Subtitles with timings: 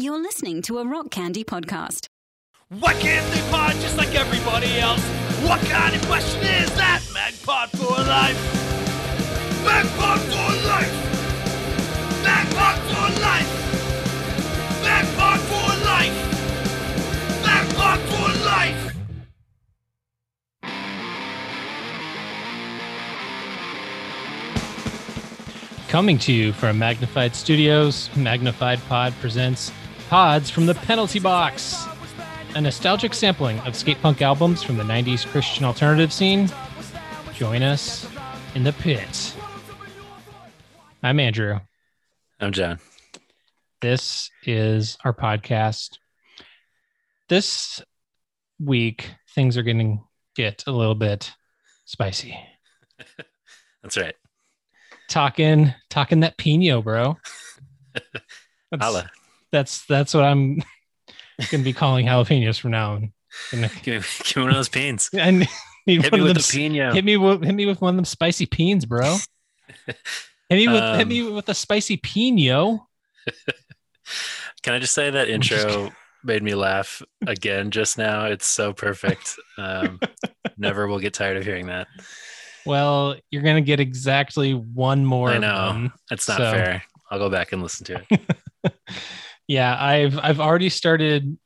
[0.00, 2.06] You're listening to a Rock Candy podcast.
[2.70, 5.04] Why can't they pod just like everybody else?
[5.44, 7.02] What kind of question is that?
[7.12, 8.34] Magpod for life.
[9.62, 10.94] Magpod for life.
[12.24, 13.50] Magpod for life.
[14.80, 16.16] Magpod for life.
[17.44, 18.86] Magpod for life.
[25.88, 29.70] Coming to you from Magnified Studios, Magnified Pod presents
[30.10, 31.86] Pods from the Penalty Box,
[32.56, 36.50] a nostalgic sampling of skate punk albums from the 90s Christian alternative scene.
[37.32, 38.08] Join us
[38.56, 39.36] in the pit.
[41.04, 41.60] I'm Andrew.
[42.40, 42.80] I'm John.
[43.80, 45.98] This is our podcast.
[47.28, 47.80] This
[48.58, 50.04] week, things are going to
[50.34, 51.30] get a little bit
[51.84, 52.36] spicy.
[53.84, 54.16] That's right.
[55.08, 57.16] Talking, talking that pino, bro.
[58.80, 59.08] Holla.
[59.52, 60.62] That's that's what I'm
[61.50, 63.12] gonna be calling jalapenos from now on.
[63.52, 64.02] Give me, give
[64.36, 64.70] me one of those.
[65.14, 65.46] I need
[66.02, 66.34] Hit one me of with them.
[66.34, 66.92] the pino.
[66.92, 69.16] Hit me with hit me with one of them spicy peens, bro.
[69.86, 69.96] Hit
[70.50, 72.88] me with hit Um, me with a spicy pino.
[74.62, 75.92] Can I just say that intro
[76.24, 78.24] made me laugh again just now?
[78.26, 79.36] It's so perfect.
[79.56, 80.00] Um,
[80.58, 81.86] never will get tired of hearing that.
[82.66, 85.30] Well, you're gonna get exactly one more.
[85.30, 85.72] I know.
[85.72, 85.92] them.
[86.10, 86.82] It's not So- fair.
[87.12, 88.72] I'll go back and listen to it.
[89.50, 91.36] Yeah, I've I've already started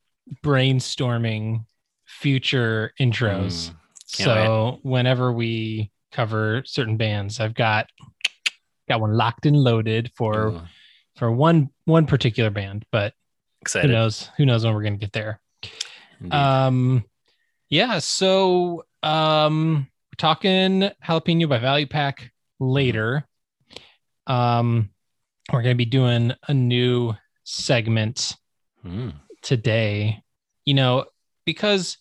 [0.44, 1.64] brainstorming
[2.05, 3.70] future intros.
[3.70, 3.74] Mm,
[4.05, 7.88] so whenever we cover certain bands, I've got
[8.91, 10.60] got one locked and loaded for ooh,
[11.16, 13.14] for one one particular band, but
[13.86, 15.41] who knows who knows when we're gonna get there.
[16.20, 16.36] Indeed.
[16.36, 17.05] Um
[17.70, 23.27] yeah, so um we're talking jalapeno by Value Pac later.
[24.27, 24.91] Um
[25.50, 27.14] we're gonna be doing a new
[27.45, 28.37] segment
[28.84, 30.23] Mm, today
[30.67, 31.06] you know
[31.47, 31.97] because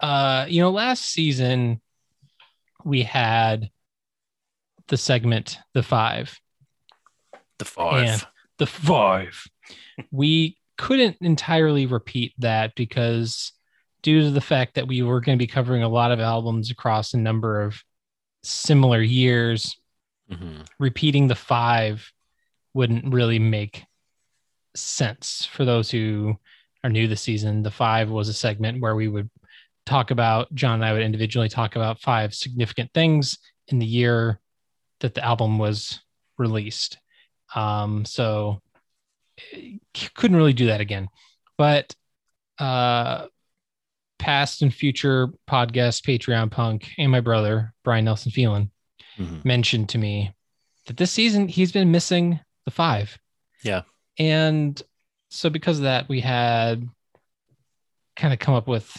[0.00, 1.78] uh you know last season
[2.86, 3.68] we had
[4.88, 6.38] the segment the five
[7.58, 8.06] the five.
[8.08, 8.26] and
[8.58, 9.44] the five
[10.10, 13.52] we couldn't entirely repeat that because
[14.02, 16.70] due to the fact that we were going to be covering a lot of albums
[16.70, 17.82] across a number of
[18.42, 19.76] similar years
[20.30, 20.66] Mhm.
[20.78, 22.10] repeating the five
[22.72, 23.84] wouldn't really make
[24.74, 26.34] sense for those who
[26.82, 27.62] are new this season.
[27.62, 29.30] The five was a segment where we would
[29.86, 34.40] talk about, John and I would individually talk about five significant things in the year
[35.00, 36.00] that the album was
[36.38, 36.98] released.
[37.54, 38.60] Um, so
[39.52, 39.76] eh,
[40.14, 41.08] couldn't really do that again.
[41.58, 41.94] But
[42.58, 43.26] uh,
[44.18, 48.70] past and future podcast, Patreon Punk, and my brother, Brian Nelson Phelan,
[49.18, 49.44] Mhm.
[49.44, 50.34] mentioned to me
[50.86, 53.16] that this season he's been missing the five.
[53.62, 53.82] Yeah.
[54.18, 54.80] And
[55.30, 56.88] so because of that, we had
[58.16, 58.96] kind of come up with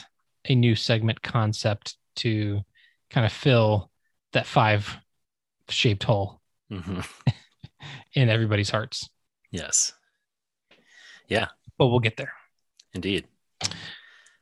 [0.48, 2.62] a new segment concept to
[3.10, 3.90] kind of fill
[4.34, 4.98] that five
[5.70, 7.08] shaped hole Mhm.
[8.14, 9.10] in everybody's hearts.
[9.52, 9.94] Yes,
[11.28, 11.48] Yeah.
[11.78, 12.34] But we'll get there.
[12.94, 13.26] indeed.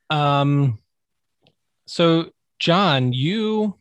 [0.10, 0.80] Um
[1.86, 3.78] so John, you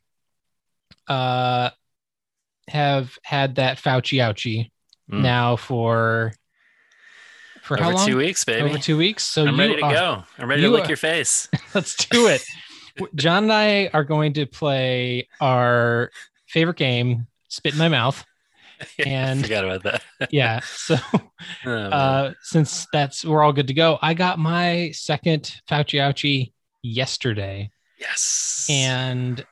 [1.09, 1.71] uh
[2.69, 4.71] have had that Fauci ouchie
[5.11, 5.23] Mm.
[5.23, 6.33] now for
[7.63, 8.07] for how Over long?
[8.09, 8.69] two weeks, baby.
[8.69, 9.25] Over two weeks.
[9.25, 10.25] So I'm you ready to are- go.
[10.39, 11.49] I'm ready to lick are- your face.
[11.75, 12.43] Let's do it.
[13.15, 16.11] John and I are going to play our
[16.49, 18.25] favorite game, Spit in My Mouth.
[19.07, 20.03] And- forgot about that.
[20.33, 20.61] Yeah.
[20.61, 20.97] So
[21.65, 26.53] Oh, uh since that's we're all good to go, I got my second Fauci ouchie
[26.83, 27.71] yesterday.
[27.99, 28.67] yes.
[28.69, 29.45] And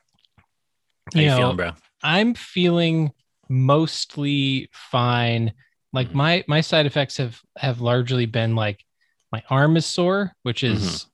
[1.13, 1.71] How you you know, feeling, bro?
[2.03, 3.11] I'm feeling
[3.49, 5.53] mostly fine.
[5.93, 6.13] Like Mhm.
[6.15, 8.83] my my side effects have have largely been like
[9.31, 11.07] my arm is sore, which is Mm-hmm.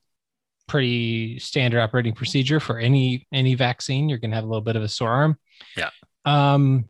[0.68, 4.08] pretty standard operating procedure for any any vaccine.
[4.08, 5.38] You're gonna have a little bit of a sore arm.
[5.76, 5.90] Yeah.
[6.24, 6.88] Um,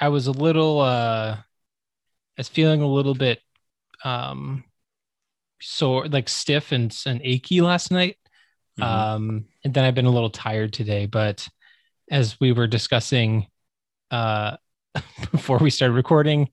[0.00, 1.44] I was a little uh, I
[2.38, 3.40] was feeling a little bit
[4.04, 4.64] um
[5.60, 8.16] sore, like stiff and and achy last night.
[8.78, 8.84] Mhm.
[8.84, 11.48] Um, and then I've been a little tired today, but
[12.10, 13.48] as we were discussing
[14.10, 14.56] uh
[15.32, 16.48] before we started recording,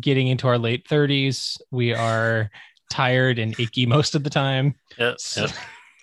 [0.00, 2.50] getting into our late 30s, we are
[2.90, 4.74] tired and achy most of the time.
[4.98, 5.50] Yep, So, yep.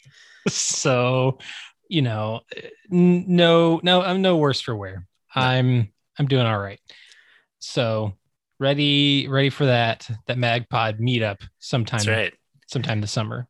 [0.48, 1.38] so
[1.90, 2.42] you know,
[2.90, 5.06] no, no, I'm no worse for wear.
[5.36, 6.80] I'm I'm doing all right.
[7.60, 8.14] So
[8.60, 12.34] ready, ready for that that Magpod meetup sometime That's right.
[12.68, 13.48] sometime this summer.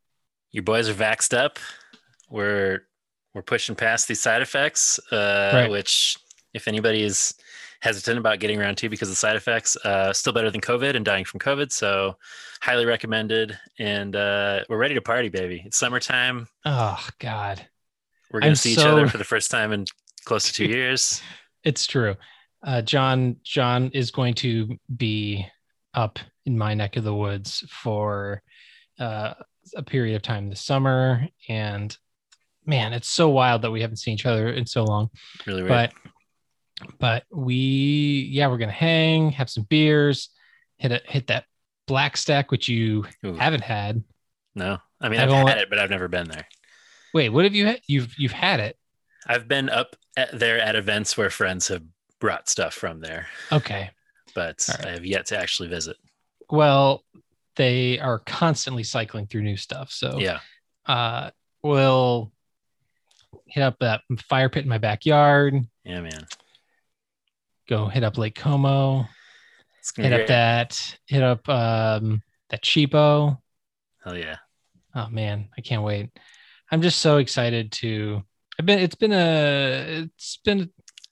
[0.50, 1.58] Your boys are vaxxed up.
[2.30, 2.82] We're
[3.34, 5.70] we're pushing past these side effects, uh, Right.
[5.70, 6.16] which
[6.52, 7.34] if anybody is
[7.84, 9.76] hesitant about getting around to because of the side effects.
[9.84, 11.70] Uh, still better than COVID and dying from COVID.
[11.70, 12.16] So
[12.62, 13.58] highly recommended.
[13.78, 15.62] And uh, we're ready to party, baby.
[15.66, 16.48] It's summertime.
[16.64, 17.66] Oh God,
[18.32, 19.84] We're gonna I'm see each other for the first time in
[20.24, 21.20] close to two years.
[21.62, 22.16] it's true.
[22.66, 25.46] Uh, John John is going to be
[25.92, 28.42] up in my neck of the woods for
[28.98, 29.34] uh,
[29.76, 31.94] a period of time this summer, and
[32.64, 35.10] man, it's so wild that we haven't seen each other in so long.
[35.46, 35.68] Really weird.
[35.68, 35.92] But
[36.98, 40.30] but we yeah we're gonna hang, have some beers,
[40.78, 41.44] hit a hit that
[41.86, 44.02] black stack which you Ooh, haven't had.
[44.54, 46.46] no, I mean I've I've only- had it, but I've never been there.
[47.12, 47.80] Wait, what have you had?
[47.86, 48.76] You've you've had it.
[49.26, 51.82] I've been up at, there at events where friends have
[52.20, 53.90] brought stuff from there, Okay.
[54.34, 54.86] but right.
[54.86, 55.96] I have yet to actually visit.
[56.50, 57.04] Well,
[57.56, 59.90] they are constantly cycling through new stuff.
[59.92, 60.40] So Yeah,
[60.86, 61.30] uh
[61.62, 62.32] we'll
[63.46, 65.54] hit up that fire pit in my backyard,
[65.84, 66.26] yeah, man.
[67.68, 69.06] Go hit up Lake Como,
[69.80, 73.38] It's hit be up that hit up um that cheapo.
[74.04, 74.36] Hell yeah.
[74.94, 76.10] Oh man, I can't wait.
[76.70, 78.22] I'm just so excited to
[78.58, 80.68] I've been it's been a it's been a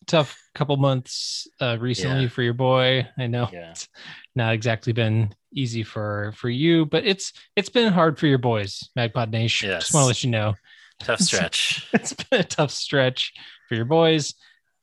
[0.06, 2.28] tough couple months uh recently Yeah.
[2.28, 3.06] for your boy.
[3.18, 3.70] I know Yeah.
[3.70, 3.88] it's
[4.34, 8.88] not exactly been easy for for you, but it's it's been hard for your boys,
[8.98, 9.68] Magpod Nation.
[9.70, 9.82] Yes.
[9.84, 10.54] Just want to let you know.
[11.00, 11.88] Tough stretch.
[11.92, 13.32] it's been a tough stretch
[13.68, 14.34] for your boys.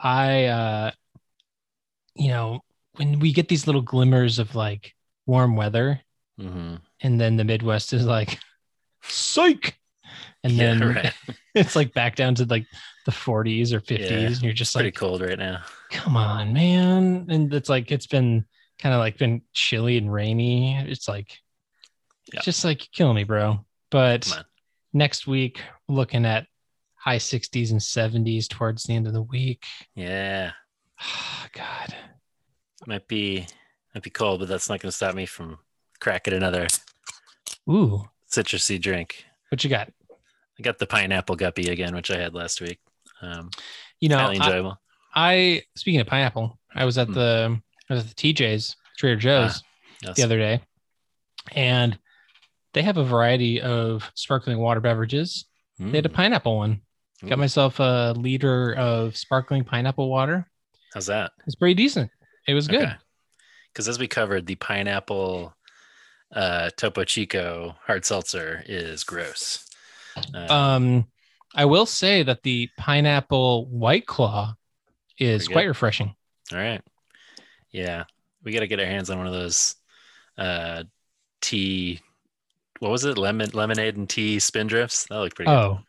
[0.01, 0.91] I, uh,
[2.15, 2.61] you know,
[2.95, 4.93] when we get these little glimmers of like
[5.25, 6.01] warm weather,
[6.37, 8.39] hmm and then the Midwest is like,
[9.03, 9.79] psych,
[10.43, 11.13] and Yeah, then right.
[11.55, 12.67] it's like back down to like
[13.05, 15.63] the 40s or 50s, Yeah, and you're just Pretty like, cold right now.
[15.91, 17.27] come on, man.
[17.29, 18.45] And it's like it's been
[18.79, 20.77] kind of like been chilly and rainy.
[20.77, 21.37] It's like
[22.33, 22.39] Yeah.
[22.39, 23.65] it's just like kill me, bro.
[23.91, 24.43] But
[24.93, 26.47] next week, looking at
[26.95, 29.65] high 60s and 70s towards the end of the week.
[29.95, 30.53] Yeah,
[31.53, 31.95] God.
[32.87, 33.45] might be
[33.93, 35.59] might be cold, but that's not going to stop me from
[35.99, 36.67] cracking another
[37.69, 39.25] Ooh, citrusy drink.
[39.49, 39.91] what you got?
[40.57, 42.79] I got the pineapple guppy again, which I had last week.
[43.21, 43.49] Um,
[43.99, 44.81] You know, highly I, enjoyable.
[45.15, 47.13] I speaking of pineapple, I was at Hmm.
[47.13, 49.63] the I was at the TJ's Trader Joe's
[50.01, 50.15] Yes.
[50.17, 50.61] the other day,
[51.53, 51.97] and
[52.73, 55.45] they have a variety of sparkling water beverages.
[55.79, 56.81] They had a Mm, pineapple one.
[57.25, 60.49] Got myself a liter of sparkling pineapple water.
[60.93, 61.31] How's that?
[61.45, 62.11] It's pretty decent.
[62.47, 62.95] It was good.
[63.71, 65.53] Because as we covered, the pineapple
[66.33, 69.65] uh, Topo Chico hard seltzer is gross.
[70.33, 71.07] Uh, Um,
[71.55, 74.55] I will say that the pineapple white claw
[75.17, 76.15] is quite refreshing.
[76.51, 76.81] all right.
[77.71, 78.05] Yeah,
[78.43, 79.75] we got to get our hands on one of those
[80.37, 80.83] uh,
[81.41, 81.99] tea.
[82.79, 83.17] What was it?
[83.17, 85.07] Lemon, lemonade, and tea spindrifts.
[85.07, 85.55] That looked pretty good.
[85.57, 85.79] Oh,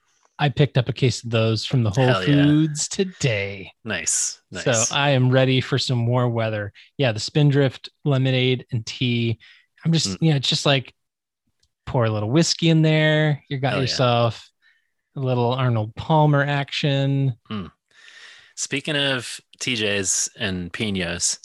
[0.41, 2.45] I picked up a case of those from the Whole Hell yeah.
[2.45, 3.73] Foods today.
[3.85, 4.65] Nice, nice.
[4.65, 6.73] So I am ready for some warm weather.
[6.97, 9.39] Yeah, the Spindrift lemonade and tea.
[9.85, 10.19] I'm just, Mm.
[10.23, 10.95] you know, it's just like
[11.87, 13.43] pour a little whiskey in there.
[13.49, 13.83] You got Hell yeah.
[13.83, 14.51] yourself
[15.17, 17.35] a little Arnold Palmer action.
[18.57, 21.39] Speaking of TJs and pinos,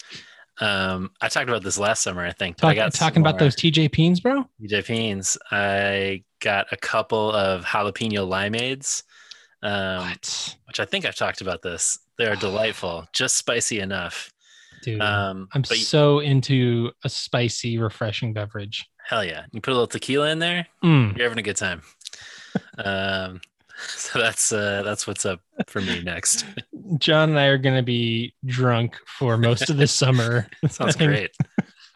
[0.60, 2.58] um, I talked about this last summer, I think.
[2.62, 4.46] but I got talking about more those TJ Peens, bro.
[4.62, 5.38] TJ Beans.
[5.52, 9.04] I got a couple of jalapeno limeades,
[9.64, 10.08] um,
[10.68, 11.98] which I think I've talked about this.
[12.18, 14.32] They're delightful, just spicy enough.
[14.84, 15.02] dude?
[15.02, 18.86] Um, I'm but so into a spicy, refreshing beverage.
[19.08, 21.18] hell yeah, you put a little tequila in there, Mm.
[21.18, 21.82] you're having a good time.
[22.78, 23.42] um,
[23.88, 26.46] so that's uh, that's what's up for me next.
[27.00, 30.48] John and I are going to be drunk for most of this summer.
[30.70, 31.32] Sounds great.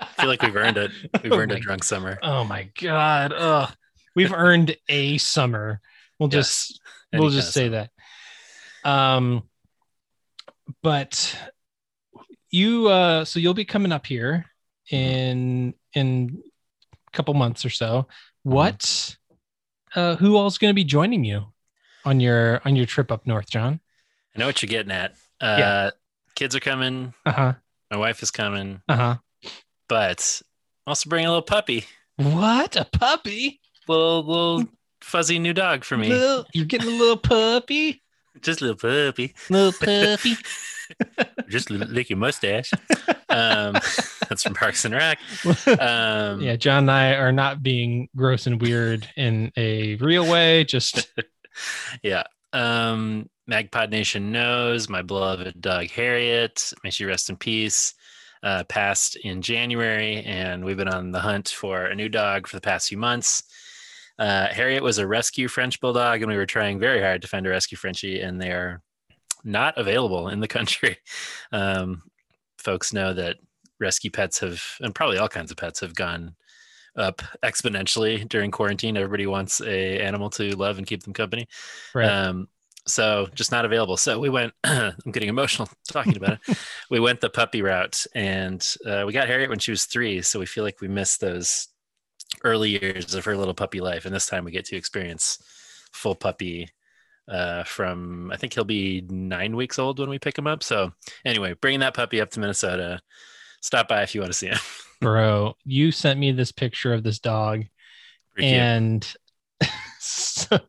[0.01, 0.91] I feel like we've earned it.
[1.23, 2.17] We've Oh earned a drunk summer.
[2.23, 3.31] Oh my god!
[3.33, 3.69] Ugh.
[4.19, 5.79] We've earned a summer.
[6.19, 6.79] We'll just Yes.
[7.13, 7.89] Any we'll just say summer.
[8.83, 8.89] that.
[8.89, 9.43] Um,
[10.83, 11.35] but
[12.51, 14.45] you uh, so you'll be coming up here
[14.91, 16.41] in in
[17.07, 18.07] a couple months or so.
[18.45, 18.51] Mm-hmm.
[18.51, 19.15] What?
[19.95, 21.45] Uh, who all's going to be joining you
[22.05, 23.79] on your on your trip up north, John?
[24.35, 25.13] I know what you're getting at.
[25.41, 25.89] Uh, Yeah.
[26.35, 27.13] Kids are coming.
[27.25, 27.53] Uh huh.
[27.89, 29.15] My wife is coming, Uh huh.
[29.87, 30.41] but
[30.85, 31.85] also bringing a little puppy,
[32.17, 33.59] What a puppy!
[33.89, 34.63] Little little
[35.01, 36.09] fuzzy new dog for me.
[36.09, 38.01] Little- you're getting a little puppy,
[38.41, 39.33] Just a little puppy.
[39.49, 40.35] little puppy.
[41.49, 42.71] Just li- lick your mustache.
[43.29, 43.73] um,
[44.29, 45.19] that's from Parks and Rec.
[45.67, 50.63] Um, yeah, John and I are not being gross and weird in a real way.
[50.63, 51.11] Just
[52.03, 52.23] yeah.
[52.53, 56.71] Um, Magpod Nation knows my beloved dog Harriet.
[56.83, 57.93] May she rest in peace.
[58.41, 62.55] Uh, passed in January, and we've been on the hunt for a new dog for
[62.55, 63.43] the past few months.
[64.19, 67.47] Uh, Harriet was a rescue French bulldog, and we were trying very hard to find
[67.47, 68.81] a rescue Frenchie, and they are
[69.43, 70.97] not available in the country.
[71.51, 72.03] Um,
[72.59, 73.37] folks know that
[73.79, 76.35] rescue pets have, and probably all kinds of pets have gone
[76.95, 78.97] up exponentially during quarantine.
[78.97, 81.47] Everybody wants a animal to love and keep them company.
[81.95, 82.07] Right.
[82.07, 82.49] Um,
[82.85, 83.97] so just not available.
[83.97, 84.53] So we went.
[84.63, 86.57] I'm getting emotional talking about it.
[86.91, 90.21] We went the puppy route, and uh, we got Harriet when she was three.
[90.23, 91.67] So we feel like we missed those
[92.43, 95.39] early years of her little puppy life, and this time we get to experience
[95.91, 96.69] full puppy
[97.29, 100.63] uh, from I think he'll be nine weeks old when we pick him up.
[100.63, 100.91] So
[101.25, 103.01] anyway, bringing that puppy up to Minnesota.
[103.61, 104.57] Stop by if you want to see him.
[105.01, 107.65] Bro, you sent me this picture of this dog
[108.33, 109.13] Pretty and
[109.99, 110.59] so,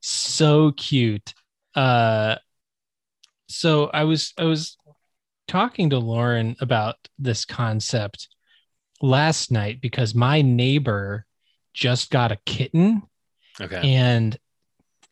[0.00, 1.34] so cute.
[1.74, 2.36] Uh
[3.48, 4.76] so I was I was
[5.48, 8.28] talking to Lauren about this concept
[9.00, 11.24] last night because my neighbor
[11.74, 13.02] just got a kitten
[13.60, 13.80] okay.
[13.94, 14.36] and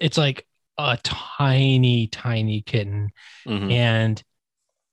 [0.01, 3.11] it's like a tiny tiny kitten
[3.47, 3.73] Mhm.
[3.73, 4.23] and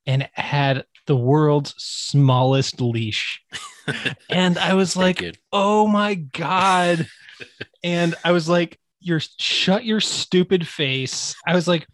[0.05, 3.41] and had the world's smallest leash
[4.29, 5.21] and i was like
[5.51, 7.07] oh my god
[7.83, 11.85] and i was like you're shut your stupid face i was like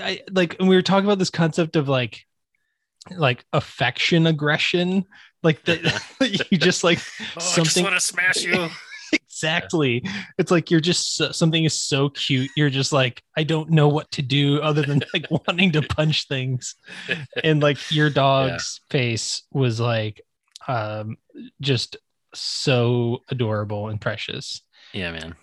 [0.00, 2.24] i like and we were talking about this concept of like
[3.10, 5.04] like affection aggression
[5.42, 5.80] like that
[6.50, 6.98] you just like
[7.36, 8.68] Oh, something to smash you.
[9.12, 10.02] exactly
[10.38, 13.86] it's like you're just so, something is so cute you're just like i don't know
[13.88, 16.76] what to do other than like wanting to punch things
[17.44, 20.22] and like your dog's face was like
[20.66, 21.16] um
[21.60, 21.96] just
[22.34, 24.62] so adorable and precious
[24.94, 25.34] yeah, man.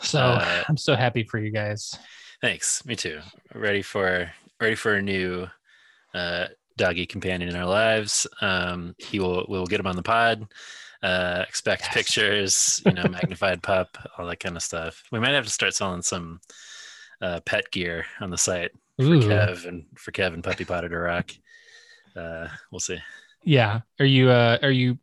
[0.00, 1.94] so Uh, i'm so happy for you guys
[2.40, 2.84] Thanks.
[2.84, 3.20] Me too.
[3.54, 4.30] Ready for
[4.60, 5.46] ready for a new
[6.12, 8.26] uh, doggy companion in our lives.
[8.40, 10.46] Um, he will we'll get him on the pod.
[11.02, 11.94] Uh, expect Yes.
[11.94, 15.02] pictures, you know, magnified pup, all that kind of stuff.
[15.12, 16.40] We might have to start selling some
[17.20, 19.20] uh, pet gear on the site for Ooh.
[19.20, 21.30] Kev and for Kev and Puppy Potter to rock.
[22.16, 22.98] Uh, we'll see.
[23.42, 24.96] yeah are you uh are you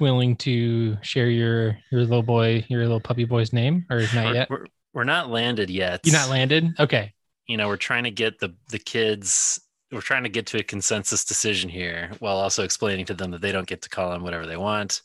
[0.00, 4.24] willing to share your your little boy your little puppy boy's name or is not
[4.26, 6.00] We're, yet we're, we're not landed yet.
[6.04, 7.12] You're not landed okay
[7.46, 9.60] you know we're trying to get the the kids
[9.92, 13.40] we're trying to get to a consensus decision here while also explaining to them that
[13.40, 15.02] they don't get to call him whatever they want.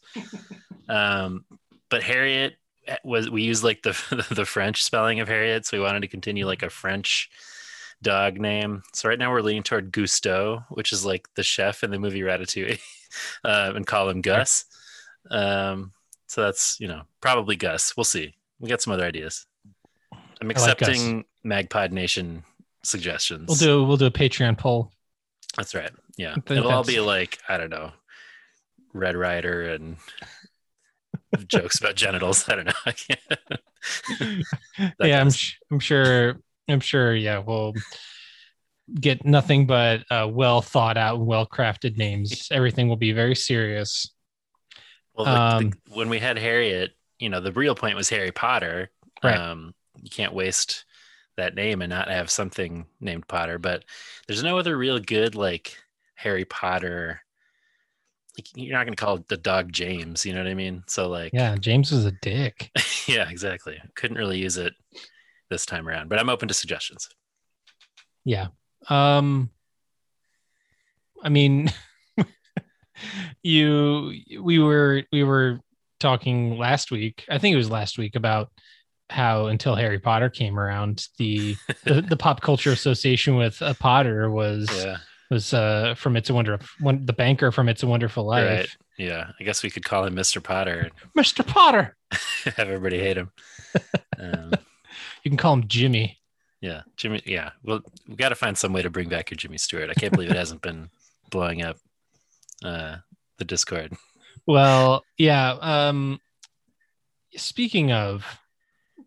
[0.90, 1.46] Um
[1.90, 2.56] but harriet
[2.88, 5.66] eh, was we use like the the french spelling of harriet.
[5.66, 7.30] So we wanted to continue like a french
[8.02, 8.82] dog name.
[8.94, 12.22] So right now we're leaning toward Gusteau, which is like the chef in the movie
[12.22, 12.80] ratatouille
[13.44, 14.66] uh, and call him gus.
[15.30, 15.94] Um
[16.28, 17.96] so that's you know probably gus.
[17.96, 18.34] We'll see.
[18.60, 19.46] We got some other ideas.
[20.42, 22.44] I'm I like accepting magpod nation
[22.84, 24.92] suggestions we'll do we'll do a patreon poll
[25.58, 27.92] that's right yeah it'll all be like i don't know
[28.94, 29.98] red rider and
[31.48, 32.74] jokes about genitals i don't know
[35.00, 35.30] yeah, I'm,
[35.72, 36.40] I'm sure.
[36.68, 37.16] I'm sure.
[37.16, 37.74] Yeah, we'll
[38.94, 42.50] get nothing but uh, well thought out, well crafted names.
[42.52, 44.12] Everything will be very serious.
[45.16, 48.32] well the- the- Um, when we had harriet you know the real point was harry
[48.32, 48.90] potter
[49.24, 49.36] Right.
[49.38, 50.86] um you can't waste
[51.38, 53.84] that name and not have something named potter but
[54.28, 55.78] there's no other real good like
[56.16, 57.22] harry potter
[58.38, 61.08] like you're not going to call the dog james you know what i mean so
[61.10, 62.70] like Yeah, James was a dick.
[63.08, 64.74] yeah exactly couldn't really use it
[65.50, 67.10] this time around but i'm open to suggestions
[68.26, 68.48] Yeah.
[68.90, 69.50] Um.
[71.24, 71.72] I mean,
[73.44, 74.14] you.
[74.40, 75.60] We were we were
[76.00, 77.26] talking last week.
[77.30, 78.52] I think it was last week about
[79.12, 84.30] how until Harry Potter came around, the the, the pop culture association with a Potter
[84.32, 84.98] was yeah
[85.30, 88.46] was uh from It's a Wonder one the banker from It's a Wonderful Life.
[88.50, 91.48] right yeah i guess we could call him mr potter Mr.
[91.48, 91.96] Potter.
[92.44, 93.32] have everybody hate him
[94.20, 94.52] um,
[95.24, 96.20] You can call him Jimmy.
[96.60, 99.58] yeah jimmy yeah well we got to find some way to bring back your jimmy
[99.58, 100.90] stewart i can't believe it hasn't been
[101.30, 101.78] blowing up
[102.66, 102.98] uh
[103.38, 103.94] the discord
[104.46, 105.52] Well, yeah.
[105.62, 106.20] Um
[107.38, 108.26] speaking of,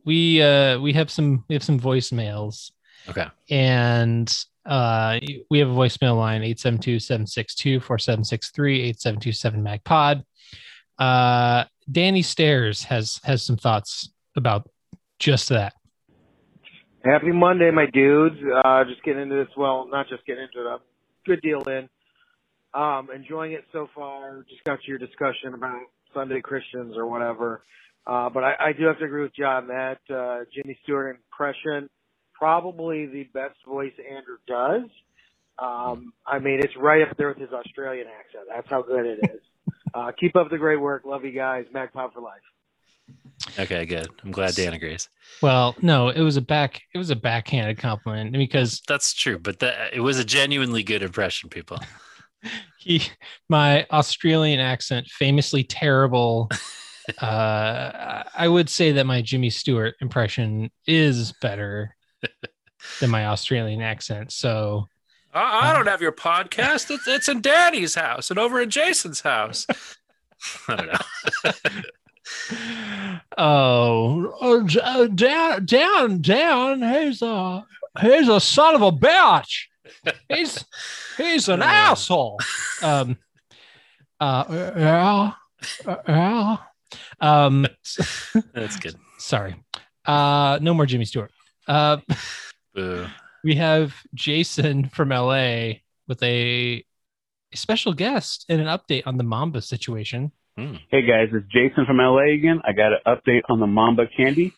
[0.04, 2.72] we uh we have some we have some voicemails
[3.08, 5.18] okay and uh
[5.50, 10.24] we have a voicemail line 872-762-4763 8727 magpod
[10.98, 14.70] uh danny stairs has has some thoughts about
[15.18, 15.74] just that
[17.04, 18.36] Happy Monday, my dudes.
[18.64, 19.54] Uh, just getting into this.
[19.58, 20.66] Well, not just getting into it.
[20.66, 20.78] A
[21.26, 21.86] good deal in.
[22.72, 24.46] Um, enjoying it so far.
[24.48, 25.80] Just got to your discussion about
[26.14, 27.62] Sunday Christians or whatever.
[28.06, 31.88] Uh, but I, I do have to agree with John that uh, Jimmy Stewart impression
[32.34, 34.90] probably the best voice Andrew does.
[35.58, 38.44] Um, I mean, it's right up there with his Australian accent.
[38.54, 39.40] That's how good it is.
[39.94, 41.04] Uh, keep up the great work.
[41.06, 41.66] Love you guys.
[41.72, 42.40] Magpod for life.
[43.60, 45.08] okay good i'm glad dan agrees
[45.40, 49.60] well no it was a back it was a backhanded compliment because that's true but
[49.60, 51.78] that it was a genuinely good impression people
[52.78, 53.02] he
[53.48, 56.50] my Australian accent famously terrible.
[57.18, 61.96] uh, I would say that my Jimmy Stewart impression is better
[63.00, 64.32] than my Australian accent.
[64.32, 64.86] So
[65.32, 66.90] I, I don't have your podcast.
[66.90, 69.66] It's, it's in Daddy's house and over in Jason's house.
[70.68, 71.52] I don't know.
[73.38, 77.66] oh, oh uh, Dan, Dan, Dan, he's a
[78.00, 79.64] he's a son of a bitch.
[80.28, 80.64] He's
[81.16, 81.66] he's an Uh.
[81.66, 82.40] asshole.
[82.82, 83.18] Um,
[84.20, 84.44] uh,
[84.76, 85.32] yeah,
[85.86, 86.56] uh, yeah.
[87.20, 87.66] Um,
[88.54, 88.96] That's good.
[89.18, 89.56] sorry.
[90.04, 91.30] Uh, no more Jimmy Stewart.
[91.66, 91.98] Uh,
[92.74, 93.06] Boo.
[93.42, 95.72] we have Jason from LA
[96.06, 96.84] with a,
[97.52, 100.32] a special guest and an update on the Mamba situation.
[100.58, 100.74] Hmm.
[100.90, 102.60] Hey guys, it's Jason from LA again.
[102.64, 104.52] I got an update on the Mamba candy.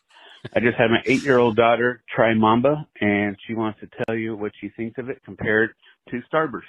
[0.55, 4.15] I just had my eight year old daughter try Mamba and she wants to tell
[4.15, 5.71] you what she thinks of it compared
[6.11, 6.63] to Starburst.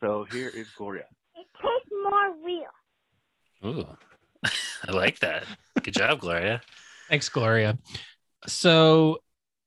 [0.00, 1.04] So here is Gloria.
[1.36, 3.78] It tastes more real.
[3.80, 3.86] Ooh.
[4.88, 5.44] I like that.
[5.82, 6.60] Good job, Gloria.
[7.08, 7.78] Thanks, Gloria.
[8.46, 9.18] So,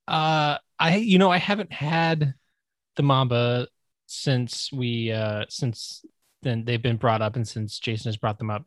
[0.08, 2.34] uh, I you know I haven't had
[2.96, 3.68] the Mamba
[4.06, 6.04] since we uh since
[6.42, 8.64] then they've been brought up and since Jason has brought them up.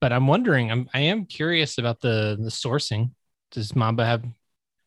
[0.00, 3.10] But I'm wondering, I'm I am curious about the the sourcing.
[3.50, 4.24] Does Mamba have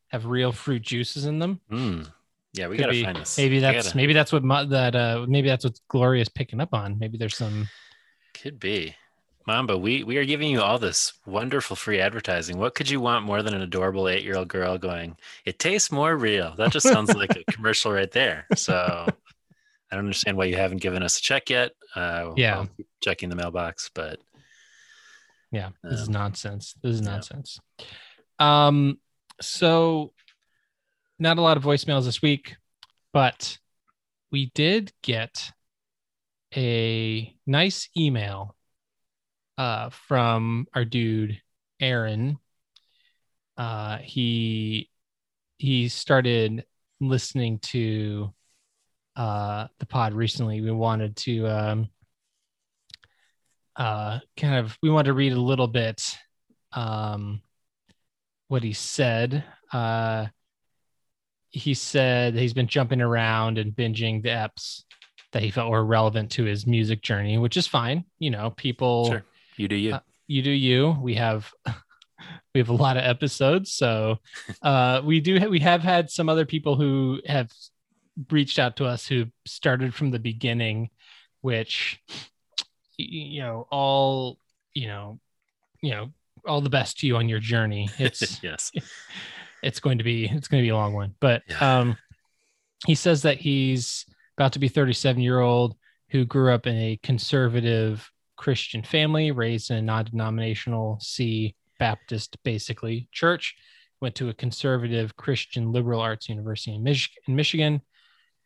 [0.08, 1.60] have real fruit juices in them?
[1.68, 2.02] Hmm.
[2.52, 3.04] Yeah, we Could gotta be.
[3.04, 3.36] find this.
[3.36, 6.98] Maybe that's gotta- maybe that's what that uh maybe that's what Gloria's picking up on.
[6.98, 7.68] Maybe there's some
[8.32, 8.94] could be.
[9.46, 12.56] Mamba, we we are giving you all this wonderful free advertising.
[12.56, 15.92] What could you want more than an adorable eight year old girl going, it tastes
[15.92, 16.54] more real?
[16.56, 18.46] That just sounds like a commercial right there.
[18.56, 18.74] So
[19.06, 21.72] I don't understand why you haven't given us a check yet.
[21.94, 22.64] Uh, Yeah.
[23.02, 24.18] Checking the mailbox, but
[25.52, 26.74] Yeah, this is Um, nonsense.
[26.82, 27.10] This is yeah.
[27.10, 27.60] nonsense.
[28.38, 28.98] Um,
[29.42, 30.14] so
[31.18, 32.56] not a lot of voicemails this week,
[33.12, 33.58] but
[34.32, 35.52] we did get
[36.56, 38.56] a nice email
[39.58, 41.40] uh from our dude
[41.80, 42.38] Aaron.
[43.56, 44.90] Uh he
[45.58, 46.64] he started
[47.00, 48.32] listening to
[49.16, 50.60] uh the pod recently.
[50.60, 51.88] We wanted to um
[53.76, 56.16] uh kind of we want to read a little bit
[56.72, 57.40] um
[58.48, 60.26] what he said uh
[61.50, 64.84] he said he's been jumping around and binging the eps
[65.32, 69.06] that he felt were relevant to his music journey which is fine you know people
[69.06, 69.24] sure.
[69.56, 69.94] You do you.
[69.94, 71.52] Uh, you do you we have
[72.54, 74.18] we have a lot of episodes so
[74.62, 77.52] uh we do ha- we have had some other people who have
[78.30, 80.88] reached out to us who started from the beginning
[81.42, 82.00] which
[82.96, 84.38] you know all
[84.72, 85.18] you know
[85.82, 86.10] you know
[86.46, 88.70] all the best to you on your journey it's yes.
[89.62, 91.80] it's going to be it's going to be a long one but Yeah.
[91.80, 91.96] um
[92.86, 94.06] he says that he's
[94.38, 95.74] about to be 37 year old
[96.10, 98.10] who grew up in a conservative
[98.44, 103.54] christian family raised in a non-denominational c baptist basically church.
[104.02, 107.80] Went to a conservative christian liberal arts university in, Mich- in michigan.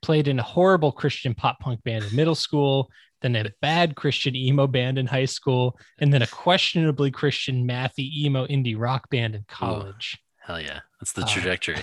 [0.01, 2.89] Played in a horrible christian pop punk band in middle school.
[3.23, 5.77] Then a bad christian emo band in high school.
[5.99, 10.17] And then a questionably christian mathy emo indie rock band in college.
[10.39, 10.79] Hell yeah.
[11.01, 11.83] That's the Uh, trajectory.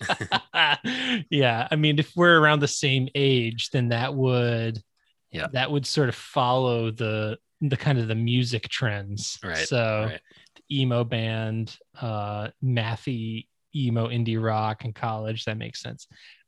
[1.30, 1.68] yeah.
[1.70, 4.82] I mean if we're around the same age then that would
[5.34, 5.48] Yeah.
[5.52, 10.20] that would sort of follow the the kind of the music trends Right, so right.
[10.70, 16.06] emo band uh mathy emo indie rock in college that makes sense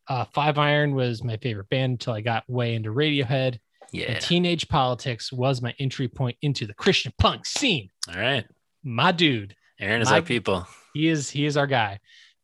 [0.08, 3.58] uh five iron was my favorite band until i got way into radiohead
[3.92, 4.12] Yeah.
[4.12, 8.44] and teenage politics was my entry point into the christian punk scene All right.
[8.84, 10.66] my dude Aaron is My- our people.
[10.94, 11.98] he is he is our guy.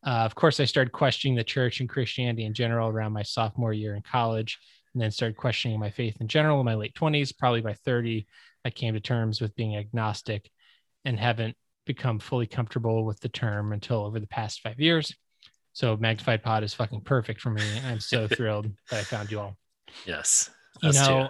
[0.05, 3.73] Uh, of course, I started questioning the church and Christianity in general around my sophomore
[3.73, 4.59] year in college,
[4.93, 7.31] and then started questioning my faith in general in my late twenties.
[7.31, 8.27] Probably by thirty,
[8.65, 10.49] I came to terms with being agnostic,
[11.05, 15.13] and haven't become fully comfortable with the term until over the past five years.
[15.73, 17.61] So, Magnified Pod is fucking perfect for me.
[17.85, 19.57] I'm so thrilled that I found you all
[20.05, 20.49] Yes.
[20.81, 20.99] you too.
[20.99, 21.29] know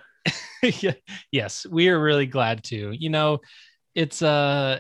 [1.34, 3.39] yes we are really glad to you know
[3.93, 4.80] it's uh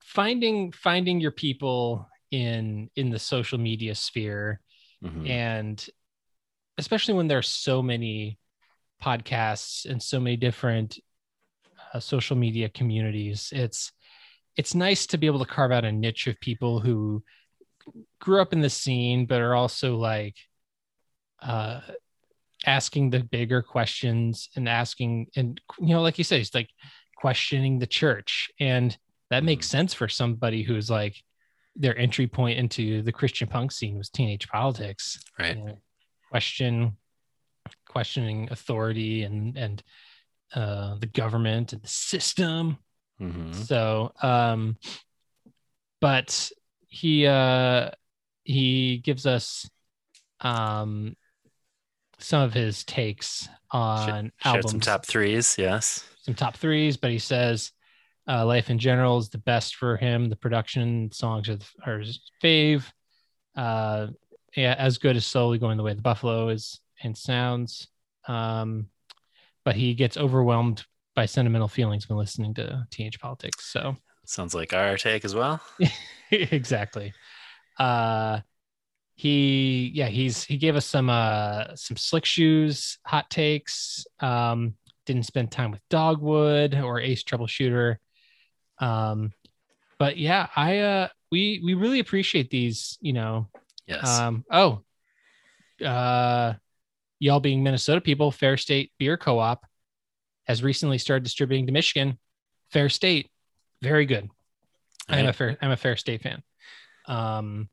[0.00, 4.60] finding finding your people in in the social media sphere
[5.04, 5.28] Mhm.
[5.28, 5.86] and
[6.78, 8.38] especially when there's so many
[9.02, 10.98] podcasts and so many different
[11.92, 13.92] uh, social media communities it's
[14.56, 17.22] it's nice to be able to carve out a niche of people who
[18.20, 20.36] grew up in the scene but are also like
[21.42, 21.80] uh
[22.66, 26.70] asking the bigger questions and asking and you know like you said it's like
[27.24, 28.50] questioning the church.
[28.60, 28.94] And
[29.30, 31.16] that makes sense for somebody who's like
[31.74, 35.18] their entry point into the christian punk scene was teenage politics.
[35.38, 35.56] Right.
[35.56, 35.78] you know,
[36.34, 36.96] question
[37.86, 39.80] questioning authority and and
[40.52, 42.76] uh, the government and the system.
[43.20, 44.76] hmm So, um,
[46.00, 46.50] but
[46.88, 47.90] he uh,
[48.42, 49.70] he gives us
[50.40, 51.14] um,
[52.18, 55.54] some of his takes on Shared albums, some top threes.
[55.56, 56.04] Yes.
[56.22, 56.96] some top threes.
[56.96, 57.70] But he says
[58.26, 60.28] uh, life in general is the best for him.
[60.28, 62.90] The production songs are, are his fave.
[63.56, 64.08] Uh,
[64.56, 67.88] yeah, as good as slowly going the way the buffalo is and sounds.
[68.28, 68.88] Um,
[69.64, 73.70] but he gets overwhelmed by sentimental feelings when listening to teenage politics.
[73.72, 75.60] So Sounds like our take as well.
[76.30, 77.12] exactly.
[77.78, 78.40] Uh
[79.16, 84.06] he yeah, he's he gave us some uh some slick shoes hot takes.
[84.20, 84.74] Um
[85.06, 87.96] didn't spend time with Dogwood or Ace Troubleshooter.
[88.78, 89.32] Um
[89.98, 93.48] but yeah, I uh we we really appreciate these, you know.
[93.86, 94.06] Yes.
[94.20, 94.82] Um oh.
[95.84, 96.54] Uh
[97.18, 99.64] y'all being Minnesota people, Fair State Beer Co-op
[100.46, 102.18] has recently started distributing to Michigan.
[102.70, 103.30] Fair State,
[103.82, 104.28] very good.
[105.08, 106.42] I'm a fair I'm a fair state fan.
[107.06, 107.68] Um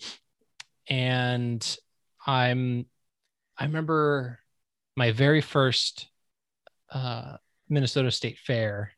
[0.90, 1.78] and
[2.26, 2.86] I'm
[3.58, 4.40] I remember
[4.98, 6.10] my very first
[6.90, 7.38] uh
[7.70, 8.92] Minnesota State Fair.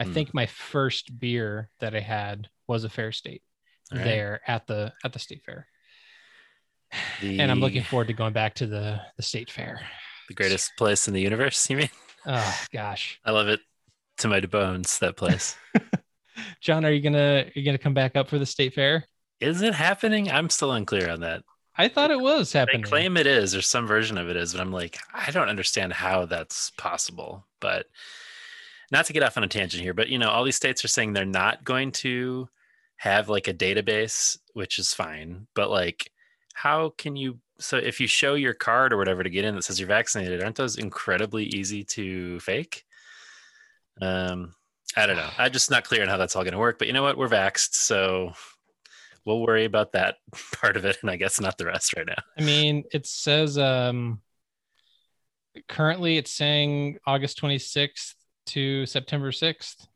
[0.00, 0.12] I Hmm.
[0.12, 3.42] think my first beer that I had was a fair state
[3.92, 4.04] All right.
[4.04, 5.68] there at the at the state fair.
[7.20, 9.80] The, And I'm looking forward to going back to the the state fair.
[10.28, 11.68] the greatest place in the universe.
[11.70, 11.90] You mean?
[12.26, 13.20] Oh gosh.
[13.24, 13.60] I love it
[14.18, 14.98] to my bones.
[14.98, 15.56] That place.
[16.60, 19.04] John, are you gonna are you gonna come back up for the state fair?
[19.40, 20.30] is it happening?
[20.30, 21.42] I'm still unclear on that.
[21.76, 22.82] I thought it was They happening.
[22.82, 25.92] claim it is, or some version of it is, but I'm like, I don't understand
[25.92, 27.46] how that's possible.
[27.60, 27.84] But
[28.90, 30.88] not to get off on a tangent here, but you know, all these states are
[30.88, 32.48] saying they're not going to
[32.96, 35.46] have like a database, which is fine.
[35.54, 36.10] But like,
[36.56, 37.38] how can you?
[37.58, 40.42] So if you show your card or whatever to get in that says you're vaccinated,
[40.42, 42.84] aren't those incredibly easy to fake?
[44.00, 44.54] Um,
[44.96, 45.28] I don't know.
[45.36, 46.78] I'm just not clear on how that's all going to work.
[46.78, 47.18] But you know what?
[47.18, 48.32] We're vaxxed, so
[49.26, 50.16] we'll worry about that
[50.54, 52.22] part of it, and I guess not the rest right now.
[52.38, 54.22] I mean, it says um
[55.68, 58.14] currently it's saying August 26th
[58.46, 59.86] to September 6th.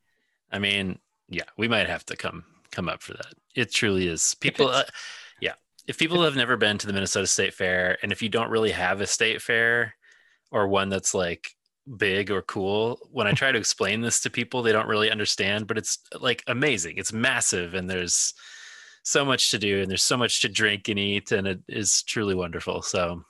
[0.52, 0.98] I mean,
[1.30, 3.32] yeah, we might have to come come up for that.
[3.54, 4.34] It truly is.
[4.40, 4.84] People, uh.
[5.90, 8.70] If people have never been to the Minnesota State Fair, and if you don't really
[8.70, 9.96] have a state fair
[10.52, 11.50] or one that's like
[11.96, 15.66] big or cool, when I try to explain this to people, they don't really understand.
[15.66, 16.98] But it's like amazing.
[16.98, 18.34] It's massive, and there's
[19.02, 22.04] so much to do, and there's so much to drink and eat, and it is
[22.04, 22.82] truly wonderful.
[22.82, 23.24] So,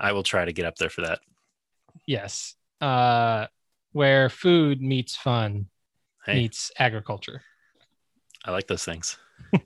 [0.00, 1.18] I will try to get up there for that.
[2.06, 2.54] Yes.
[2.80, 3.48] Uh
[3.90, 5.66] where food meets fun
[6.24, 7.42] Hey, meets agriculture.
[8.44, 9.18] I like those things.
[9.52, 9.60] I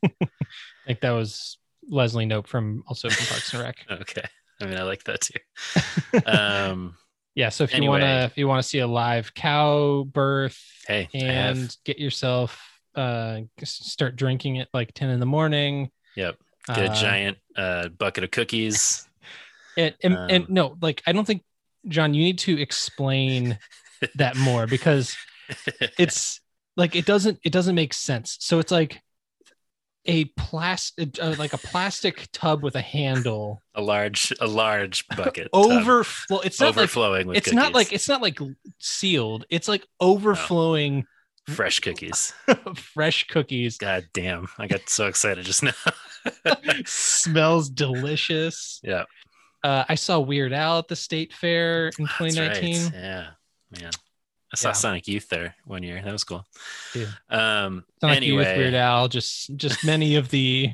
[0.87, 1.59] think that was
[1.91, 3.77] Leslie Knope from also from Parks and Rec.
[3.91, 4.25] Okay,
[4.61, 6.21] I mean, I like that too.
[6.27, 6.97] Um,
[7.35, 10.61] Yeah, so if you want to if you want to see a live cow birth
[10.87, 12.61] hey, and get yourself
[12.95, 15.91] uh start drinking at like 10 in the morning.
[16.17, 16.37] Yep.
[16.67, 19.07] Get a uh, giant uh, bucket of cookies.
[19.77, 21.45] And, and, and Um, no, like I don't think
[21.87, 23.57] John, you need to explain
[24.17, 25.17] that more because
[25.97, 26.41] it's
[26.77, 28.37] like it doesn't it doesn't make sense.
[28.41, 29.01] So it's like
[30.07, 35.49] a plastic uh, like a plastic tub with a handle a large, a large bucket.
[35.53, 36.41] tub, overflow.
[36.41, 37.37] It's not like overflowing with.
[37.37, 38.39] it's not like it's not like
[38.79, 39.45] sealed.
[39.51, 41.05] It's like overflowing
[41.49, 42.33] fresh cookies.
[42.75, 43.77] fresh cookies.
[43.77, 44.49] God damn!
[44.59, 45.73] I got so excited just now.
[46.87, 48.81] Smells delicious.
[48.83, 49.05] yeah,
[49.63, 52.55] Uh, I saw Weird Al at the state fair in that's right.
[52.55, 52.93] 2019.
[52.95, 53.27] Yeah,
[53.81, 53.91] man.
[54.53, 54.73] I saw Yeah.
[54.73, 56.01] Sonic Youth there one year.
[56.05, 56.45] That was cool.
[56.95, 57.07] Yeah.
[57.29, 57.85] Um.
[58.01, 60.71] Sonic Youth, anyway, Weird Al, just just many of the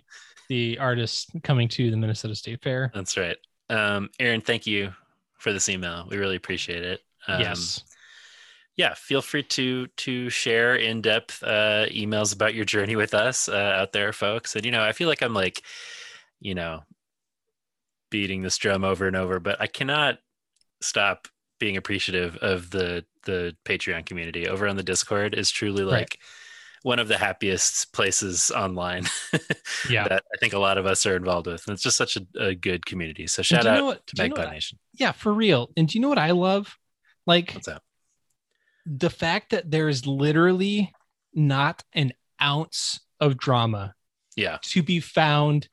[0.48, 2.90] the artists coming to the Minnesota State Fair.
[2.94, 3.36] that's right.
[3.68, 4.92] Um, Aaron, thank you
[5.38, 6.06] for this email.
[6.08, 7.00] We really appreciate it.
[7.28, 7.82] Um, yes.
[8.76, 13.56] yeah feel free to to share in-depth uh emails about your journey with us uh,
[13.80, 15.60] out there folks and you know i feel like i'm like
[16.38, 16.84] you know
[18.10, 20.18] beating this drum over and over but i cannot
[20.80, 21.26] stop
[21.58, 25.90] being appreciative of the the patreon community over on the discord is truly Right.
[25.92, 26.18] like
[26.82, 29.04] one of the happiest places online
[29.90, 30.06] Yeah.
[30.08, 32.26] that i think a lot of us are involved with and it's just such a,
[32.38, 35.32] a good community so shout out what- to do you know magpod nation Yeah, for
[35.32, 35.70] real.
[35.76, 36.76] And do you know what I love?
[37.26, 37.56] Like
[38.86, 40.92] the fact that there is literally
[41.34, 43.94] not an ounce of drama
[44.36, 45.68] yeah to be found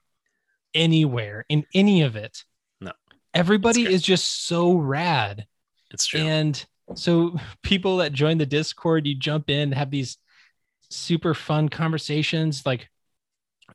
[0.74, 2.44] anywhere in any of it.
[2.82, 2.92] No.
[3.34, 5.46] Everybody is just so rad.
[5.94, 10.18] It's true And so people that join the Discord, you jump in, have these
[10.90, 12.66] super fun conversations.
[12.66, 12.90] Like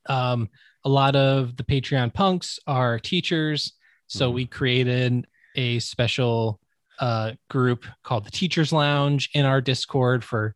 [0.07, 0.49] um
[0.85, 3.73] a lot of the Patreon punks are teachers.
[4.07, 4.35] So Mhm.
[4.35, 5.27] we created
[5.57, 6.61] a special
[7.01, 10.55] uh, group called the Teachers Lounge in our Discord for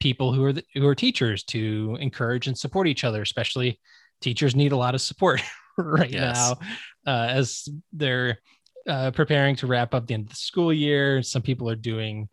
[0.00, 3.22] people who are the, who are teachers to encourage and support each other.
[3.22, 3.78] Especially
[4.20, 5.40] teachers need a lot of support
[5.78, 6.34] right Yes.
[6.36, 6.52] now
[7.12, 8.38] uh, as they're
[8.88, 11.22] uh, preparing to wrap up the end of the school year.
[11.22, 12.28] Some people are doing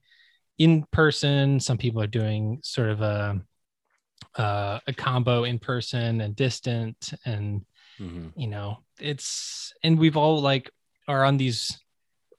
[0.58, 1.60] in person.
[1.60, 3.42] Some people are doing sort of a
[4.36, 7.66] uh, a combo in person and distant and
[8.00, 8.32] Mhm.
[8.38, 10.70] you know it's and we've all like
[11.08, 11.78] are on these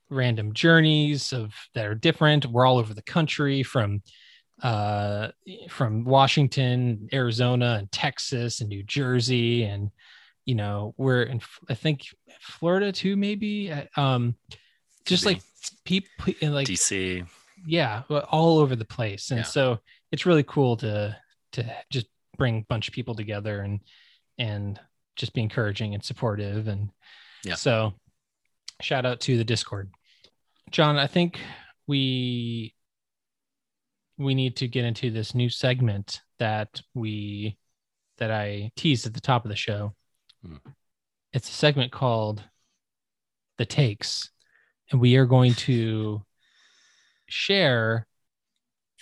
[0.08, 4.02] random journeys of that are different we're all over the country from
[4.62, 5.28] uh
[5.68, 9.90] from washington arizona and texas and new jersey and
[10.50, 11.98] you know we're in i think
[12.40, 14.34] florida too maybe Uh, um
[15.06, 15.40] just like
[15.84, 16.10] people
[16.40, 17.24] in like DC.
[17.66, 18.02] yeah
[18.36, 19.44] all over the place and Yeah.
[19.56, 19.78] so
[20.12, 21.16] it's really cool to
[21.52, 21.60] to
[21.94, 23.80] just bring a bunch of people together and
[24.38, 24.80] and
[25.14, 26.90] just be encouraging and supportive and
[27.44, 27.54] Yeah.
[27.66, 27.92] so
[28.80, 29.86] shout out to the discord
[30.76, 31.38] john i think
[31.86, 32.74] we
[34.18, 37.56] we need to get into this new segment that we
[38.18, 39.94] that i teased at the top of the show
[41.32, 42.42] It's a segment called
[43.58, 44.30] the takes
[44.90, 46.22] and we are going to
[47.26, 48.06] share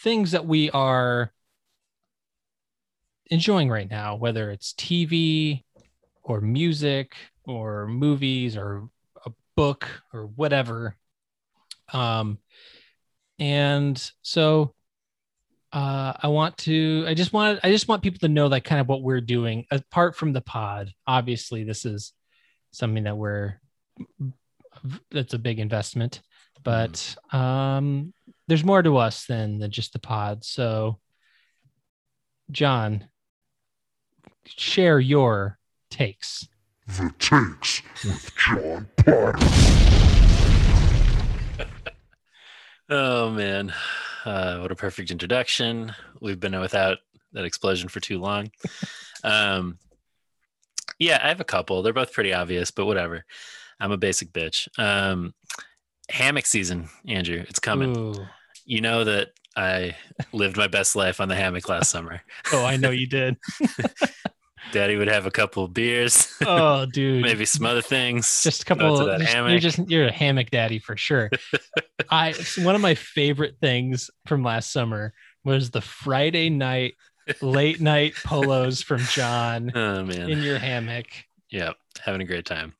[0.02, 1.32] things that we are
[3.30, 5.64] enjoying right now, whether it's TV
[6.22, 8.88] or music or movies or
[9.24, 10.96] a book or whatever.
[11.92, 12.38] Um,
[13.38, 14.74] and so
[15.72, 18.80] uh, I want to, I just want, I just want people to know that kind
[18.80, 20.92] of what we're doing apart from the pod.
[21.06, 22.12] Obviously, this is
[22.70, 23.60] something that we're,
[25.10, 26.22] that's a big investment,
[26.62, 28.14] but um,
[28.46, 30.44] there's more to us than, than just the pod.
[30.44, 30.98] So,
[32.50, 33.08] John,
[34.46, 35.58] share your
[35.90, 36.48] takes.
[36.86, 39.36] The Takes with John Potter.
[42.90, 43.74] Oh man,
[44.28, 45.94] uh, what a perfect introduction.
[46.20, 46.98] We've been without
[47.32, 48.50] that explosion for too long.
[49.24, 49.78] um,
[50.98, 51.82] yeah, I have a couple.
[51.82, 53.24] They're both pretty obvious, but whatever.
[53.80, 54.68] I'm a basic bitch.
[54.78, 55.32] Um,
[56.10, 57.44] hammock season, Andrew.
[57.48, 57.96] It's coming.
[57.96, 58.26] Ooh.
[58.66, 59.96] You know that I
[60.32, 62.20] lived my best life on the hammock last summer.
[62.52, 63.36] Oh, I know you did.
[64.72, 67.22] Daddy would have a couple of beers, Oh, dude.
[67.22, 68.42] maybe some other things.
[68.42, 69.50] just a couple of just- hammock.
[69.50, 71.30] you're just you're a hammock daddy for sure.
[72.10, 75.12] I one of my favorite things from last summer
[75.44, 76.94] was the friday night
[77.42, 80.30] late night polos from john oh man.
[80.30, 81.06] in your hammock.
[81.50, 82.74] Yeah having a great time.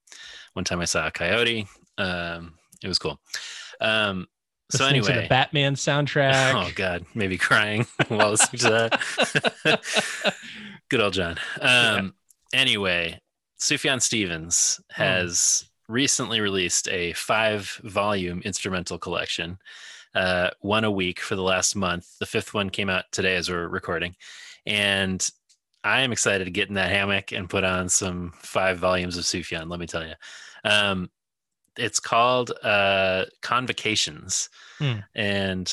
[0.54, 1.66] One time i saw a coyote.
[1.98, 3.18] Um it was cool.
[3.80, 4.26] Um
[4.70, 5.22] so listening to anyway.
[5.24, 6.54] The batman soundtrack.
[6.54, 7.04] Oh god.
[7.14, 8.90] Maybe crying while listening to
[9.64, 9.82] that
[10.88, 11.36] good old john.
[11.60, 12.14] Um
[12.52, 13.20] anyway
[13.60, 19.58] sufjan stevens has recently released a five volume instrumental collection
[20.14, 22.18] uh one a week for the last month.
[22.18, 24.14] The fifth one came out today as we're recording.
[24.66, 25.26] And
[25.84, 29.24] I am excited to get in that hammock and put on some five volumes of
[29.24, 29.70] Sufjan.
[29.70, 30.14] Let me tell you,
[30.64, 31.08] um,
[31.76, 34.98] it's called uh, Convocations, Hmm.
[35.14, 35.72] and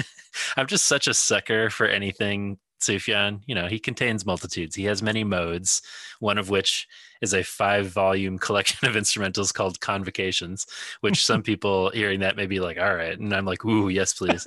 [0.56, 3.40] I'm just such a sucker for anything Sufjan.
[3.46, 4.74] You know, he contains multitudes.
[4.74, 5.82] He has many modes.
[6.20, 6.86] One of which
[7.20, 10.66] is a five-volume collection of instrumentals called Convocations,
[11.00, 14.14] which some people hearing that may be like, "All right," and I'm like, "Ooh, yes,
[14.14, 14.44] please."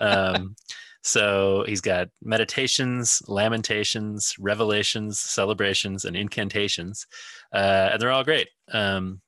[0.00, 0.54] um,
[1.02, 7.06] so he's got meditations, lamentations, revelations, celebrations, and incantations,
[7.52, 8.48] uh, and they're all great.
[8.72, 9.20] Um,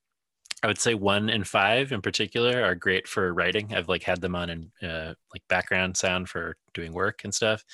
[0.63, 3.73] I would say one and five in particular are great for writing.
[3.75, 7.65] I've like had them on in uh, like background sound for doing work and stuff.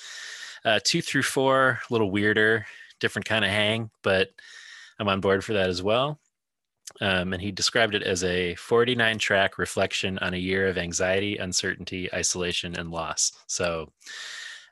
[0.67, 2.65] Uh, two through four, a little weirder,
[2.99, 4.31] different kind of hang, but
[4.99, 6.19] I'm on board for that as well.
[6.99, 11.37] Um, and he described it as a 49 track reflection on a year of anxiety,
[11.37, 13.31] uncertainty, isolation, and loss.
[13.47, 13.93] So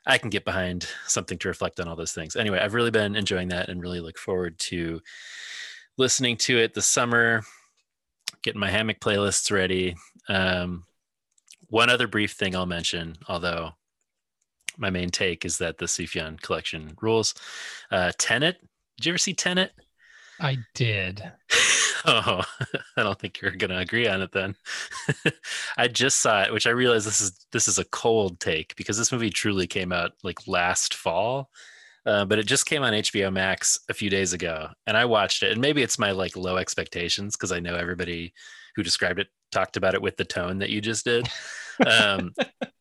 [0.06, 2.36] I can get behind something to reflect on all those things.
[2.36, 5.00] Anyway, I've really been enjoying that and really look forward to
[5.96, 7.40] listening to it this summer,
[8.42, 9.96] getting my hammock playlists ready.
[10.28, 10.84] Um,
[11.68, 13.72] one other brief thing I'll mention, although
[14.76, 17.34] my main take is that the Sufjan collection rules.
[17.90, 18.60] Uh, Tenet,
[18.96, 19.72] did you ever see Tenet?
[20.38, 21.32] i did
[22.06, 22.42] Oh,
[22.96, 24.54] I don't think you're going to agree on it then.
[25.76, 28.96] I just saw it, which I realize this is this is a cold take because
[28.96, 31.50] this movie truly came out like last fall,
[32.04, 35.42] uh, but it just came on HBO Max a few days ago, and I watched
[35.42, 35.52] it.
[35.52, 38.32] And maybe it's my like low expectations because I know everybody
[38.76, 41.28] who described it talked about it with the tone that you just did.
[41.84, 42.32] Um,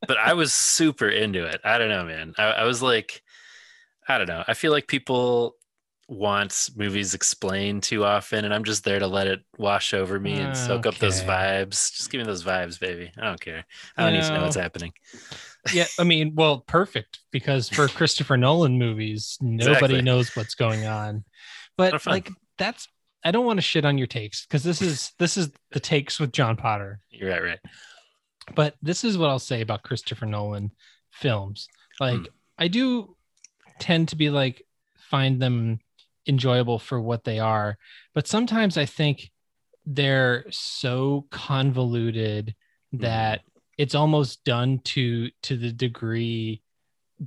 [0.07, 1.61] but I was super into it.
[1.63, 2.33] I don't know, man.
[2.37, 3.21] I, I was like,
[4.07, 4.43] I don't know.
[4.47, 5.55] I feel like people
[6.07, 10.33] want movies explained too often, and I'm just there to let it wash over me
[10.33, 11.91] and soak up those vibes.
[11.95, 13.11] Just give me those vibes, baby.
[13.17, 13.65] I don't care.
[13.97, 14.93] I don't need to know what's happening.
[15.73, 20.01] yeah, I mean, well, perfect because for Christopher Nolan movies, nobody Exactly.
[20.03, 21.23] knows what's going on.
[21.77, 22.87] But like that's
[23.23, 26.19] I don't want to shit on your takes because this is this is the takes
[26.19, 26.99] with John Potter.
[27.09, 27.59] You're right, right.
[28.53, 30.71] But this is what I'll say about Christopher Nolan
[31.11, 31.67] films.
[31.99, 32.25] Like Hmm.
[32.57, 33.15] I do
[33.79, 34.61] tend to be like
[34.97, 35.79] find them
[36.27, 37.77] enjoyable for what they are,
[38.13, 39.31] but sometimes I think
[39.85, 42.55] they're so convoluted
[42.91, 42.97] Hmm.
[42.99, 43.41] that
[43.77, 46.61] it's almost done to to the degree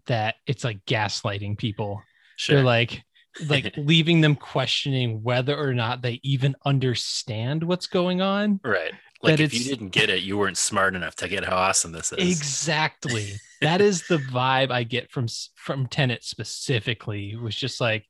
[0.06, 2.02] that it's like gaslighting people.
[2.36, 2.56] Sure.
[2.56, 3.02] They're like
[3.46, 8.60] like leaving them questioning whether or not they even understand what's going on.
[8.64, 8.92] right.
[9.20, 12.12] Like if you didn't get it, you weren't smart enough to get how awesome this
[12.12, 12.18] is.
[12.18, 13.32] Exactly.
[13.60, 15.26] that is the vibe I get from
[15.56, 17.32] from Tenet specifically.
[17.32, 18.06] It was just like,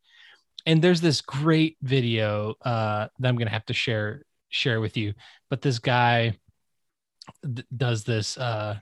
[0.66, 5.14] and there's this great video uh, that I'm gonna have to share share with you.
[5.48, 6.36] But this guy
[7.42, 8.78] th- does this uh,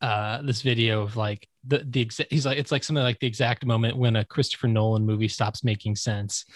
[0.00, 2.32] uh, this video of like the the exact.
[2.32, 5.62] He's like it's like something like the exact moment when a Christopher Nolan movie stops
[5.62, 6.46] making sense,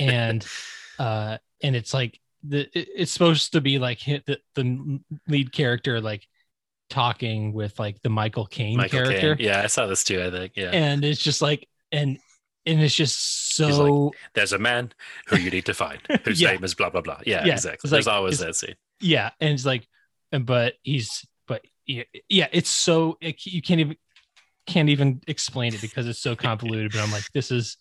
[0.00, 0.44] and
[0.98, 6.00] uh, and it's like the it's supposed to be like hit the, the lead character
[6.00, 6.26] like
[6.90, 9.46] talking with like the Michael Caine Michael character, Caine.
[9.46, 10.22] Yeah, I saw this too.
[10.22, 10.52] I think.
[10.56, 10.70] Yeah.
[10.70, 12.18] and it's just like and
[12.64, 14.92] and it's just so There's a man
[15.28, 16.52] who you need to find, whose Yeah.
[16.52, 17.20] name is blah blah blah.
[17.26, 17.80] Yeah, Yeah, exactly.
[17.86, 18.74] it's There's like- always that scene.
[19.00, 19.86] yeah, and it's like,
[20.32, 23.96] and but he's but yeah, yeah it's so it, you can't even
[24.66, 26.92] can't even explain it because it's so convoluted.
[26.92, 27.76] but I'm like, this is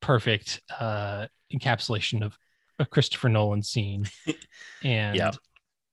[0.00, 2.36] perfect uh encapsulation of
[2.78, 4.06] a Christopher Nolan scene,
[4.82, 5.30] and Yeah.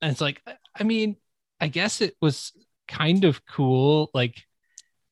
[0.02, 0.42] and it's like,
[0.78, 1.18] I mean,
[1.60, 2.52] I guess it was
[2.88, 4.44] kind of cool, like,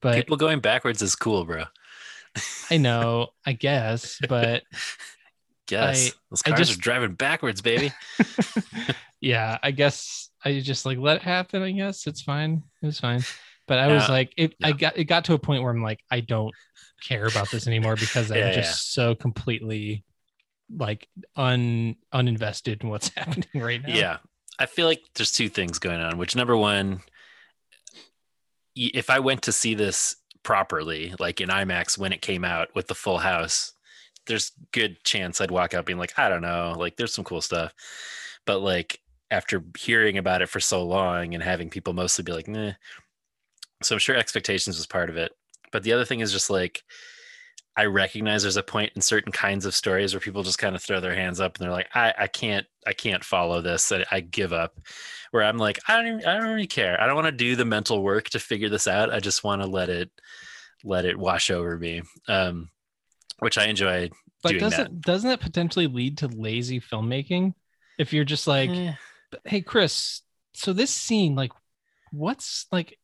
[0.01, 1.63] but People going backwards is cool, bro.
[2.69, 4.63] I know, I guess, but
[5.67, 7.91] guess I- those I cars just- are driving backwards, baby.
[9.21, 11.61] yeah, I guess I just like let it happen.
[11.61, 12.63] I guess it's fine.
[12.81, 13.21] It was fine.
[13.67, 14.11] But I was Yeah.
[14.11, 14.53] like, it.
[14.63, 16.53] I got it got to a point where I'm like, I don't
[17.03, 19.03] care about this anymore because I'm just yeah.
[19.03, 20.05] so completely
[20.75, 23.93] like un uninvested in what's happening right now.
[23.93, 24.17] Yeah.
[24.59, 27.01] I feel like there's two things going on, which number one,
[28.75, 32.87] if I went to see this properly, like in IMAX when it came out with
[32.87, 33.73] the full house,
[34.25, 37.41] there's good chance I'd walk out being like, I don't know, like there's some cool
[37.41, 37.73] stuff.
[38.45, 38.99] But like
[39.29, 42.71] after hearing about it for so long and having people mostly be like, nah.
[43.83, 45.31] So I'm sure expectations was part of it.
[45.71, 46.83] But the other thing is just like
[47.77, 50.81] I recognize there's a point in certain kinds of stories where people just kind of
[50.81, 53.91] throw their hands up and they're like, I, I can't, I can't follow this.
[53.91, 54.79] I, I give up.
[55.31, 56.99] Where I'm like, I don't, even, I don't really care.
[56.99, 59.13] I don't want to do the mental work to figure this out.
[59.13, 60.09] I just want to let it,
[60.83, 62.01] let it wash over me.
[62.27, 62.69] Um,
[63.39, 64.09] which I enjoy
[64.43, 67.53] but doesn't doesn't that potentially lead to lazy filmmaking?
[67.97, 68.93] If you're just like, Eh.
[69.45, 70.21] hey Chris,
[70.53, 71.51] so this scene, like,
[72.11, 72.97] what's like,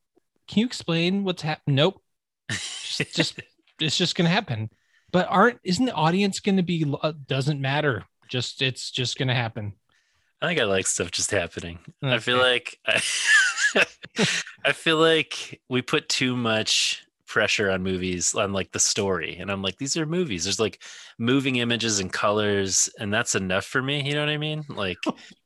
[0.48, 1.76] can you explain what's happening?
[1.76, 2.02] Nope.
[2.50, 3.40] Just
[3.80, 4.70] it's just gonna happen.
[5.12, 6.86] But aren't isn't the audience gonna be?
[7.02, 8.06] Uh, doesn't matter.
[8.28, 9.74] Just it's just gonna happen.
[10.42, 11.80] I think I like stuff just happening.
[12.02, 13.02] I feel like I,
[14.66, 19.50] I feel like we put too much pressure on movies on like the story and
[19.50, 20.84] i'm like these are movies there's like
[21.18, 25.00] moving images and colors and that's enough for me you know what i mean like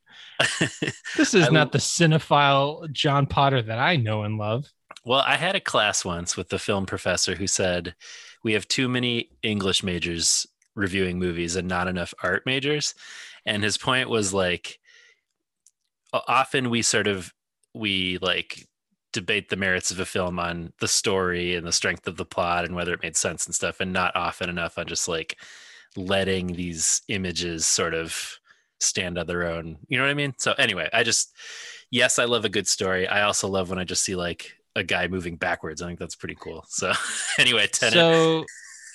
[1.16, 4.72] This is I not the cinephile John Potter that I know and love.
[5.08, 7.96] Well i had a class once with the film professor who said
[8.44, 10.46] we have too many english majors
[10.78, 12.94] reviewing movies and not enough art majors.
[13.46, 14.80] And his point was like
[16.14, 17.34] often we sort of
[17.74, 18.66] we like
[19.12, 22.66] debate the merits of a film on the story and the strength of the plot
[22.66, 25.38] and whether it made sense and stuff and not often enough on just like
[25.96, 28.38] letting these images sort of
[28.80, 29.78] stand on their own.
[29.88, 30.36] You know what i mean?
[30.38, 31.34] So anyway i just
[31.90, 33.08] yes i love a good story.
[33.08, 36.16] I also love when i just see like a guy moving backwards i think that's
[36.16, 36.94] pretty cool so
[37.40, 37.94] anyway Tenet.
[37.94, 38.46] So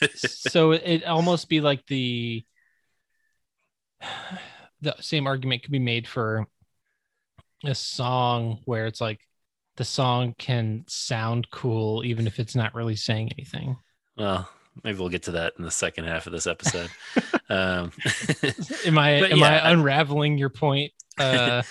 [0.14, 2.44] so it almost be like the
[4.80, 6.46] the same argument could be made for
[7.64, 9.20] a song where it's like
[9.76, 13.76] the song can sound cool even if it's not really saying anything.
[14.16, 14.48] well
[14.84, 16.90] maybe we'll get to that in the second half of this episode
[17.48, 17.92] um
[18.86, 20.92] Am I am yeah, I unraveling your point?
[21.18, 21.62] Uh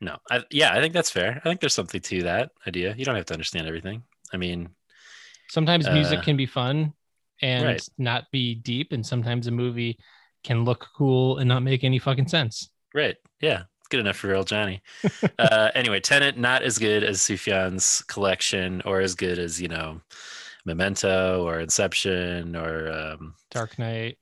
[0.00, 1.40] No, I, yeah, I think that's fair.
[1.44, 2.94] I think there's something to that idea.
[2.96, 4.02] You don't have to understand everything.
[4.32, 4.68] I mean,
[5.50, 6.92] sometimes music Uh, can be fun
[7.42, 7.88] and right.
[7.98, 9.98] not be deep and sometimes a movie
[10.44, 12.70] can look cool and not make any fucking sense.
[12.94, 13.16] right?
[13.40, 14.82] Yeah, good enough for real Johnny.
[15.38, 20.00] uh, anyway, Tenet not as good as Sufjan's collection, or as good as you know,
[20.64, 24.18] Memento or Inception or um, Dark Knight.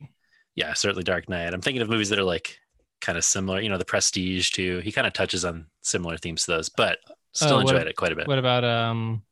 [0.55, 1.53] yeah, certainly Dark Knight.
[1.53, 2.59] I'm thinking of movies that are like
[3.01, 3.61] kind of similar.
[3.61, 4.81] You know, The Prestige too.
[4.81, 6.99] He kind of touches on similar themes to those, but
[7.33, 8.27] still Uh, what- enjoyed it quite a bit.
[8.29, 9.23] What about um?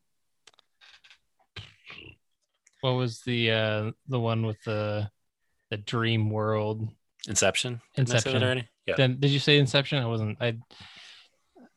[2.81, 5.11] What was the uh the one with the
[5.71, 6.87] the dream world?
[7.27, 7.81] Inception.
[7.95, 8.43] Inception.
[8.43, 8.69] already?
[8.87, 8.95] Yeah.
[8.97, 10.03] Then did you say Inception?
[10.03, 10.37] I wasn't.
[10.41, 10.59] I.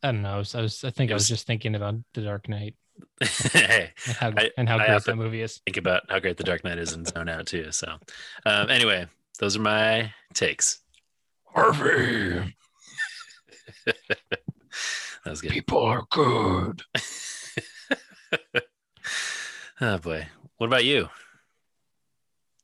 [0.04, 0.36] I don't know.
[0.36, 0.54] I was.
[0.54, 2.76] I, was, I think I was was- just thinking about the Dark Knight
[3.54, 5.62] hey, and how I- and how great that movie is.
[5.66, 7.72] think about how great The Dark Knight is and zone out too.
[7.72, 7.98] So,
[8.46, 9.08] um, anyway,
[9.40, 10.80] those are my takes.
[11.54, 12.56] Harvey,
[15.24, 15.52] That was good.
[15.52, 16.82] people are good.
[19.80, 20.28] Oh boy.
[20.58, 21.08] What about you?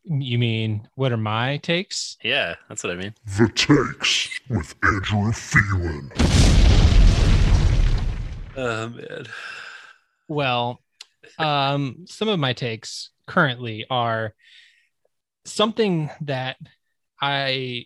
[0.03, 2.17] You mean what are my takes?
[2.23, 3.13] Yeah, that's what I mean.
[3.37, 6.11] The Takes with Andrew Phelan.
[8.57, 9.25] Oh man.
[10.27, 10.81] Well,
[11.37, 14.33] um, some of my takes currently are
[15.45, 16.57] something that
[17.21, 17.85] I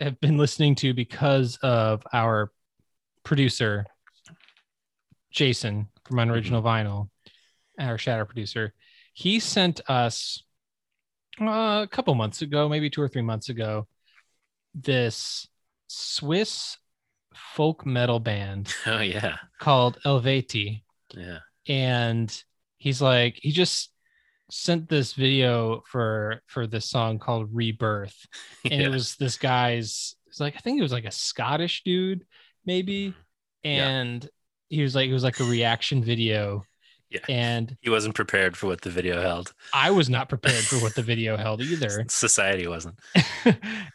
[0.00, 2.50] have been listening to because of our
[3.24, 3.84] producer,
[5.30, 7.08] Jason from Unoriginal Vinyl,
[7.78, 8.72] our shadow producer.
[9.12, 10.42] He sent us
[11.40, 13.86] uh, a couple months ago, maybe two or three months ago,
[14.74, 15.48] this
[15.88, 16.78] Swiss
[17.54, 19.36] folk metal band Oh yeah.
[19.60, 20.82] called Eluveitie
[21.14, 21.38] Yeah.
[21.68, 22.42] and
[22.78, 23.90] he's like he just
[24.50, 28.16] sent this video for for this song called rebirth
[28.64, 28.86] and Yeah.
[28.86, 32.24] it was this guy's it's like i think it was like a scottish dude
[32.64, 33.14] maybe
[33.62, 33.88] Yeah.
[33.88, 34.28] and
[34.68, 36.64] he was like it was like a reaction video
[37.10, 37.20] Yeah.
[37.28, 39.52] and He wasn't prepared for what the video held.
[39.72, 42.98] i was not prepared for what the video held either Society wasn't.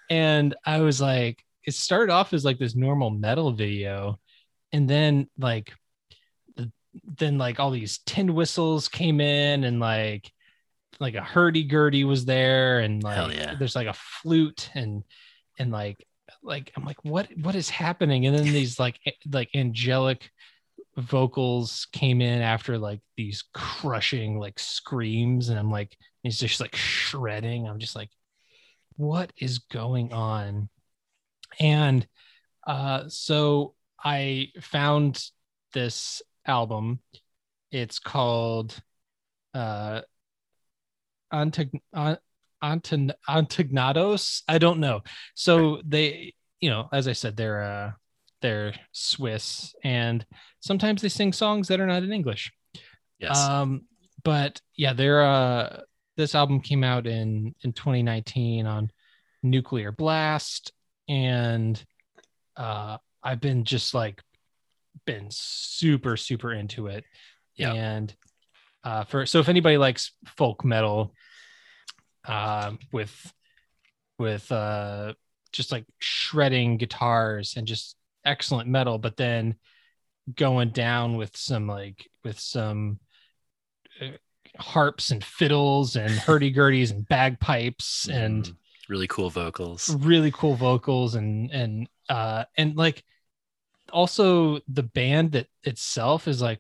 [0.10, 4.20] and I was like, it started off as like this normal metal video,
[4.72, 5.74] and then like,
[6.58, 6.72] the,
[7.18, 10.32] then like all these tin whistles came in, and like,
[11.00, 13.56] like a hurdy gurdy was there, and like yeah.
[13.58, 15.04] there's like a flute, and
[15.60, 16.06] and like
[16.42, 18.26] like I'm like, what what is happening?
[18.26, 19.00] And then these like
[19.32, 20.30] like angelic
[20.98, 26.76] vocals came in after like these crushing like screams, and I'm like, he's just like
[26.76, 27.68] shredding.
[27.68, 28.10] I'm just like
[28.98, 30.70] what is going on
[31.60, 32.08] and
[32.68, 33.74] uh so
[34.04, 35.24] i found
[35.74, 37.00] this album
[37.72, 38.80] it's called
[39.54, 40.02] uh
[41.34, 42.18] Antag- An-
[42.62, 43.14] Anton-
[44.48, 45.02] i don't know
[45.36, 47.92] so they you know as i said they're uh
[48.42, 50.26] they're swiss and
[50.60, 52.52] sometimes they sing songs that are not in english
[53.20, 53.38] Yes.
[53.38, 53.84] um,
[54.24, 55.82] but yeah, they're uh
[56.18, 58.92] this album came out in in 2019 on
[59.42, 60.74] Nuclear Blast,
[61.08, 61.82] and
[62.58, 64.22] uh I've been just like
[65.06, 67.06] been super super into it.
[67.56, 67.74] Yeah.
[67.74, 68.14] And
[68.84, 71.14] uh for so if anybody likes folk metal
[72.26, 73.34] um with
[74.20, 75.14] with uh
[75.52, 77.96] just like shredding guitars and just
[78.26, 79.56] excellent metal, but then
[80.36, 83.00] going down with some like with some
[84.02, 84.08] uh,
[84.58, 88.56] harps and fiddles and hurdy-gurdies and bagpipes and Mm,
[88.90, 89.96] really cool vocals.
[90.00, 93.04] really cool vocals and and uh and like
[93.92, 96.60] also the band that itself is like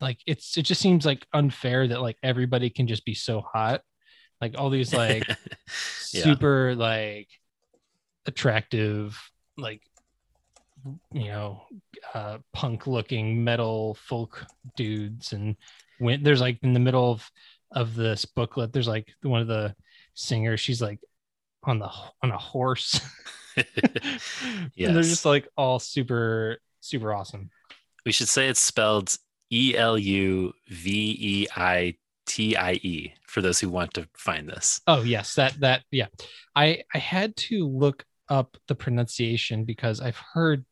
[0.00, 3.82] like it's it just seems like unfair that like everybody can just be so hot
[4.44, 5.26] like all these like
[6.12, 6.22] Yeah.
[6.22, 7.28] super like
[8.26, 9.18] attractive
[9.58, 9.82] like
[11.12, 11.62] you know
[12.14, 14.44] uh punk looking metal folk
[14.76, 15.32] dudes.
[15.32, 15.56] And
[15.98, 17.28] when there's like in the middle of
[17.72, 19.74] of this booklet there's like one of the
[20.14, 21.00] singers she's like
[21.64, 21.90] on the
[22.22, 23.00] on a horse.
[23.56, 27.50] And they're just like all super super awesome.
[28.04, 29.16] We should say it's spelled
[29.50, 31.94] E L U V E I
[32.26, 34.80] T I E for those who want to find this.
[34.86, 36.06] Oh yes, that that yeah.
[36.56, 40.64] I I had to look up the pronunciation because I've heard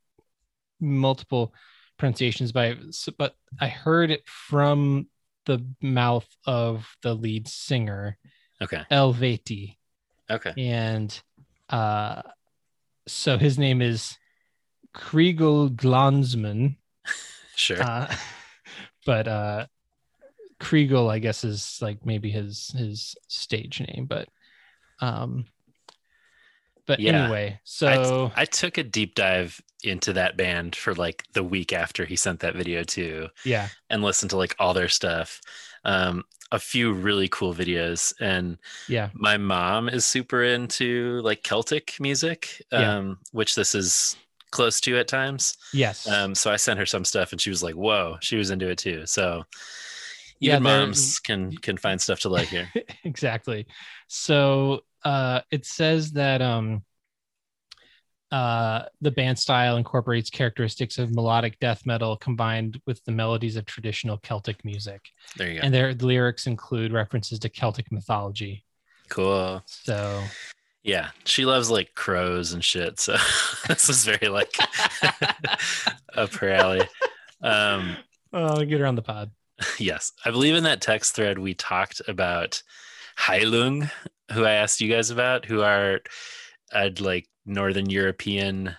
[0.80, 1.55] multiple
[1.98, 2.76] pronunciations by
[3.18, 5.07] but I heard it from
[5.46, 8.16] the mouth of the lead singer
[8.61, 8.82] Okay.
[8.90, 9.76] Eluveitie
[10.30, 10.53] Okay.
[10.57, 11.20] and
[11.68, 12.22] uh
[13.07, 14.16] so his name is
[14.94, 16.76] Chrigel Glanzmann
[17.57, 17.82] Sure.
[17.82, 18.12] uh,
[19.07, 19.66] but uh
[20.63, 24.29] Chrigel I guess is like maybe his his stage name but
[25.01, 25.47] um
[26.87, 27.25] but Yeah.
[27.25, 31.73] anyway so I, I took a deep dive into that band for like the week
[31.73, 35.41] after he sent that video to yeah and listened to like all their stuff.
[35.85, 41.97] Um, a few really cool videos and yeah my mom is super into like Celtic
[41.99, 42.99] music, Yeah.
[42.99, 44.17] um, which this is
[44.51, 45.57] close to at times.
[45.73, 48.51] yes Um, so I sent her some stuff and she was like, whoa, she was
[48.51, 49.07] into it too.
[49.07, 49.45] So
[50.43, 52.68] Yeah, even moms can can find stuff to like here.
[53.05, 53.66] exactly
[54.09, 56.82] so uh, it says that um,
[58.30, 63.66] uh, the band style incorporates characteristics of melodic death metal combined with the melodies of
[63.66, 65.01] traditional Celtic music,
[65.36, 65.64] There you go.
[65.66, 68.64] and their lyrics include references to Celtic mythology.
[69.09, 69.62] cool.
[69.66, 70.22] So
[70.82, 72.99] Yeah, she loves like crows and shit.
[73.01, 73.16] So
[73.68, 74.55] this is very like
[76.14, 76.88] up her alley.
[77.43, 77.97] Um,
[78.32, 79.30] I'll get her on the pod.
[79.79, 82.63] yes, I believe in that text thread we talked about
[83.19, 83.91] Heilung,
[84.33, 86.01] who I asked you guys about, who are
[86.73, 88.75] uh, like Northern European.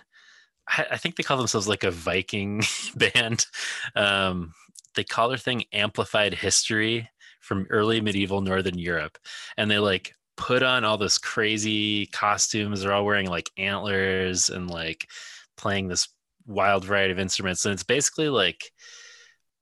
[0.68, 2.62] I, I think they call themselves like a Viking
[2.96, 3.46] band.
[3.94, 4.52] Um,
[4.94, 7.08] they call their thing Amplified History
[7.40, 9.18] from early medieval Northern Europe,
[9.56, 12.82] and they like put on all this crazy costumes.
[12.82, 15.08] They're all wearing like antlers and like
[15.56, 16.08] playing this
[16.46, 18.72] wild variety of instruments, and it's basically like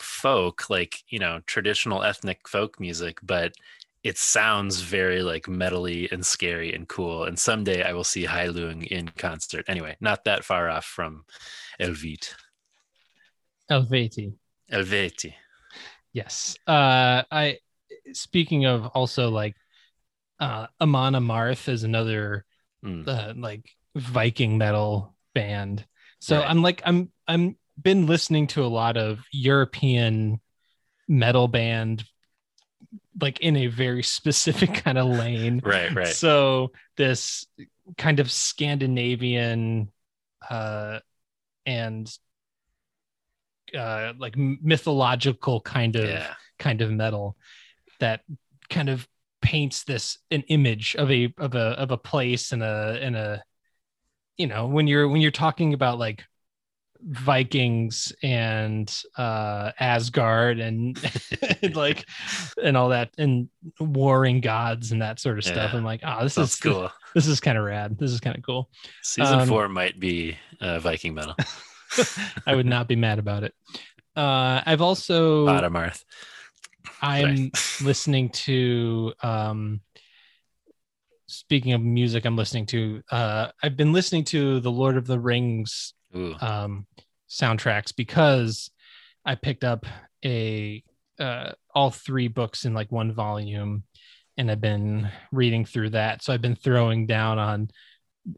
[0.02, 3.52] folk, like you know, traditional ethnic folk music, but
[4.02, 7.24] it sounds very like metally and scary and cool.
[7.24, 9.64] And someday I will see Heilung in concert.
[9.68, 11.24] Anyway, not that far off from
[11.80, 12.34] Elvit.
[13.70, 14.34] Helveti.
[14.70, 15.34] Elveti.
[16.12, 16.56] Yes.
[16.66, 17.58] Uh, I
[18.12, 19.54] speaking of also like
[20.40, 22.44] uh, Amon Amarth is another
[22.84, 23.06] Mm.
[23.06, 25.86] uh, like Viking metal band.
[26.18, 26.50] So Right.
[26.50, 30.40] I'm like I'm I'm been listening to a lot of European
[31.08, 32.04] metal band
[33.20, 35.60] like in a very specific kind of lane.
[35.64, 36.06] Right, right.
[36.06, 37.46] So this
[37.98, 39.90] kind of Scandinavian
[40.48, 41.00] uh
[41.66, 42.10] and
[43.76, 46.34] uh like mythological kind of Yeah.
[46.58, 47.36] kind of metal
[48.00, 48.20] that
[48.68, 49.08] kind of
[49.40, 53.42] paints this an image of a of a of a place and a and a
[54.36, 56.24] you know when you're when you're talking about like
[57.04, 60.98] Vikings and uh Asgard and,
[61.62, 62.06] and like
[62.62, 63.48] and all that and
[63.80, 65.72] warring gods and that sort of stuff.
[65.72, 65.78] Yeah.
[65.78, 66.90] I'm like, oh, this is cool.
[67.14, 67.98] This is kind of rad.
[67.98, 68.70] This is kind of cool.
[69.02, 71.34] Season Um, four might be uh, Viking metal.
[72.46, 73.54] I would not be mad about it.
[74.16, 76.04] Uh, I've also Bottom Earth.
[77.00, 77.50] I'm
[77.82, 79.80] listening to um
[81.26, 85.18] speaking of music I'm listening to uh I've been listening to the Lord of the
[85.18, 85.94] Rings.
[86.40, 86.86] Um
[87.28, 88.70] soundtracks because
[89.24, 89.86] I picked up
[90.24, 90.82] a
[91.18, 93.84] uh all three books in like one volume
[94.36, 97.70] and I've been reading through that so I've been throwing down on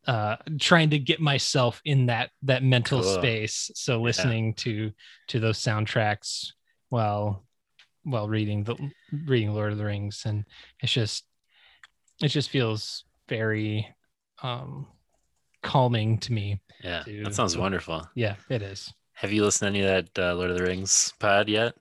[0.07, 3.15] uh trying to get myself in that that mental Cool.
[3.15, 4.05] space so Yeah.
[4.05, 4.93] listening to
[5.29, 6.53] to those soundtracks
[6.89, 7.45] while
[8.05, 8.77] while reading the
[9.27, 10.45] reading Lord of the Rings and
[10.81, 11.25] it's just
[12.23, 13.89] it just feels very
[14.43, 14.87] um
[15.65, 18.07] calming to me Yeah, to- that sounds wonderful.
[18.15, 21.13] yeah it is Have you listened to any of that uh, Lord of the Rings
[21.19, 21.75] pod yet?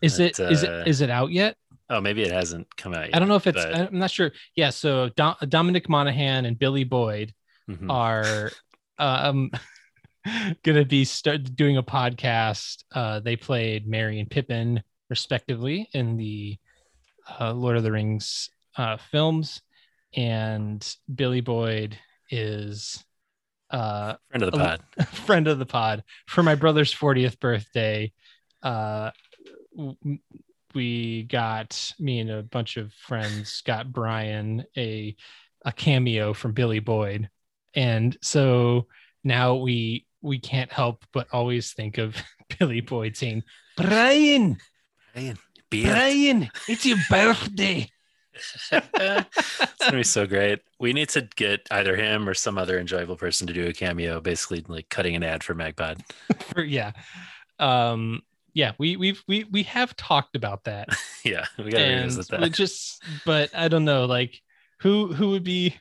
[0.00, 1.56] is it That, is uh, it is it out yet
[1.90, 3.14] Oh, maybe it hasn't come out yet.
[3.14, 6.58] i don't know if it's but- i'm not sure yeah so Dom, dominic monaghan and
[6.58, 7.32] billy boyd
[7.70, 7.88] Mhm.
[7.90, 8.50] are
[8.98, 9.50] um
[10.64, 16.56] gonna be start doing a podcast uh they played Merry and pippin respectively in the
[17.38, 19.62] uh, lord of the rings uh films
[20.16, 21.96] and billy boyd
[22.32, 23.04] is
[23.70, 24.80] uh friend of the pod.
[25.08, 26.02] friend of the pod.
[26.26, 28.12] For my brother's 40th birthday
[28.62, 29.10] uh
[30.74, 35.14] we got me and a bunch of friends got brian a
[35.64, 37.28] a cameo from billy boyd.
[37.74, 38.88] And so
[39.22, 42.16] now we we can't help but always think of
[42.58, 43.42] billy boyd saying
[43.76, 44.58] brian
[45.12, 45.38] Brian,
[45.70, 47.88] brian it's your birthday
[48.70, 50.60] it's gonna be so great.
[50.78, 54.20] We need to get either him or some other enjoyable person to do a cameo,
[54.20, 56.00] basically like cutting an ad for Magpod.
[56.40, 56.92] For- yeah
[57.58, 58.22] um
[58.54, 60.88] yeah we we've we we have talked about that
[61.24, 62.52] yeah, we gotta and revisit that.
[62.52, 64.40] just but i don't know like
[64.80, 65.76] who who would be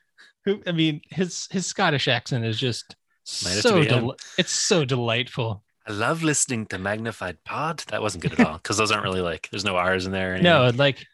[0.46, 2.96] who i mean his his scottish accent is just
[3.44, 7.84] Might so del- it's so delightful I love listening to Magnified Pod.
[7.90, 10.42] That wasn't good at all because those aren't really like there's no R's in there.
[10.42, 11.06] No like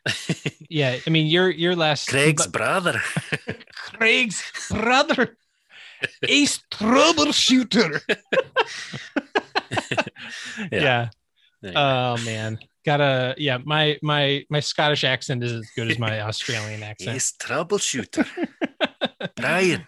[0.69, 3.01] yeah i mean your your last Craig's brother.
[3.95, 5.35] craig's brother
[6.27, 8.01] ace troubleshooter
[10.59, 10.67] Yeah.
[10.71, 11.09] yeah,
[11.61, 11.79] There you go.
[11.81, 16.83] oh man gotta yeah my my my scottish accent is as good as my australian
[16.83, 18.27] accent He's troubleshooter.
[19.35, 19.87] Brian.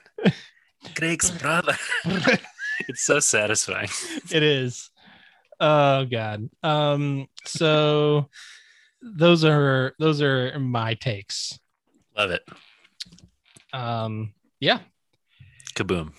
[0.95, 1.77] Craig's brother.
[2.87, 3.89] It's so satisfying.
[4.31, 4.89] it is
[5.61, 8.29] oh god um so
[9.01, 11.59] those are those are my takes
[12.17, 12.43] Love it.
[13.73, 14.79] um yeah
[15.75, 16.13] Kaboom.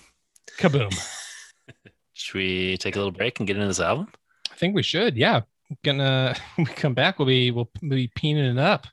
[0.58, 0.92] kaboom
[2.12, 4.08] Should we take a little break and get into this album?
[4.52, 5.40] i think we should yeah
[5.84, 8.86] gonna we come back we'll be we'll be peening it up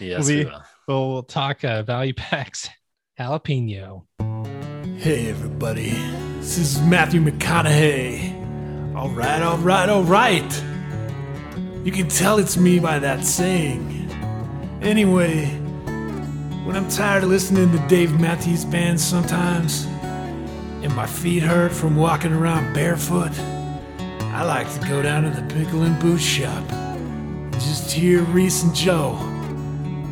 [0.00, 0.62] Yes, We- we will.
[0.88, 2.70] We'll talk uh, Value Pac's
[3.20, 4.06] jalapeno.
[4.98, 5.90] Hey, everybody.
[6.40, 8.96] This is Matthew McConaughey.
[8.96, 10.64] All right, all right, all right.
[11.84, 14.10] You can tell it's me by that saying.
[14.82, 15.44] Anyway,
[16.64, 19.84] when I'm tired of listening to Dave Matthews Band sometimes,
[20.82, 23.38] and my feet hurt from walking around barefoot,
[24.32, 28.64] I like to go down to the pickle and boot shop and just hear Reese
[28.64, 29.16] and Joe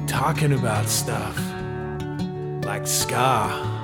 [0.07, 1.37] talking about stuff
[2.65, 3.76] like ska.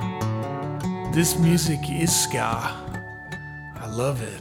[1.12, 2.40] This music is ska.
[3.76, 4.40] I love it.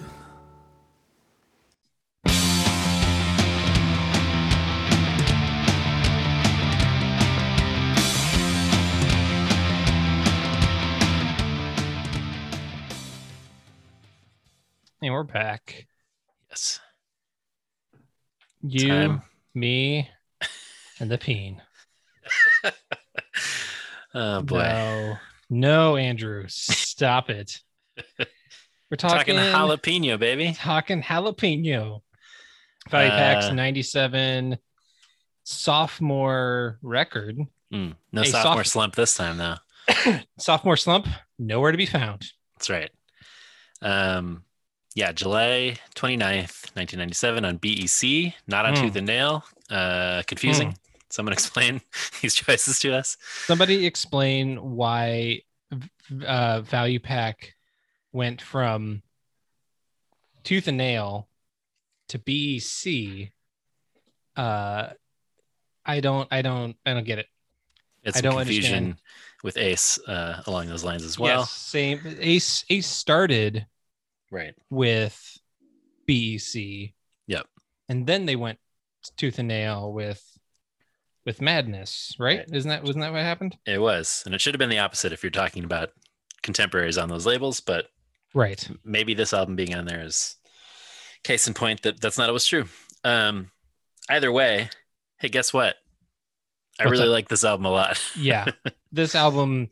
[15.01, 15.87] And we're back.
[16.49, 16.79] Yes.
[18.61, 19.21] You, Time.
[19.53, 20.09] me,
[21.01, 21.61] and the peen.
[24.13, 24.57] Oh boy.
[24.57, 25.17] No,
[25.51, 27.59] no, Andrew, stop it.
[28.89, 30.53] We're Talking talking, jalapeno, baby.
[30.57, 32.01] talking jalapeno.
[32.89, 34.57] Packs Uh, 97
[35.43, 37.37] sophomore record.
[37.73, 39.55] Mm, no Hey, sophomore soph- slump this time, though.
[40.39, 41.07] Sophomore slump,
[41.39, 42.25] nowhere to be found.
[42.55, 42.89] That's right.
[43.81, 44.43] Um,
[44.95, 48.81] yeah, July 29th, 1997 on BEC, not on Hmm.
[48.81, 49.43] Tooth and Nail.
[49.69, 50.75] Uh, confusing.
[51.11, 51.81] Someone explain
[52.21, 53.17] these choices to us.
[53.45, 55.41] Somebody explain why
[56.25, 57.53] uh, Value Pac
[58.11, 59.01] went from
[60.43, 61.27] Tooth and Nail
[62.09, 63.31] to BEC.
[64.35, 64.89] Uh,
[65.85, 67.27] I don't, I don't, I don't get it.
[68.03, 69.01] It's I don't confusion understand.
[69.43, 71.41] with Ace uh, along those lines as well.
[71.41, 71.99] yes, same.
[72.19, 73.65] Ace Ace started
[74.31, 74.55] Right.
[74.69, 75.37] with
[76.07, 76.93] BEC.
[77.27, 77.47] Yep.
[77.89, 78.57] And then they went
[79.17, 80.23] tooth and nail with
[81.25, 82.39] with madness, right?
[82.39, 82.47] Right.
[82.51, 83.57] Isn't that wasn't that what happened?
[83.65, 84.23] It was.
[84.25, 85.89] And it should have been the opposite if you're talking about
[86.41, 87.87] contemporaries on those labels, but
[88.33, 88.67] Right.
[88.83, 90.35] maybe this album being on there is
[91.23, 92.65] case in point that that's not always true.
[93.03, 93.51] Um,
[94.09, 94.69] either way,
[95.19, 95.75] hey, guess what?
[96.79, 97.13] I What's really up?
[97.13, 98.01] like this album a lot.
[98.17, 98.45] Yeah.
[98.91, 99.69] this album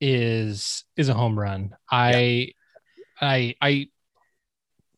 [0.00, 1.76] is is a home run.
[1.90, 2.52] I
[3.20, 3.88] I I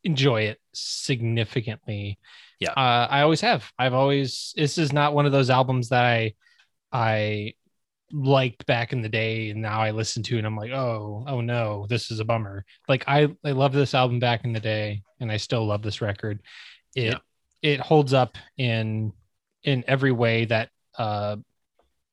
[0.05, 2.18] enjoy it significantly.
[2.63, 2.71] Yeah.
[2.73, 3.71] Uh, I always have.
[3.79, 6.35] I've always this is not one of those albums that I
[6.93, 7.55] I
[8.13, 11.41] liked back in the day and now I listen to and I'm like, oh, oh
[11.41, 12.65] no, this is a bummer.
[12.89, 16.01] Like I I love this album back in the day and I still love this
[16.01, 16.41] record.
[16.95, 17.19] It Yeah.
[17.63, 19.13] it holds up in
[19.65, 21.37] in every way that uh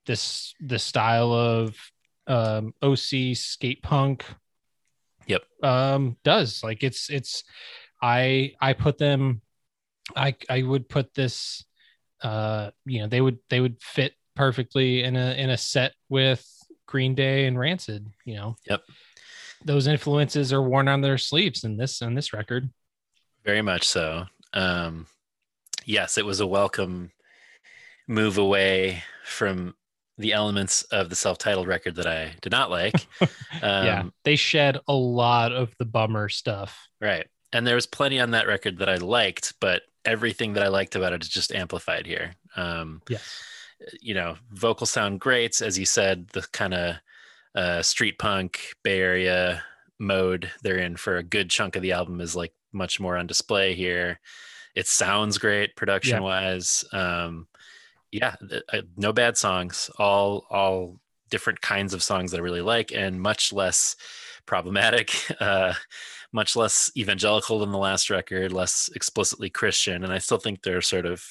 [0.06, 1.76] this this style of
[2.28, 4.26] um OC skate punk
[5.28, 5.44] Yep.
[5.64, 7.44] um does like it's it's
[8.02, 9.42] I I put them
[10.16, 11.64] I I would put this
[12.22, 16.46] uh you know they would they would fit perfectly in a in a set with
[16.86, 18.82] Green Day and Rancid you know Yep.
[19.66, 22.70] those influences are worn on their sleeves in this on this record
[23.46, 24.26] Very much so.
[24.54, 25.06] Um,
[25.86, 27.12] yes, it was a welcome
[28.08, 29.76] move away from
[30.18, 32.96] the elements of the self-titled record that I did not like.
[33.62, 37.28] Um, yeah they shed a lot of the bummer stuff Right.
[37.52, 40.96] And there was plenty on that record that I liked, but everything that I liked
[40.96, 42.36] about it is just amplified here.
[42.56, 43.44] Um, yes
[44.02, 46.96] you know, vocal sound greats, as you said, the kind of
[47.56, 49.64] uh, street punk Bay Area
[50.00, 53.28] mode they're in for a good chunk of the album is like much more on
[53.28, 54.20] display here.
[54.76, 56.86] It sounds great production wise.
[56.94, 57.48] Um,
[58.12, 58.36] yeah,
[58.72, 59.90] uh, no bad songs.
[59.98, 63.96] All all different kinds of songs that I really like, and much less
[64.46, 65.16] problematic.
[65.40, 65.74] Uh,
[66.32, 70.82] much less evangelical than the last record, less explicitly Christian, and I still think they're
[70.82, 71.24] sort of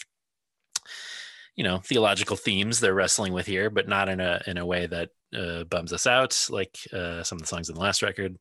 [1.58, 4.86] you know theological themes they're wrestling with here but not in a in a way
[4.86, 8.38] that uh, bums us out like uh, some of the songs in the last record.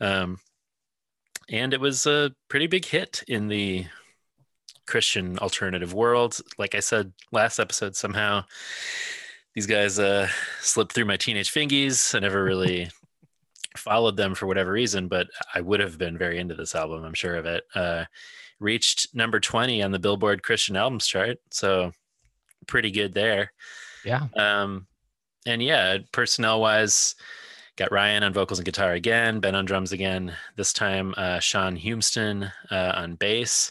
[0.00, 0.38] Um
[1.48, 3.86] and it was a pretty big hit in the
[4.86, 6.38] christian alternative world.
[6.58, 8.44] Like i said last episode somehow
[9.54, 10.28] these guys uh
[10.60, 12.14] slipped through my teenage fingies.
[12.14, 12.90] I never really
[13.76, 17.14] followed them for whatever reason but i would have been very into this album i'm
[17.14, 18.04] sure of it uh
[18.58, 21.92] reached number 20 on the billboard christian albums chart so
[22.66, 23.52] pretty good there.
[24.04, 24.86] yeah Um,
[25.46, 27.14] and yeah, personnel wise,
[27.76, 30.34] got Ryan on vocals and guitar again, Ben on drums again.
[30.56, 33.70] This time, uh, Sean Humston uh, on bass,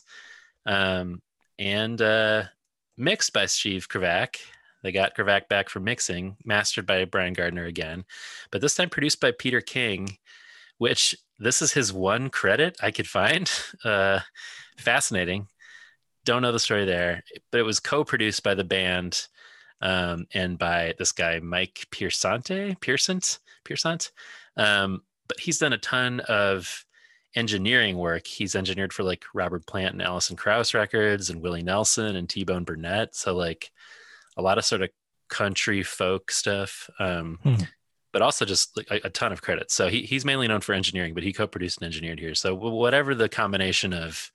[0.66, 1.22] um,
[1.60, 2.44] and uh,
[2.98, 4.38] mixed by Steve Kravac.
[4.86, 8.06] They got Kravac back for mixing, mastered by Brian Gardner again,
[8.52, 10.20] but this time produced by Peter King,
[10.78, 13.52] which this is his one credit I could find.
[13.84, 14.20] Uh,
[14.78, 15.48] fascinating
[16.26, 19.28] don't know the story there, but it was co-produced by the band
[19.82, 24.12] um, and by this guy Mike Piersante, Pearsant, Pearsant.
[24.58, 26.86] Um, but he's done a ton of
[27.36, 28.28] engineering work.
[28.28, 32.44] He's engineered for like Robert Plant and Alison Krauss records, and Willie Nelson and T
[32.44, 33.16] Bone Burnett.
[33.16, 33.72] So like
[34.38, 34.90] a lot of sort of
[35.30, 36.90] country folk stuff.
[37.00, 37.56] Um, Hmm.
[38.14, 39.74] But also just like a, a ton of credits.
[39.74, 42.34] So he, he's mainly known for engineering, but he co-produced and engineered here.
[42.34, 44.32] So whatever the combination of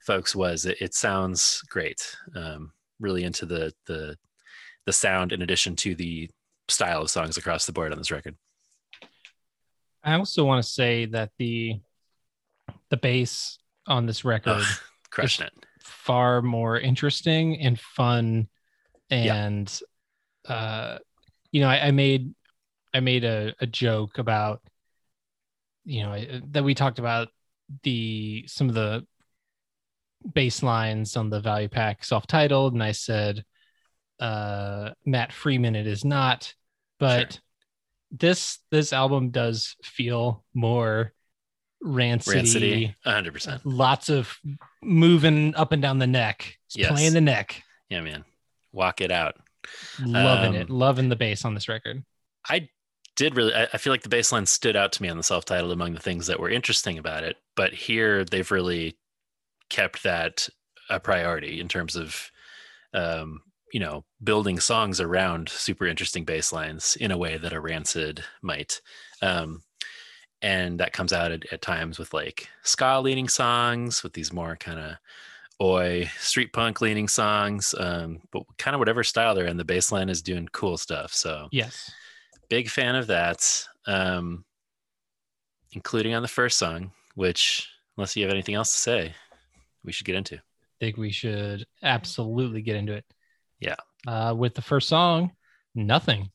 [0.00, 2.16] folks was, it, it sounds great.
[2.34, 4.16] Um, really into the the
[4.86, 6.30] the sound in addition to the
[6.68, 8.34] style of songs across the board on this record.
[10.02, 11.80] I also want to say that the
[12.88, 14.62] the bass on this record
[15.10, 15.52] crushing it.
[15.80, 18.48] far more interesting and fun
[19.10, 19.34] Yeah.
[19.34, 19.80] and
[20.48, 20.98] uh
[21.52, 22.34] you know I, I made
[22.94, 24.62] i made a, a joke about
[25.84, 27.28] you know I- that we talked about
[27.82, 29.06] the some of the
[30.32, 33.44] baselines on the Value Pac self-titled and i said
[34.20, 36.52] uh matt freeman it is not
[36.98, 37.40] but Sure.
[38.10, 41.12] this this album does feel more
[41.80, 43.60] rancid Rancity, 100%.
[43.64, 44.36] lots of
[44.82, 46.90] moving up and down the neck, Yes.
[46.90, 47.62] playing the neck.
[47.88, 48.24] Yeah, man.
[48.72, 49.36] Walk it out.
[50.00, 52.04] Loving Um, it, loving the bass on this record.
[52.48, 52.68] I
[53.18, 55.22] did really I, I feel like the bass line stood out to me on the
[55.24, 58.96] self-titled among the things that were interesting about it but here they've really
[59.70, 60.48] kept that
[60.88, 62.30] a priority in terms of
[62.94, 63.40] um
[63.72, 68.22] you know building songs around super interesting bass lines in a way that a rancid
[68.40, 68.80] might
[69.20, 69.62] um
[70.40, 74.54] and that comes out at, at times with like ska leaning songs with these more
[74.54, 74.92] kind of
[75.60, 79.90] oi street punk leaning songs um but kind of whatever style they're in the bass
[79.90, 81.90] line is doing cool stuff so Yes,
[82.48, 84.44] big fan of that um
[85.72, 89.14] including on the first song which unless you have anything else to say
[89.84, 90.40] we should get into
[90.80, 93.04] I think we should absolutely get into it.
[93.58, 93.74] Yeah.
[94.06, 95.32] Uh, with the first song,
[95.74, 96.30] nothing.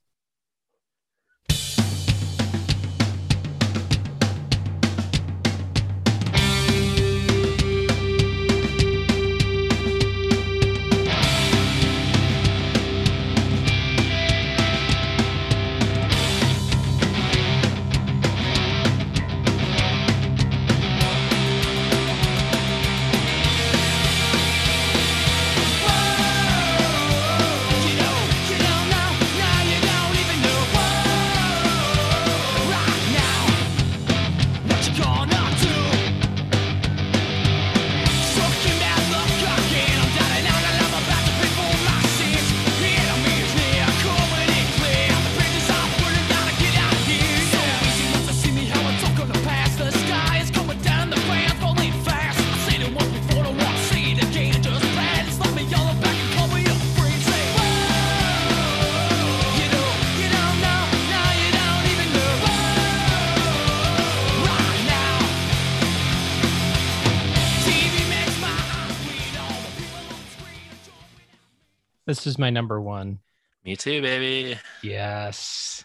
[72.34, 73.20] Is my number one.
[73.66, 75.84] me too baby Yes.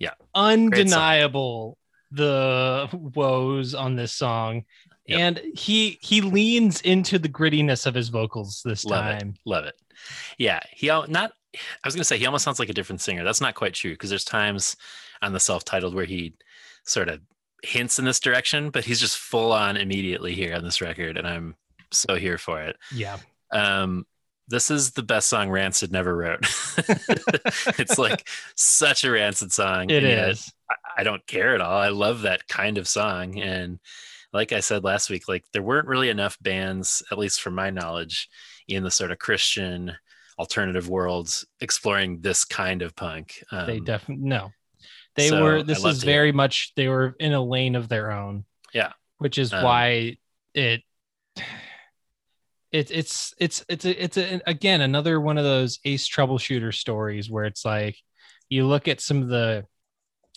[0.00, 0.10] Yeah.
[0.34, 1.78] Undeniable
[2.10, 4.64] the woes on this song.
[5.06, 5.18] Yep.
[5.20, 9.18] And he he leans into the grittiness of his vocals this Love it.
[9.20, 9.34] time.
[9.44, 9.74] love it
[10.38, 13.40] yeah he not i was gonna say he almost sounds like a different singer that's
[13.40, 14.76] not quite true because there's times
[15.22, 16.32] on the self-titled where he
[16.84, 17.20] sort of
[17.62, 21.26] hints in this direction but he's just full on immediately here on this record and
[21.28, 21.54] i'm
[21.92, 23.18] so here for it Yeah.
[23.52, 24.06] um
[24.48, 26.40] this is the best song rancid never wrote
[27.78, 30.52] it's like such a rancid song It is.
[30.70, 31.76] I- I don't care at all.
[31.76, 33.40] I love that kind of song.
[33.40, 33.80] And
[34.32, 37.70] like I said last week, like there weren't really enough bands, at least from my
[37.70, 38.28] knowledge,
[38.68, 39.92] in the sort of Christian
[40.38, 43.42] alternative worlds exploring this kind of punk.
[43.50, 44.52] Um, they definitely no.
[45.16, 48.44] They so were this is very much they were in a lane of their own.
[48.72, 48.92] Yeah.
[49.18, 50.18] Which is Um, why
[50.54, 50.82] it
[52.74, 57.30] it it's it's it's a, it's a, again another one of those ace troubleshooter stories
[57.30, 57.96] where it's like
[58.48, 59.64] you look at some of the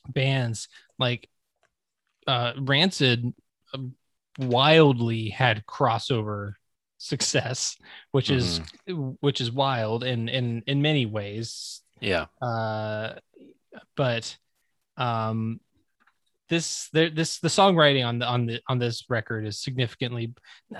[0.09, 0.67] bands
[0.99, 1.27] like
[2.27, 3.33] uh rancid
[3.73, 3.95] um,
[4.37, 6.53] wildly had crossover
[6.99, 7.75] success
[8.11, 9.11] which is Mm-hmm.
[9.19, 12.27] which is wild in in in many ways yeah.
[12.39, 13.13] uh
[13.95, 14.37] but
[14.95, 15.59] um
[16.49, 20.33] this this the songwriting on the on the on this record is significantly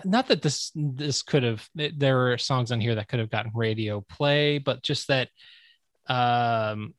[0.06, 3.52] not that this this could have there are songs on here that could have gotten
[3.54, 5.30] radio play but just that
[6.08, 6.94] um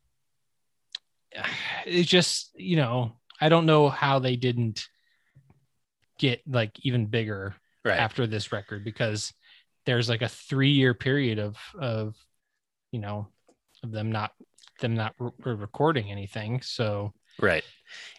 [1.87, 4.87] it's just you know i don't know how they didn't
[6.19, 7.55] get like even bigger
[7.85, 7.99] Right.
[7.99, 9.33] after this record because
[9.87, 12.17] there's like a three year period of of
[12.91, 13.29] you know
[13.83, 14.33] of them not
[14.81, 16.61] them not re- recording anything.
[16.61, 17.65] So Right.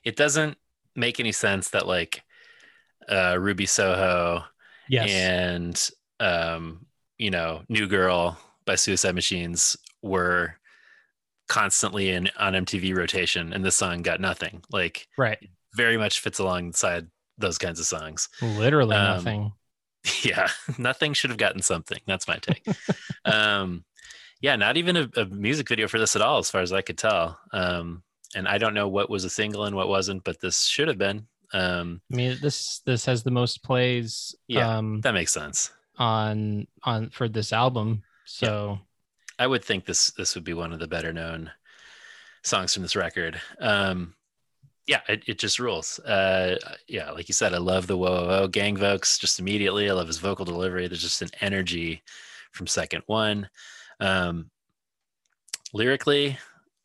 [0.03, 0.57] It doesn't
[0.95, 2.23] make any sense that like
[3.09, 4.43] uh Ruby Soho
[4.87, 5.89] yes, and
[6.19, 6.85] um,
[7.17, 10.55] you know, New Girl by Suicide Machines were
[11.47, 14.61] constantly in on MTV rotation and this song got nothing.
[14.71, 15.39] Like right,
[15.75, 17.07] very much fits alongside
[17.37, 18.29] those kinds of songs.
[18.41, 19.51] literally Um, nothing.
[20.23, 21.99] yeah, nothing should have gotten something.
[22.05, 22.65] That's my take.
[23.25, 23.83] um,
[24.41, 26.81] yeah, not even a, a music video for this at all, as far as I
[26.81, 27.37] could tell.
[27.51, 28.03] Um,
[28.35, 30.97] and I don't know what was a single and what wasn't, but this should have
[30.97, 31.27] been.
[31.53, 34.77] Um, I mean, this this has the most plays Yeah.
[34.77, 35.71] um, that makes sense.
[35.97, 38.03] on on for this album.
[38.25, 38.79] So
[39.39, 41.49] I would think this this would be one of the better known
[42.43, 43.41] songs from this record.
[43.59, 44.13] Um,
[44.85, 45.99] yeah, it, it just rules.
[45.99, 46.57] Uh,
[46.87, 49.89] yeah, like you said, I love the whoa whoa whoa gang vocals just immediately.
[49.89, 50.87] I love his vocal delivery.
[50.87, 52.01] There's just an energy
[52.51, 53.49] from second one.
[53.99, 54.49] Um,
[55.73, 56.37] lyrically,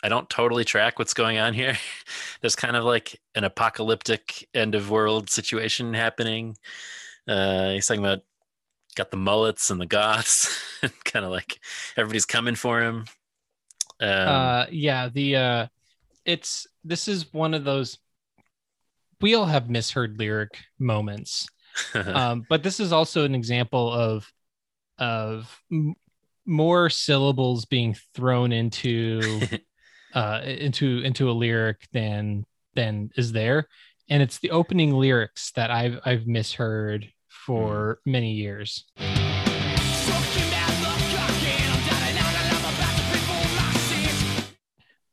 [0.05, 1.79] I don't totally track what's going on here.
[2.43, 6.59] There's kind of like an apocalyptic end of world situation happening.
[7.27, 8.21] Uh, he's talking about
[8.97, 10.63] got the mullets and the goths,
[11.05, 11.59] kind of like
[11.97, 13.07] everybody's coming for him.
[14.01, 15.67] Um, uh yeah the uh
[16.25, 17.99] it's this is one of those
[19.21, 21.49] we all have misheard lyric moments
[21.95, 24.31] um but this is also an example of
[24.99, 25.95] of m-
[26.45, 29.41] more syllables being thrown into
[30.15, 32.45] uh into into a lyric than
[32.75, 33.69] than is there.
[34.09, 38.85] And it's the opening lyrics that i've i've misheard for many years.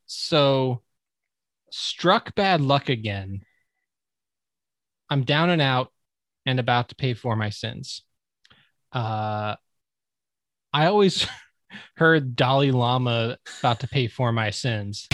[0.06, 0.80] So
[1.70, 3.42] struck bad luck again.
[5.10, 5.92] I'm down and out
[6.46, 8.02] and about to pay for my sins.
[8.92, 9.56] Uh
[10.72, 11.26] i always
[11.96, 15.08] heard dalai lama about to pay for my sins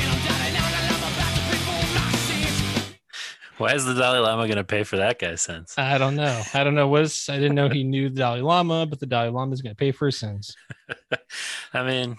[3.59, 5.75] Why is the Dalai Lama going to pay for that guy's sins?
[5.77, 8.87] i don't know i don't know what's i didn't know he knew the dalai lama
[8.87, 10.57] but the dalai lama is going to pay for his sins
[11.75, 12.17] I mean,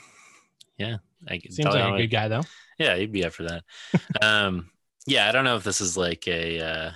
[0.77, 2.43] yeah, I, seems Dalai like Lama- a good guy though
[2.77, 3.63] Yeah, he'd be up for that.
[4.21, 4.69] um,
[5.07, 6.91] yeah, I don't know if this is like a uh,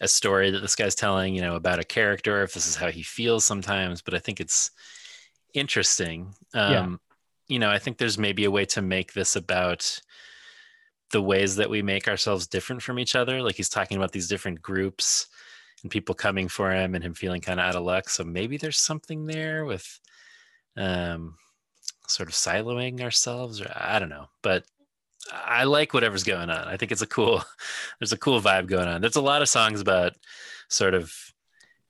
[0.00, 2.88] a story that this guy's telling, you know, about a character, if this is how
[2.90, 4.02] he feels sometimes.
[4.02, 4.70] But I think it's
[5.54, 6.34] interesting.
[6.54, 6.96] Um, Yeah.
[7.48, 10.00] You know, I think there's maybe a way to make this about
[11.12, 13.40] the ways that we make ourselves different from each other.
[13.42, 15.28] Like he's talking about these different groups
[15.82, 18.10] and people coming for him, and him feeling kind of out of luck.
[18.10, 20.00] So maybe there's something there with.
[20.76, 21.36] Um,
[22.08, 24.64] sort of siloing ourselves or i don't know but
[25.32, 27.42] i like whatever's going on i think it's a cool
[28.00, 30.14] there's a cool vibe going on there's a lot of songs about
[30.68, 31.12] sort of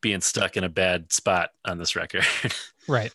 [0.00, 2.24] being stuck in a bad spot on this record
[2.88, 3.12] right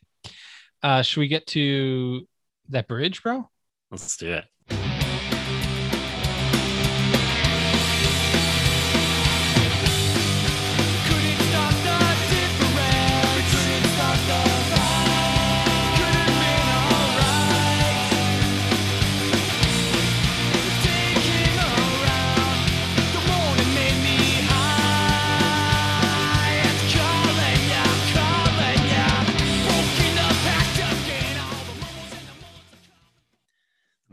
[0.84, 2.28] uh should we get to
[2.70, 3.50] that bridge bro?
[3.92, 4.46] Let's do it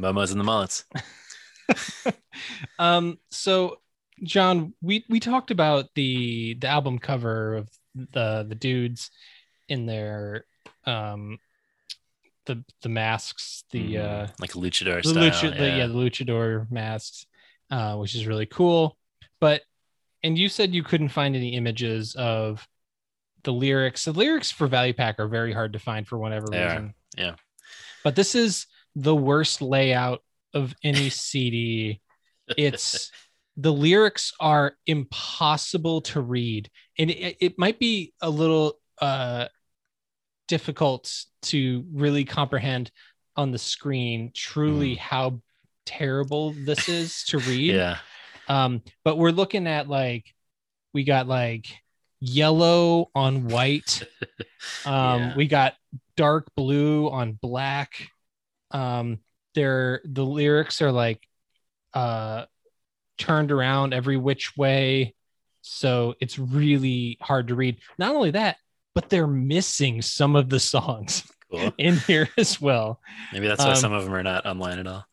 [0.01, 0.85] momos and the mullets
[2.79, 3.79] um so
[4.23, 9.11] john we we talked about the the album cover of the the dudes
[9.69, 10.45] in their
[10.85, 11.39] um
[12.47, 16.71] the the masks the Mm, uh like luchador the style lucha the, yeah the luchador
[16.71, 17.27] masks
[17.71, 18.97] uh which is really cool.
[19.41, 19.63] But
[20.23, 22.67] and you said you couldn't find any images of
[23.45, 24.05] the lyrics.
[24.05, 26.95] The lyrics for Value Pac are very hard to find for whatever They are, reason.
[27.17, 27.35] yeah.
[28.05, 28.67] but this is
[28.97, 30.23] the worst layout
[30.53, 32.01] of any cd
[32.57, 33.11] it's
[33.57, 36.71] the lyrics are impossible to read.
[36.99, 39.47] And it, it might be a little uh
[40.49, 41.13] difficult
[41.43, 42.91] to really comprehend
[43.37, 45.41] on the screen truly how
[45.87, 47.75] terrible this is to read.
[47.75, 47.99] Yeah.
[48.49, 50.25] Um but we're looking at like
[50.93, 51.67] we got like
[52.21, 54.03] yellow on white.
[54.85, 55.35] Um Yeah.
[55.37, 55.75] we got
[56.17, 58.09] dark blue on black
[58.71, 59.19] um
[59.55, 61.27] they're the lyrics are like
[61.95, 62.45] uh
[63.19, 65.15] turned around every which way.
[65.63, 67.79] So it's really hard to read.
[67.99, 68.57] Not only that
[68.95, 71.73] but they're missing some of the songs cool.
[71.79, 73.01] in here as well.
[73.33, 75.05] Maybe that's why Um, some of them are not online at all.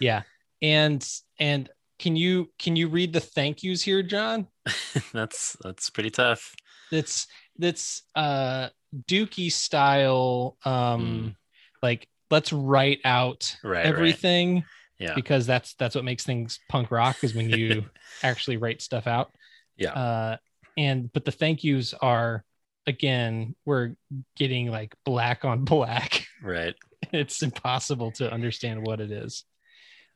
[0.00, 0.22] Yeah.
[0.60, 1.06] And
[1.38, 4.48] and can you can you read the thank yous here john?
[5.12, 6.54] That's that's pretty tough.
[6.90, 7.26] That's
[7.58, 8.68] that's uh
[9.08, 11.36] dookie style um Mm.
[11.82, 13.86] like let's write out Right, right.
[13.86, 14.64] everything
[14.98, 15.14] Yeah.
[15.14, 17.84] because that's that's what makes things punk rock is when you
[18.22, 19.32] actually write stuff out.
[19.76, 19.92] Yeah.
[19.92, 20.36] Uh,
[20.76, 22.44] and but the thank yous are
[22.86, 23.94] again we're
[24.36, 26.26] getting like black on black.
[26.42, 26.74] Right.
[27.12, 29.44] it's impossible to understand what it is.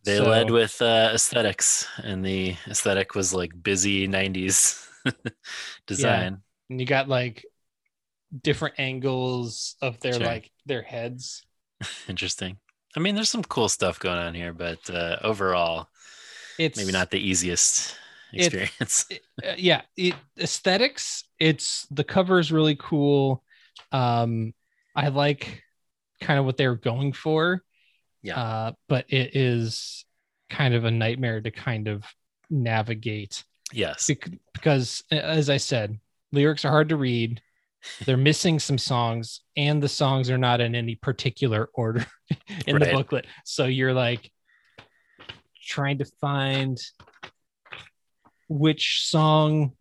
[0.04, 4.86] They So- led with uh, aesthetics, and the aesthetic was like busy 90s
[5.86, 6.38] design.
[6.70, 7.44] and you got like
[8.42, 10.26] different angles of their Sure.
[10.26, 11.44] like their heads.
[12.08, 12.58] Interesting.
[12.96, 15.88] I mean, there's some cool stuff going on here, but uh, overall,
[16.58, 17.94] It's maybe not the easiest
[18.32, 19.06] It- experience.
[19.44, 23.42] uh, yeah it, aesthetics it's the cover is really cool
[23.92, 24.52] um
[24.94, 25.62] i like
[26.20, 27.62] kind of what they're going for
[28.22, 28.38] Yeah.
[28.38, 30.04] uh but it is
[30.50, 32.04] kind of a nightmare to kind of
[32.50, 34.10] navigate yes.
[34.52, 35.98] because uh, as i said
[36.32, 37.40] lyrics are hard to read
[38.04, 42.06] they're missing some songs and the songs are not in any particular order
[42.66, 43.26] in the booklet.
[43.44, 44.30] So you're like
[45.66, 46.78] trying to find
[48.48, 49.72] which song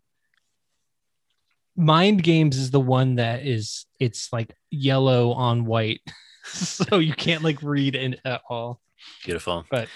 [1.75, 6.01] mind games is the one that is it's like yellow on white.
[6.49, 8.79] So you can't like read it at all.
[9.25, 9.65] Beautiful.
[9.69, 9.89] but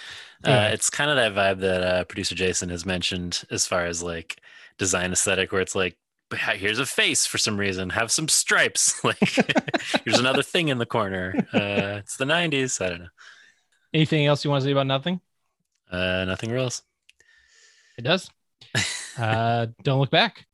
[0.43, 4.03] Uh, it's kind of that vibe that uh, producer Jason has mentioned as far as
[4.03, 4.41] like
[4.77, 5.97] design aesthetic, where it's like, "Ha-
[6.33, 8.99] here's a face for some reason, have some stripes.
[9.03, 9.17] Like,
[10.05, 11.33] here's another thing in the corner.
[11.53, 12.79] Uh, it's the 90s.
[12.83, 13.07] I don't know.
[13.93, 15.19] anything else you want to say about nothing
[15.91, 16.83] Uh, nothing else.
[17.97, 18.29] it does
[19.17, 20.45] uh don't look back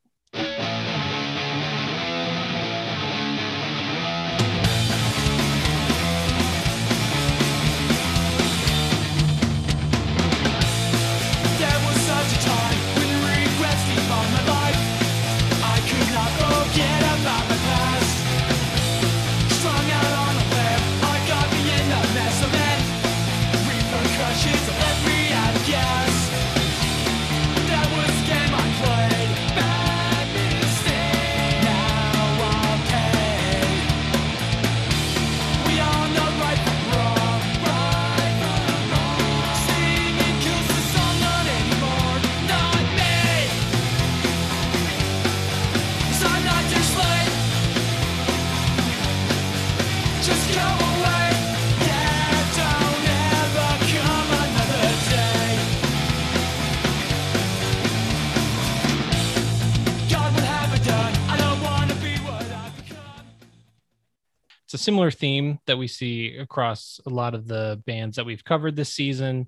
[64.68, 68.44] it's a similar theme that we see across a lot of the bands that we've
[68.44, 69.48] covered this season.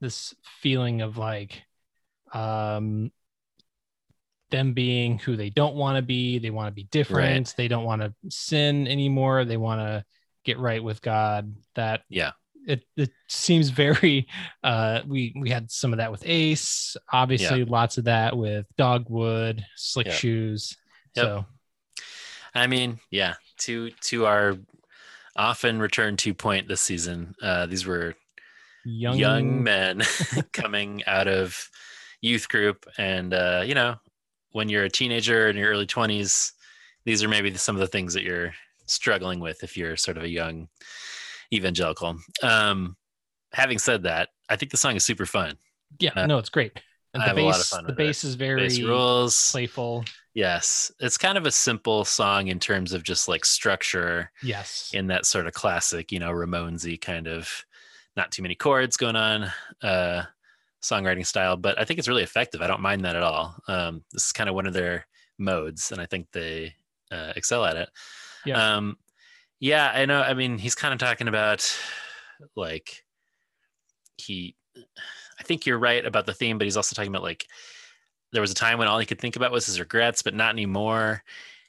[0.00, 1.62] This feeling of like
[2.34, 3.12] um
[4.50, 6.40] them being who they don't want to be.
[6.40, 7.54] They want to be different.
[7.56, 9.44] They don't want to sin anymore.
[9.44, 10.04] They want to
[10.44, 11.54] get right with god.
[11.76, 12.32] That Yeah.
[12.66, 14.26] it, it seems very
[14.64, 16.96] uh we we had some of that with ace.
[17.12, 20.14] Obviously lots of that with dogwood slick Yeah.
[20.14, 20.76] shoes.
[21.14, 21.24] Yep.
[21.24, 21.46] so
[22.54, 24.56] I mean, yeah, to to our
[25.36, 28.14] often return to point this season, uh, these were
[28.84, 30.02] young young, men
[30.52, 31.68] coming out of
[32.20, 33.96] youth group, and uh, you know,
[34.52, 36.52] when you're a teenager in your early 20s,
[37.04, 38.52] these are maybe some of the things that you're
[38.86, 40.68] struggling with if you're sort of a young
[41.52, 42.18] evangelical.
[42.42, 42.96] Um,
[43.52, 45.56] having said that, I think the song is super fun.
[46.00, 46.80] Yeah, Uh, no, it's great.
[47.14, 49.50] And I the have a lot of bass, fun the bass is very Bass rules.
[49.52, 50.04] playful.
[50.34, 54.30] Yes, it's kind of a simple song in terms of just like structure.
[54.42, 54.90] Yes.
[54.94, 57.64] in that sort of classic, you know, Ramonesy kind of
[58.16, 59.50] not too many chords going on,
[59.82, 60.22] uh,
[60.82, 61.56] songwriting style.
[61.56, 62.60] But I think it's really effective.
[62.60, 63.56] I don't mind that at all.
[63.68, 65.06] Um, this is kind of one of their
[65.38, 66.74] modes, and I think they
[67.10, 67.88] uh, excel at it.
[68.44, 68.76] Yeah.
[68.76, 68.96] Um,
[69.60, 70.20] yeah, I know.
[70.20, 71.76] I mean, he's kind of talking about
[72.54, 73.04] like
[74.16, 74.54] he.
[75.40, 77.46] I think you're right about the theme, but he's also talking about like
[78.32, 80.50] there was a time when all he could think about was his regrets, but not
[80.50, 81.22] anymore.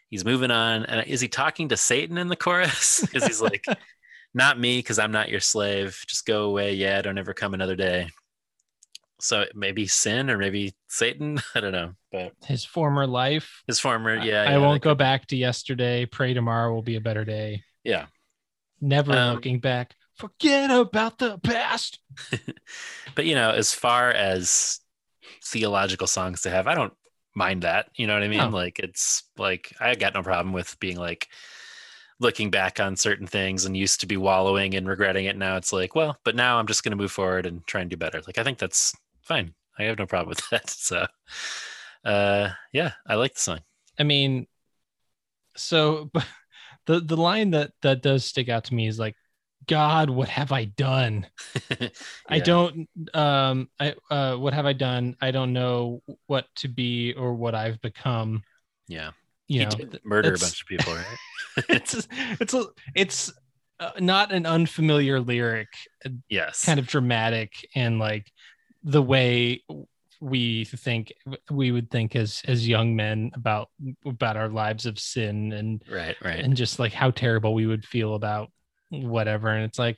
[0.09, 0.85] He's moving on.
[0.85, 3.01] And is he talking to Satan in the chorus?
[3.05, 3.63] Because he's like,
[4.33, 6.03] not me, because I'm not your slave.
[6.07, 6.73] Just go away.
[6.73, 8.09] Yeah, don't ever come another day.
[9.21, 11.39] So maybe sin or maybe Satan.
[11.55, 11.93] I don't know.
[12.11, 13.63] But His former life.
[13.67, 14.43] his former, yeah.
[14.43, 16.05] I yeah, won't go back to yesterday.
[16.05, 17.63] Pray tomorrow will be a better day.
[17.83, 18.05] Yeah.
[18.81, 19.93] Never Um, looking back.
[20.15, 21.99] Forget about the past.
[23.15, 24.79] but you know as far as
[25.43, 26.67] theological songs to have.
[26.67, 26.93] I don't
[27.35, 27.87] mind that.
[27.95, 28.39] You know what i mean?
[28.39, 28.49] No.
[28.49, 31.27] like it's like i got no problem with being like
[32.19, 35.37] looking back on certain things and used to be wallowing and regretting it.
[35.37, 37.89] Now it's like well but now i'm just going to move forward and try and
[37.89, 38.21] do better.
[38.25, 39.53] Like i think that's fine.
[39.77, 40.69] I have no problem with that.
[40.69, 41.05] So
[42.03, 43.59] uh yeah i like the song.
[43.99, 44.47] I mean,
[45.55, 46.25] so but
[46.85, 49.15] the the line that that does stick out to me is like,
[49.69, 51.27] God, what have I done?
[52.27, 55.15] I don't um I uh what have I done?
[55.21, 58.41] I don't know what to be or what I've become.
[58.87, 59.11] Yeah.
[59.47, 61.65] You he know, did murder a bunch of people, right?
[61.69, 62.07] it's
[62.39, 62.55] it's
[62.95, 63.33] it's
[63.79, 65.69] uh, not an unfamiliar lyric,
[66.29, 66.65] yes.
[66.65, 68.31] kind of dramatic and like
[68.83, 69.63] the way
[70.19, 71.13] we think
[71.51, 73.69] we would think as as young men about
[74.03, 76.39] about our lives of sin and right, right.
[76.39, 78.49] and just like how terrible we would feel about
[78.89, 79.97] whatever and it's like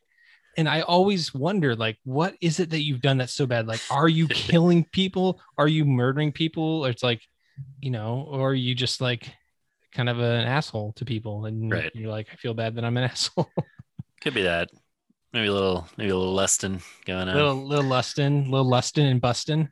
[0.57, 3.79] and i always wonder like what is it that you've done that's so bad like
[3.89, 7.21] are you killing people are you murdering people or it's like
[7.79, 9.33] you know or are you just like
[9.93, 11.91] kind of an asshole to people and Right.
[11.93, 13.49] you're like i feel bad that i'm an asshole
[14.21, 14.69] Could be that.
[15.33, 17.35] Maybe a little, maybe a little lustin going on.
[17.35, 19.71] little little lustin little lustin and bustin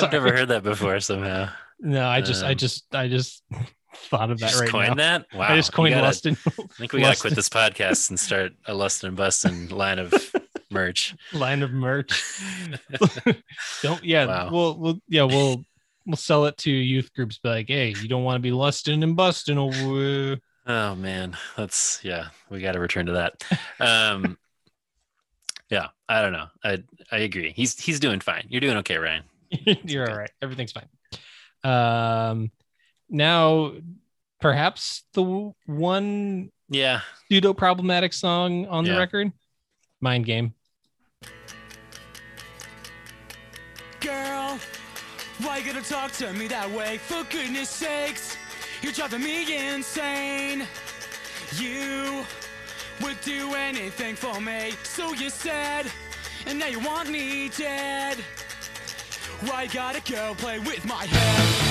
[0.00, 0.98] I've never heard that before.
[1.00, 3.42] Somehow, no i just i Um, just i just
[3.94, 5.26] thought of that just right coined now that.
[5.34, 8.52] Wow, i just coined gotta- lustin I think we gotta quit this podcast and start
[8.66, 10.12] a lustin and bustin line of
[10.70, 11.14] merch.
[11.32, 12.22] line of merch
[13.82, 14.50] don't yeah Wow.
[14.52, 15.64] we'll we'll yeah we'll
[16.06, 19.02] we'll sell it to youth groups be like hey you don't want to be lusting
[19.02, 20.36] and busting oh, uh,
[20.70, 22.26] Oh man, that's yeah.
[22.50, 23.42] We got to return to that.
[23.80, 24.36] Um,
[25.70, 26.48] yeah, I don't know.
[26.62, 27.52] I I agree.
[27.56, 28.44] He's he's doing fine.
[28.50, 29.22] You're doing okay, Ryan.
[29.84, 30.88] you're all right everything's fine
[31.64, 32.50] um
[33.08, 33.72] now
[34.40, 39.32] perhaps the one Yeah, pseudo problematic song on the record
[40.00, 40.54] mind game
[44.00, 44.58] Girl,
[45.42, 46.98] why you gonna talk to me that way?
[46.98, 48.36] For goodness sakes,
[48.80, 50.66] you're driving me insane.
[51.56, 52.24] You
[53.02, 55.90] would do anything for me, so you said,
[56.46, 58.18] and now you want me dead.
[59.46, 61.67] Why you gotta go play with my head?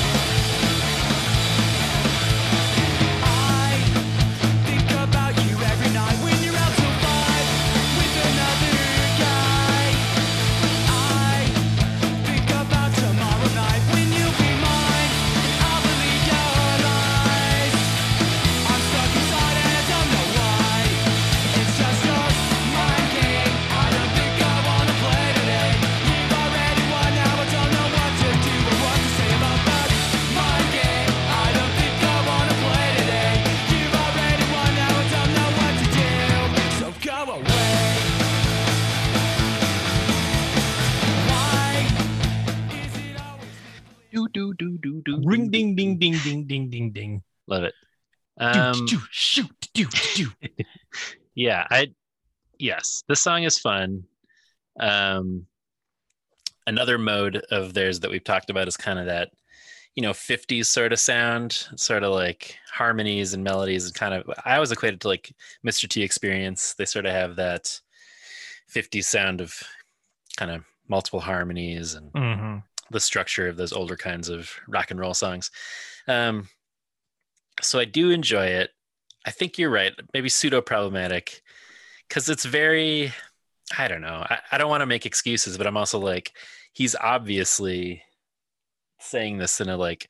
[44.38, 45.28] Do do do do do.
[45.28, 47.74] ring ding ding ding ding ding ding ding Love it.
[48.40, 49.86] Do, Um, do, shoot do
[50.16, 50.28] do
[51.36, 51.92] yeah, I
[52.60, 54.04] yes, this song is fun.
[54.80, 55.48] Um,
[56.68, 59.32] another mode of theirs that we've talked about is kind of that,
[59.96, 64.30] you know, 50s sort of sound, sort of like harmonies and melodies, and kind of.
[64.46, 65.34] I always equate it to like
[65.66, 65.88] Mr.
[65.90, 66.76] T Experience.
[66.76, 67.80] They sort of have that
[68.74, 69.64] 50s sound of
[70.36, 72.64] kind of multiple harmonies and Mhm.
[72.92, 75.52] The structure of those older kinds of rock and roll songs.
[76.08, 76.48] Um,
[77.62, 78.72] so I do enjoy it.
[79.26, 79.94] I think you're right.
[80.14, 81.42] Maybe pseudo problematic
[82.08, 83.12] because it's very,
[83.78, 84.26] I don't know.
[84.30, 86.32] I, I don't want to make excuses, but I'm also like,
[86.72, 88.04] he's obviously
[89.00, 90.10] saying this in a like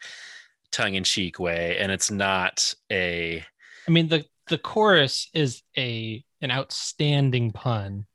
[0.71, 3.43] tongue in cheek way, and it's not a,
[3.87, 8.05] I mean the the chorus is a an outstanding pun.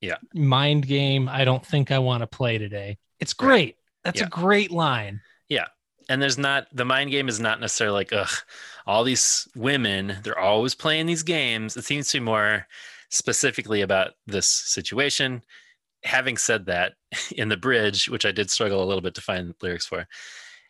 [0.00, 0.16] Yeah.
[0.34, 1.28] Mind game.
[1.28, 2.98] I don't think I want to play today.
[3.18, 3.76] It's great.
[4.04, 4.26] That's Yeah.
[4.26, 5.20] a great line.
[5.48, 5.66] Yeah.
[6.08, 8.30] And there's not the mind game is not necessarily like ugh
[8.86, 12.66] all these women they're always playing these games it seems to be more
[13.10, 15.44] specifically about this situation
[16.02, 16.94] having said that
[17.36, 20.06] in the bridge which i did struggle a little bit to find lyrics for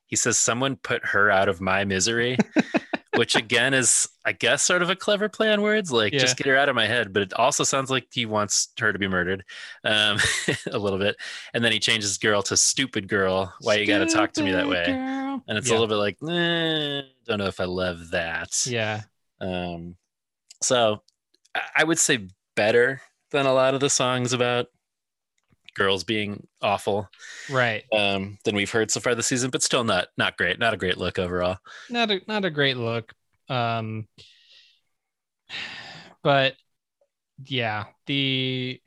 [0.07, 2.37] he says someone put her out of my misery
[3.21, 6.21] which again is i guess sort of a clever play on words like Yeah.
[6.21, 8.95] just get her out of my head but it also sounds like he wants her
[8.95, 9.45] to be murdered
[9.85, 10.17] um,
[10.73, 11.17] a little bit
[11.53, 14.67] and then he changes girl to stupid girl why you gotta talk to me that
[14.69, 15.73] way and it's Yeah.
[15.73, 19.03] a little bit like eh, don't know if i love that Yeah.
[19.41, 19.97] um
[20.63, 21.03] so
[21.55, 22.27] I- i would say
[22.57, 23.03] better
[23.33, 24.69] than a lot of the songs about
[25.75, 27.09] girls being awful
[27.51, 27.85] Right.
[27.93, 30.77] um than we've heard so far this season but still not not great not a
[30.77, 33.13] great look overall Not a not a great look.
[33.49, 34.07] Um
[36.23, 36.55] but
[37.45, 38.81] yeah, the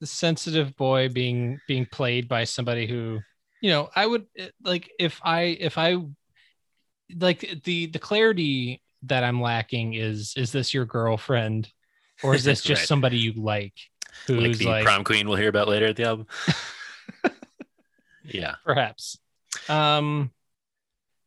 [0.00, 3.20] the sensitive boy being being played by somebody who,
[3.60, 5.96] you know, I would eh, like if I if I
[7.18, 11.70] like the the clarity that I'm lacking is is this your girlfriend
[12.22, 12.88] or is this just Right.
[12.88, 13.74] somebody you like
[14.26, 16.26] who's like the like, prom queen we'll hear about later at the album.
[18.22, 18.54] Yeah.
[18.64, 19.18] Perhaps.
[19.68, 20.30] Um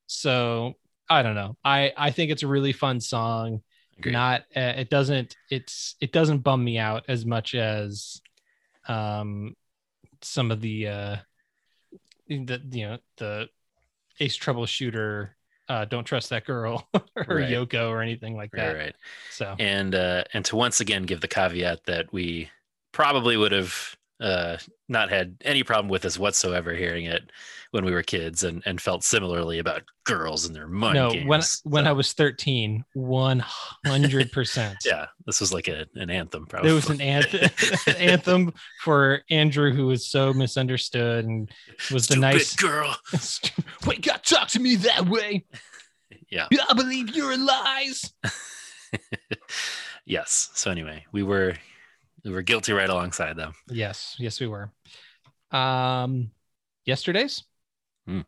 [0.07, 0.75] so
[1.09, 1.57] i don't know.
[1.65, 3.61] I i think it's a really fun song.
[3.99, 4.11] Agreed.
[4.13, 8.21] not uh, it doesn't it's it doesn't bum me out as much as
[8.87, 9.55] um
[10.21, 11.15] some of the uh
[12.27, 13.49] the you know the
[14.19, 15.29] ace troubleshooter
[15.69, 17.49] uh don't trust that girl or Right.
[17.51, 18.75] yoko or anything like Right, that.
[18.75, 18.95] Right.
[19.29, 19.55] so.
[19.59, 22.49] And uh, and to once again give the caveat that we
[22.93, 24.57] probably would have uh,
[24.87, 27.29] not had any problem with us whatsoever hearing it
[27.71, 31.25] when we were kids and, and felt similarly about girls and their money no games.
[31.27, 31.41] when
[31.73, 36.69] when So, i was 13 100% yeah this was like a, an anthem probably.
[36.69, 37.49] There was an anthem,
[37.87, 41.49] an anthem for andrew who was so misunderstood and
[41.91, 42.95] was the Stupid nice girl.
[43.87, 45.43] Wait god talk to me that way.
[46.29, 46.47] Yeah.
[46.69, 48.13] I believe your lies.
[50.05, 51.55] Yes so anyway we were
[52.23, 54.71] we were guilty right alongside them Yes, yes, we were.
[55.51, 56.31] Um,
[56.85, 57.43] yesterday's.
[58.07, 58.21] Hmm.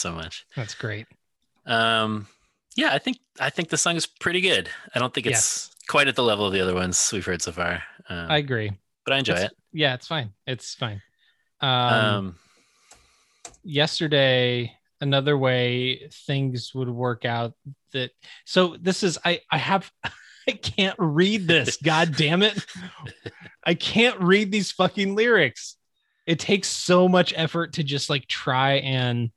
[0.00, 1.06] So much That's great.
[1.66, 2.26] um
[2.76, 6.08] yeah i think i think the song is pretty good i don't think it's quite
[6.08, 8.72] at the level of the other ones we've heard so far um, I agree.
[9.04, 10.32] but i enjoy It's- it Yeah, it's fine.
[10.46, 11.00] It's fine.
[11.60, 12.36] Um, um
[13.62, 17.54] yesterday, another way things would work out
[17.92, 18.10] that.
[18.44, 19.40] So this is I.
[19.50, 19.90] I have.
[20.48, 21.76] I can't read this.
[21.82, 22.64] God damn it!
[23.64, 25.76] I can't read these fucking lyrics.
[26.26, 29.30] It takes so much effort to just like try and.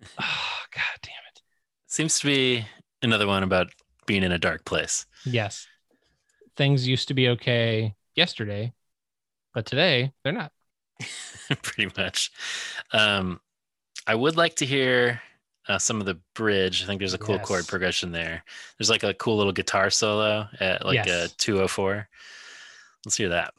[0.20, 1.42] Oh, God damn it.
[1.86, 2.66] seems to be
[3.02, 3.68] another one about
[4.06, 5.66] being in a dark place Yes.
[6.56, 8.72] Things used to be okay yesterday,
[9.54, 10.52] but today they're not.
[11.62, 12.32] pretty much.
[12.92, 13.40] Um,
[14.06, 15.20] I would like to hear
[15.68, 16.82] uh, some of the bridge.
[16.82, 18.42] I think there's a cool chord progression there.
[18.76, 22.08] There's like a cool little guitar solo at like a 204.
[23.04, 23.54] Let's hear that.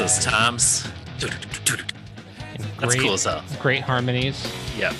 [0.00, 0.88] Those toms.
[1.18, 1.34] That's
[2.78, 3.44] great, cool as hell.
[3.60, 4.50] Great harmonies.
[4.78, 4.94] Yep.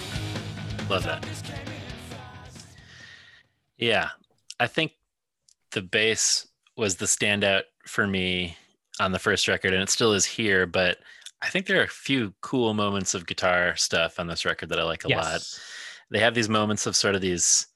[0.91, 1.27] Love that.
[3.79, 4.11] Yeah.
[4.59, 4.93] I think
[5.71, 6.47] the bass
[6.77, 8.59] was the standout for me
[9.01, 10.99] on the first record, and it still is here, but
[11.41, 14.79] I think there are a few cool moments of guitar stuff on this record that
[14.79, 15.41] I like a lot.
[16.11, 17.67] They have these moments of sort of these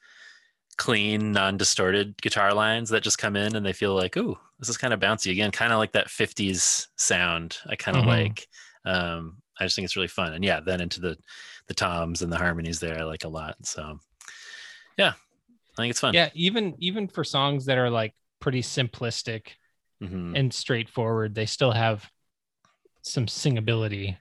[0.76, 4.70] clean, non distorted guitar lines that just come in and they feel like, ooh, this
[4.70, 8.06] is kind of bouncy again, kind of like that 50s sound I kind of Mhm.
[8.06, 8.48] like.
[8.86, 10.32] Um, I just think it's really fun.
[10.32, 11.16] And yeah, then into the
[11.66, 13.56] the toms and the harmonies there, I like a lot.
[13.66, 13.98] So
[14.98, 16.14] yeah, I think it's fun.
[16.14, 19.48] Yeah, even even for songs that are like pretty simplistic
[20.02, 20.38] Mhm.
[20.38, 22.10] and straightforward, they still have
[23.02, 24.16] some singability.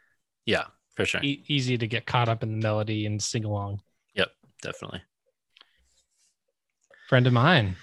[0.45, 0.65] Yeah,
[0.95, 1.21] for sure.
[1.23, 3.81] E- easy to get caught up in the melody and sing along.
[4.13, 5.01] Yep, definitely.
[7.09, 7.75] Friend of mine.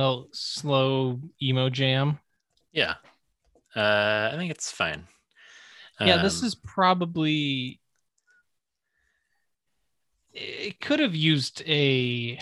[0.00, 2.18] Well, slow emo jam.
[2.72, 2.94] Yeah.
[3.76, 5.06] Uh, I think it's fine.
[6.00, 7.82] Yeah, this Um, is probably.
[10.32, 12.38] It could have used a.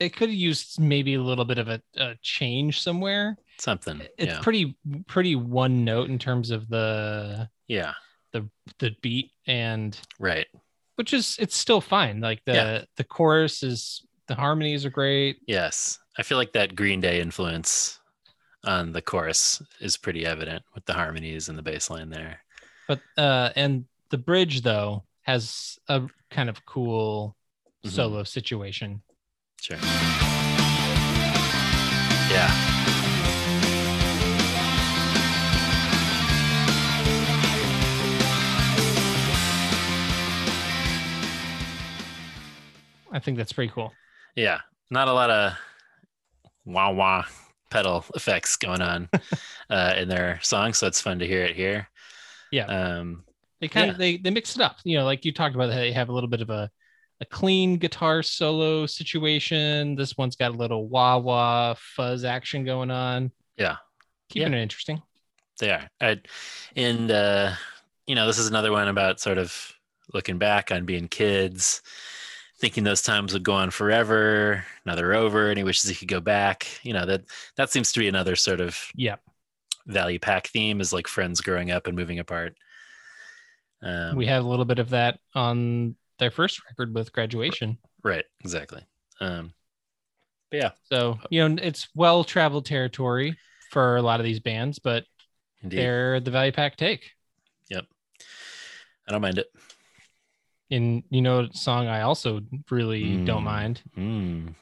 [0.00, 3.36] It could have used maybe a little bit of a, a change somewhere.
[3.58, 4.00] something.
[4.16, 4.40] It's yeah.
[4.40, 7.92] pretty pretty one note in terms of the yeah.
[8.32, 8.48] the
[8.78, 10.46] the beat and Right.
[10.94, 12.20] which is it's still fine.
[12.22, 12.84] Like the Yeah.
[12.96, 15.38] the chorus is the harmonies are great.
[15.46, 15.98] Yes.
[16.18, 18.00] I feel like that Green Day influence
[18.64, 22.40] on the chorus is pretty evident with the harmonies and the bass line there.
[22.88, 27.36] But uh and the bridge though has a kind of cool
[27.84, 27.90] Mhm.
[27.90, 29.02] solo situation.
[29.60, 29.78] Sure.
[32.30, 32.72] Yeah.
[43.12, 43.92] I think that's pretty cool.
[44.36, 44.60] Yeah.
[44.90, 45.52] Not a lot of
[46.64, 47.24] wah wah
[47.70, 49.08] pedal effects going on
[49.70, 51.88] uh, in their song, so it's fun to hear it here.
[52.52, 52.66] Yeah.
[52.66, 53.24] Um,
[53.60, 53.92] They kind Yeah.
[53.92, 54.76] of they they mix it up.
[54.84, 56.70] You know, like you talked about they have a little bit of a
[57.20, 59.96] a clean guitar solo situation.
[59.96, 63.32] This one's got a little wah wah fuzz action going on.
[63.56, 63.76] yeah.
[64.28, 64.58] Keeping Yeah.
[64.58, 65.02] it interesting.
[65.58, 65.88] They are.
[66.00, 66.20] I,
[66.74, 67.52] and, uh,
[68.06, 69.72] you know, this is another one about sort of
[70.12, 71.80] looking back on being kids,
[72.58, 74.64] thinking those times would go on forever.
[74.84, 76.66] Now they're over and he wishes he could go back.
[76.82, 77.22] You know, that,
[77.56, 79.16] that seems to be another sort of Yeah.
[79.86, 82.56] Value Pac theme is like friends growing up and moving apart.
[83.82, 87.78] Um, we had a little bit of that on their first record with graduation.
[88.02, 88.24] right.
[88.40, 88.82] Exactly.
[89.20, 89.52] Um,
[90.50, 93.36] but yeah, So, you know, it's well traveled territory
[93.70, 95.04] for a lot of these bands, but
[95.62, 95.78] indeed.
[95.78, 97.10] they're the Value Pac take.
[97.68, 97.84] Yep.
[99.08, 99.46] I don't mind it.
[100.70, 102.40] And you know, a song I also
[102.70, 103.44] really don't Mm.
[103.44, 103.82] mind.
[103.96, 104.54] Mm.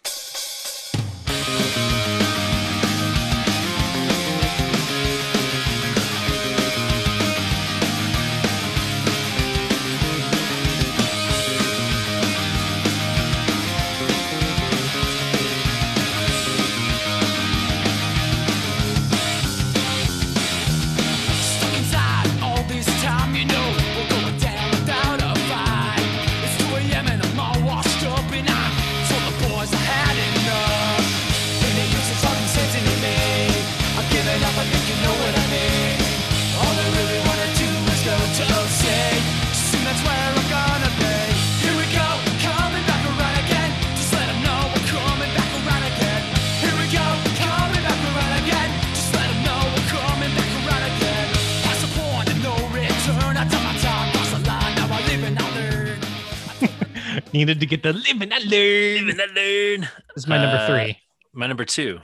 [57.34, 59.06] Needed to get the living I learn.
[59.08, 59.80] Living and learn.
[60.14, 60.98] This is my number Uh, three.
[61.32, 61.98] My number two.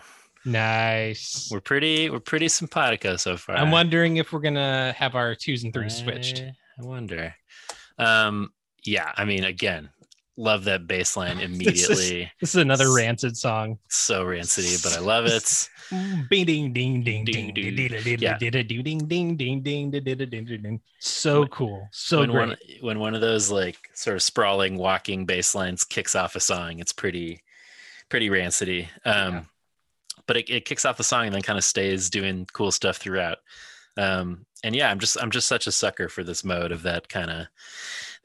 [0.44, 1.48] Nice.
[1.52, 2.10] We're pretty.
[2.10, 3.56] We're pretty simpatico so far.
[3.56, 6.40] I'm wondering if we're gonna have our twos and threes switched.
[6.40, 6.52] I,
[6.82, 7.34] I wonder.
[7.96, 8.50] Um.
[8.84, 9.12] Yeah.
[9.16, 9.90] I mean, again,
[10.36, 12.32] love that bass line This is- immediately.
[12.40, 13.78] This is another rancid song.
[13.88, 15.68] so rancid, but I love it.
[15.90, 17.74] Bing ding ding ding ding Ding, ding.
[17.74, 17.90] ding
[19.90, 20.80] ding ding ding.
[20.98, 21.88] So cool.
[21.92, 26.14] So when one when one of those like sort of sprawling walking bass lines kicks
[26.14, 27.42] off a song, it's pretty
[28.08, 28.88] pretty rancidy.
[29.04, 29.42] Um, Yeah.
[30.26, 32.98] But it, it kicks off the song and then kind of stays doing cool stuff
[32.98, 33.38] throughout.
[33.96, 37.08] Um, and yeah, I'm just I'm just such a sucker for this mode of that
[37.08, 37.46] kind of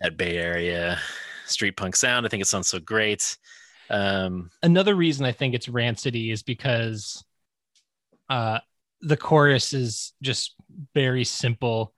[0.01, 0.99] that Bay Area
[1.47, 2.25] street punk sound.
[2.25, 3.37] I think it sounds so great.
[3.89, 7.23] Um, Another reason I think it's rancidy is because
[8.29, 8.59] uh
[9.01, 10.55] the chorus is just
[10.93, 11.93] very simple.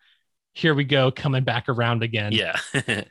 [0.53, 2.31] Here we go, coming back around again.
[2.31, 2.59] yeah,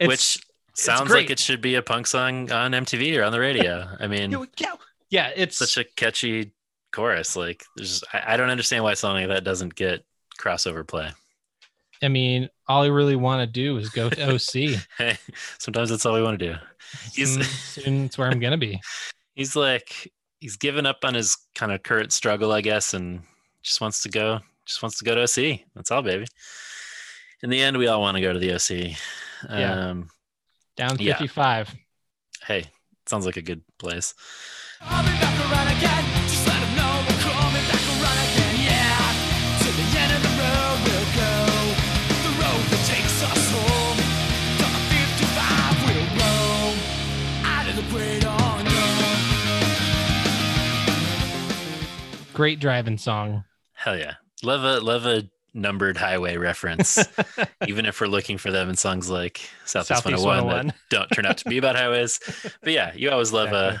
[0.00, 0.38] which
[0.74, 3.88] sounds like it should be a punk song on MTV or on the radio.
[3.98, 4.74] I mean, Here we go.
[5.08, 6.52] Yeah, it's such a catchy
[6.92, 7.36] chorus.
[7.36, 10.04] Like, there's I, I don't understand why song like that doesn't get
[10.38, 11.10] crossover play.
[12.02, 14.80] I mean, all I really want to do is go to OC.
[14.98, 15.16] Hey,
[15.58, 16.58] sometimes that's all we want to do.
[17.12, 18.80] He's soon, soon it's where I'm gonna be.
[19.34, 23.22] he's like he's given up on his kind of current struggle, I guess, and
[23.62, 24.40] just wants to go.
[24.66, 25.60] Just wants to go to OC.
[25.74, 26.26] That's all, baby.
[27.42, 28.96] In the end, we all want to go to the OC.
[29.48, 29.88] Yeah.
[29.90, 30.08] Um,
[30.76, 31.14] Down Yeah.
[31.14, 31.74] 55.
[32.46, 32.64] hey,
[33.06, 34.14] sounds like a good place.
[52.40, 53.44] Great driving song.
[53.74, 56.98] Hell yeah, love a love a numbered highway reference.
[57.68, 60.66] even if we're looking for them in songs like Southeast, Southeast 101, 101.
[60.68, 62.18] that don't turn out to be about highways.
[62.62, 63.80] But yeah, you always love Exactly.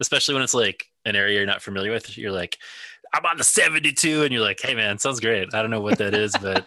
[0.00, 2.16] especially when it's like an area you're not familiar with.
[2.16, 2.56] You're like,
[3.12, 5.52] I'm on the 72, and you're like, hey man, sounds great.
[5.52, 6.66] I don't know what that is, but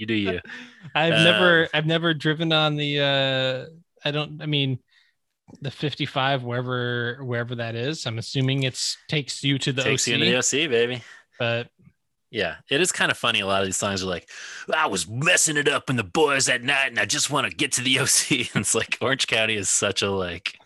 [0.00, 0.40] you do you.
[0.96, 3.66] I've Uh, never I've never driven on the uh
[4.04, 4.80] I don't I mean
[5.60, 8.06] the 55 wherever wherever that is.
[8.06, 11.02] I'm assuming it's takes you to the Takes OC, you into the OC, baby.
[11.38, 11.68] but
[12.30, 13.40] Yeah, it is kind of funny.
[13.40, 14.28] A lot of these songs are like,
[14.74, 17.54] I was messing it up in the boys at night, and I just want to
[17.54, 18.50] get to the OC.
[18.54, 20.58] And it's like Orange County is such a like,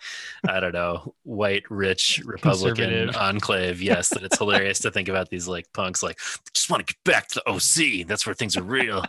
[0.48, 3.82] I don't know, white rich Republican enclave.
[3.82, 6.19] Yes, that it's hilarious to think about these like punks like
[6.55, 8.07] just want to get back to the OC.
[8.07, 9.05] That's where things are real.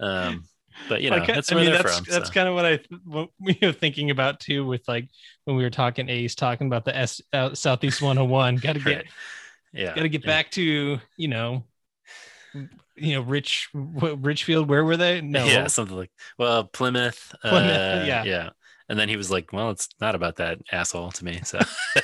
[0.00, 0.46] Um,
[0.88, 2.06] but you know, Like, that's I where mean, they're that's from.
[2.08, 2.34] that's so.
[2.34, 5.08] kind of what I what we were thinking about too with like
[5.44, 8.56] when we were talking Ace talking about the S uh, Southeast 101.
[8.56, 9.06] Got to get Right.
[9.72, 10.26] yeah, got to get yeah.
[10.26, 11.64] back to you know
[12.96, 17.34] you know rich what, richfield where were they no yeah, something like well, Plymouth.
[17.44, 18.24] Plymouth, uh, yeah.
[18.24, 18.50] yeah.
[18.88, 21.58] And then he was like, "Well, it's not about that asshole to me." So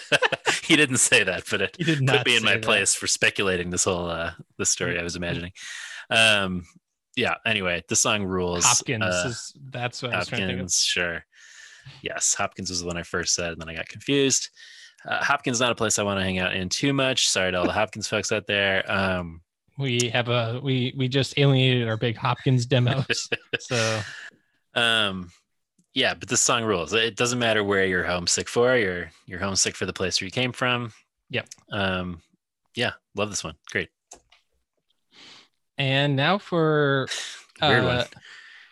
[0.65, 2.62] he didn't say that, but it he did put not me in my that.
[2.62, 5.53] place for speculating this whole uh this story I was imagining.
[6.11, 6.65] Um,
[7.19, 7.35] yeah.
[7.45, 8.65] Anyway, the song rules.
[8.65, 11.24] hopkins Uh, is that's what i was trying to think of Hopkins, sure.
[12.03, 14.51] Yes, Hopkins was the one I first said, and then I got confused.
[15.07, 17.28] Uh, Hopkins is not a place I want to hang out in too much.
[17.28, 18.85] Sorry to all the Hopkins folks out there.
[18.90, 19.40] Um,
[19.78, 23.28] we have a we we just alienated our big hopkins demos
[23.61, 24.01] so
[24.74, 25.31] um,
[25.95, 26.93] yeah, but this song rules.
[26.93, 28.77] It doesn't matter where you're homesick for.
[28.77, 30.93] You're you're homesick for the place where you came from.
[31.31, 31.49] Yep.
[31.73, 32.23] Um,
[32.74, 33.55] yeah, love this one.
[33.70, 33.89] Great.
[35.79, 37.07] And now for
[37.63, 38.07] Weird uh, one.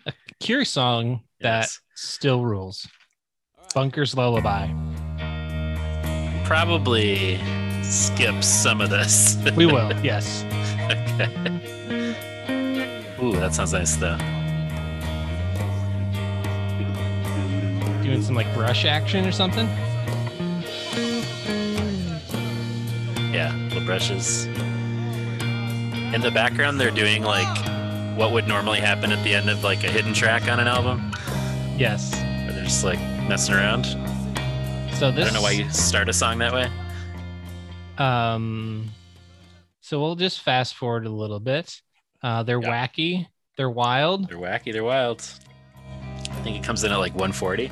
[0.07, 1.81] a curious song that Yes.
[1.95, 2.87] still rules
[3.74, 4.69] bunker's lullaby
[6.45, 7.41] Probably
[7.83, 9.37] skip some of this.
[9.57, 10.45] we will yes
[10.85, 11.27] okay.
[13.20, 14.16] Ooh, that sounds nice though.
[18.03, 19.66] doing some like brush action or something
[23.35, 24.47] Yeah, little brushes.
[26.15, 27.47] In the background, they're doing like
[28.16, 31.12] what would normally happen at the end of like a hidden track on an album,
[31.77, 33.85] yes where they're just like messing around.
[34.95, 36.70] so this I don't know why you start a song that way.
[37.99, 38.89] Um,
[39.81, 41.81] so we'll just fast forward a little bit.
[42.23, 42.87] Uh, they're Yeah.
[42.87, 43.27] wacky,
[43.57, 44.28] they're wild.
[44.28, 45.23] They're wacky, they're wild.
[46.31, 47.70] I think it comes in at like 140.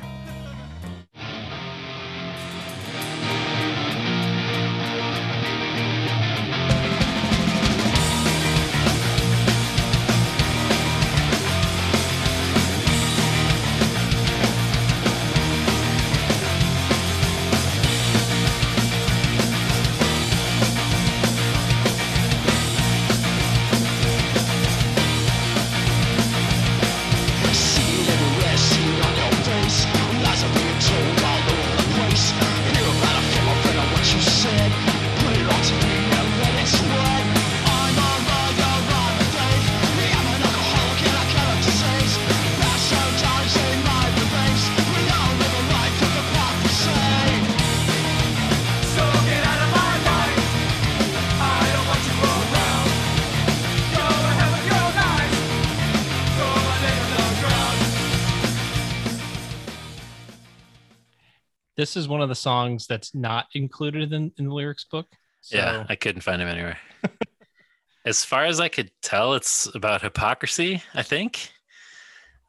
[61.95, 65.07] This is one of the songs that's not included in, in the lyrics book.
[65.39, 66.77] So Yeah, I couldn't find him anywhere.
[68.05, 71.53] as far as I could tell, it's about hypocrisy, I think.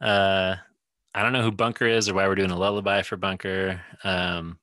[0.00, 0.56] Uh,
[1.14, 3.80] I don't know who Bunker is or why we're doing a lullaby for Bunker.
[4.02, 4.58] Um,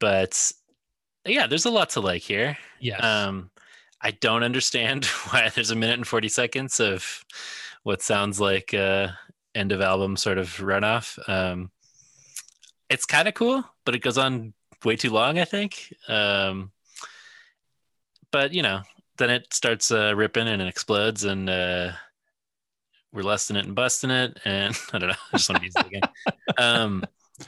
[0.00, 0.50] but
[1.24, 2.58] yeah, there's a lot to like here.
[2.80, 3.48] yes, Um,
[4.02, 7.24] I don't understand why there's a minute and 40 seconds of
[7.84, 9.10] what sounds like uh,
[9.54, 11.16] end of album sort of runoff.
[11.28, 11.70] Um,
[12.90, 14.54] it's kind of cool, but it goes on
[14.84, 15.92] way too long, I think.
[16.08, 16.70] Um,
[18.30, 18.82] but you know,
[19.16, 21.92] then it starts uh, ripping and it explodes, and uh,
[23.12, 25.16] we're lesting it and busting it, and I don't know.
[25.32, 26.02] I just want to use it again.
[26.58, 27.04] Um,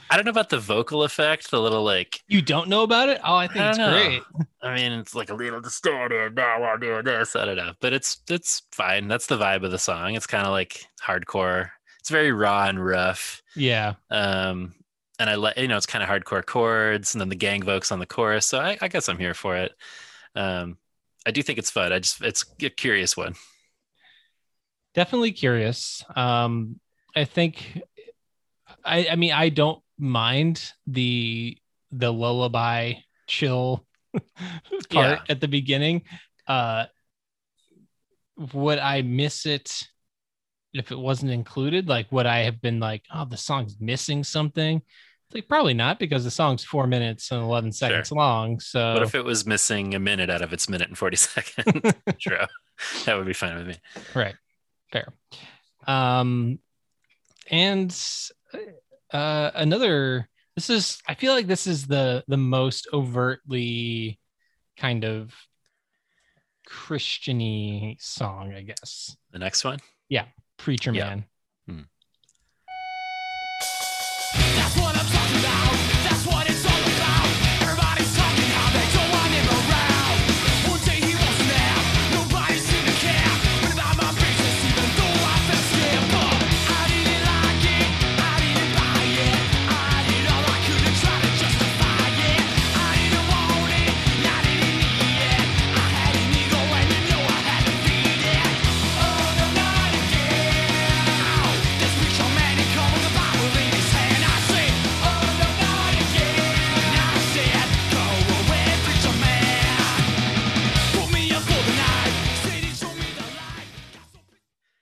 [0.09, 3.19] I don't know about the vocal effect, the little like you don't know about it?
[3.25, 3.91] Oh, I think I it's know.
[3.91, 4.23] great.
[4.61, 6.35] I mean, it's like a little distorted.
[6.35, 7.35] Now I'm doing this.
[7.35, 9.07] I don't know, but it's it's fine.
[9.07, 10.15] That's the vibe of the song.
[10.15, 11.71] It's kind of like hardcore.
[11.99, 13.43] It's very raw and rough.
[13.55, 14.73] Yeah, Um,
[15.21, 17.91] and I let you know it's kind of hardcore chords, and then the gang vocals
[17.91, 18.47] on the chorus.
[18.47, 19.73] So I, I guess I'm here for it.
[20.35, 20.77] Um,
[21.25, 21.93] I do think it's fun.
[21.93, 23.35] I just it's a curious one.
[24.93, 26.03] definitely curious.
[26.15, 26.79] Um,
[27.15, 27.81] I think,
[28.83, 31.57] I I mean, I don't mind the
[31.91, 32.93] the lullaby
[33.27, 33.85] chill
[34.89, 35.21] part Yeah.
[35.29, 36.03] at the beginning.
[36.47, 36.85] Uh,
[38.53, 39.87] would I miss it
[40.73, 41.87] if it wasn't included?
[41.87, 44.81] Like, would I have been like, oh, the song's missing something?
[45.31, 48.59] It's like probably not because the song's four minutes and 11 seconds long.
[48.59, 51.93] So What if it was missing a minute out of its minute and 40 seconds?
[52.19, 52.37] True.
[53.05, 53.75] That would be fine with me.
[54.13, 54.35] right
[54.91, 55.13] fair
[55.87, 56.59] um
[57.49, 57.97] and
[59.13, 64.19] uh another this is i feel like this is the the most overtly
[64.77, 65.33] kind of
[66.67, 69.79] christiany song i guess The next one?
[70.09, 70.25] Yeah,
[70.57, 71.07] Preacher Yeah.
[71.09, 71.25] man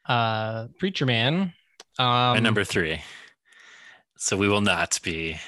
[0.09, 1.53] uh preacher man
[1.97, 3.01] um and number three.
[4.17, 5.39] So we will not be.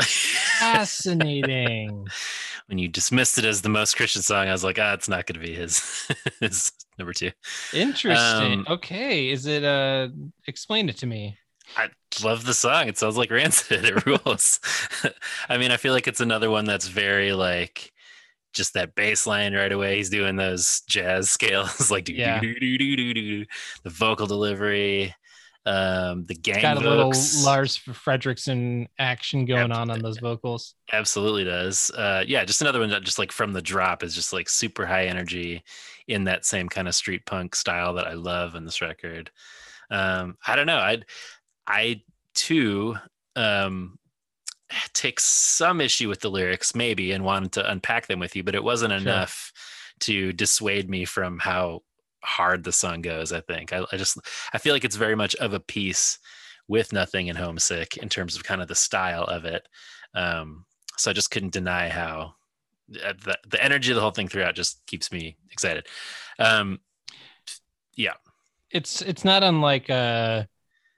[0.00, 2.06] fascinating
[2.66, 5.26] when you dismissed it as the most Christian song, I was like, ah, it's not
[5.26, 6.08] going to be his,
[6.40, 7.30] his number two.
[7.72, 10.08] interesting Um, okay is it uh
[10.46, 11.36] explain it to me
[11.76, 11.88] I
[12.22, 12.88] love the song.
[12.88, 13.84] It sounds like Rancid.
[13.84, 14.60] It rules.
[15.48, 17.91] I mean, I feel like it's another one that's very like
[18.52, 19.96] just that bass line right away.
[19.96, 22.40] He's doing those jazz scales, like do, Yeah.
[22.40, 23.44] do, do, do, do, do,
[23.84, 25.14] the vocal delivery,
[25.64, 27.12] um, the gang got a little
[27.44, 31.90] Lars Frederiksen action going on on those vocals absolutely does.
[31.90, 34.84] Uh, yeah, just another one that just like from the drop is just like super
[34.84, 35.62] high energy
[36.08, 39.30] in that same kind of street punk style that I love in this record.
[39.90, 40.78] Um, I don't know.
[40.78, 41.02] I
[41.66, 42.02] I
[42.34, 42.96] too
[43.36, 43.98] um
[44.92, 48.54] take some issue with the lyrics maybe and wanted to unpack them with you, but
[48.54, 49.00] it wasn't Sure.
[49.00, 49.52] enough
[50.00, 51.82] to dissuade me from how
[52.24, 53.32] hard the song goes.
[53.32, 54.18] I think I, I just
[54.52, 56.18] I feel like it's very much of a piece
[56.68, 59.66] with nothing and homesick in terms of kind of the style of it.
[60.14, 60.64] Um,
[60.96, 62.34] so I just couldn't deny how
[63.04, 65.86] uh, the, the energy of the whole thing throughout just keeps me excited.
[66.38, 66.80] Um,
[67.96, 68.14] yeah,
[68.70, 70.44] it's it's not unlike uh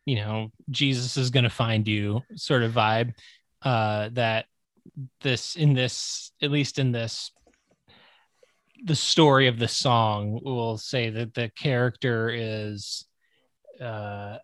[0.07, 3.15] you know jesus is gonna find you sort of vibe
[3.65, 4.47] uh that
[5.23, 7.31] this in this at least in this
[8.85, 13.07] the story of the song will say that the character is
[13.81, 14.37] uh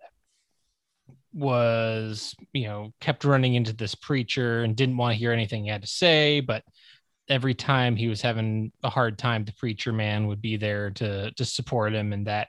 [1.32, 5.70] was you know kept running into this preacher and didn't want to hear anything he
[5.70, 6.64] had to say but
[7.28, 11.30] every time he was having a hard time the preacher man would be there to
[11.32, 12.48] to support him and that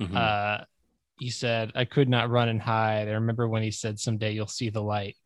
[0.00, 0.16] Mhm.
[0.16, 0.64] uh,
[1.20, 3.06] he said, I could not run and hide.
[3.06, 5.16] I remember when he said, Someday you'll see the light.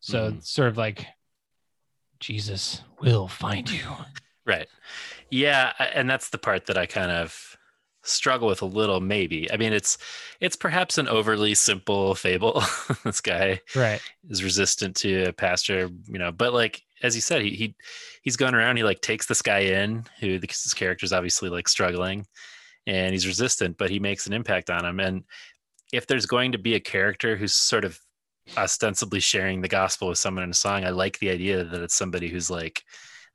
[0.00, 0.38] So Mhm.
[0.38, 1.06] it's sort of like,
[2.20, 3.84] Jesus will find you.
[4.44, 4.68] Right.
[5.30, 7.56] Yeah, and that's the part that I kind of
[8.04, 9.50] struggle with a little maybe.
[9.52, 9.98] I mean, it's
[10.40, 12.62] it's perhaps an overly simple fable.
[13.04, 14.00] this guy Right.
[14.28, 17.74] is resistant to a pastor, you know, but like as you said, he, he
[18.22, 21.68] he's going around, he like takes this guy in who the, his character's obviously like
[21.68, 22.26] struggling
[22.86, 24.98] and he's resistant, but he makes an impact on him.
[24.98, 25.22] And
[25.92, 28.00] if there's going to be a character who's sort of
[28.56, 31.94] ostensibly sharing the gospel with someone in a song, I like the idea that it's
[31.94, 32.82] somebody who's like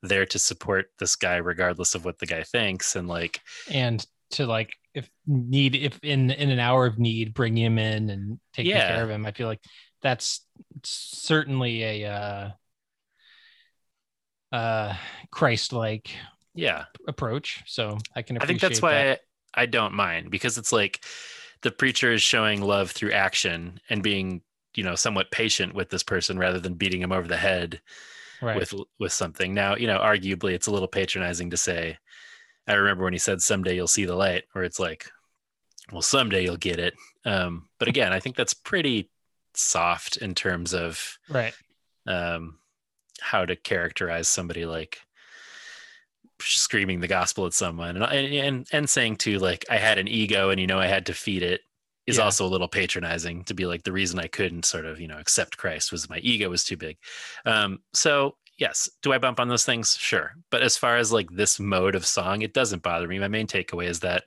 [0.02, 3.40] there to support this guy regardless of what the guy thinks and like
[3.70, 8.10] And to like, if need, if in in an hour of need, bring him in
[8.10, 8.86] and take Yeah.
[8.86, 9.26] care of him.
[9.26, 9.60] I feel like
[10.02, 10.46] that's
[10.84, 12.50] certainly a uh,
[14.52, 14.94] uh,
[15.30, 16.10] Christ-like
[16.54, 17.62] yeah approach.
[17.66, 19.20] So I can I think that's why that.
[19.54, 21.04] I, I don't mind because it's like
[21.62, 24.42] the preacher is showing love through action and being,
[24.78, 27.80] you know, somewhat patient with this person rather than beating him over the head
[28.40, 28.56] right.
[28.56, 29.52] with with something.
[29.52, 31.98] Now, you know, arguably it's a little patronizing to say,
[32.68, 35.10] I remember when he said someday you'll see the light, where it's like,
[35.90, 36.94] well, someday you'll get it.
[37.24, 39.10] Um, but again, I think that's pretty
[39.54, 41.54] soft in terms of right.
[42.06, 42.60] um,
[43.20, 45.00] how to characterize somebody like
[46.40, 50.50] screaming the gospel at someone and, and and saying too like i had an ego
[50.50, 51.62] and you know i had to feed it
[52.08, 52.24] is Yeah.
[52.24, 55.18] also a little patronizing to be like the reason i couldn't sort of you know
[55.18, 56.96] accept christ was my ego was too big.
[57.44, 59.96] Um so yes do i bump on those things?
[59.98, 60.32] Sure.
[60.50, 63.18] But as far as like this mode of song it doesn't bother me.
[63.18, 64.24] My main takeaway is that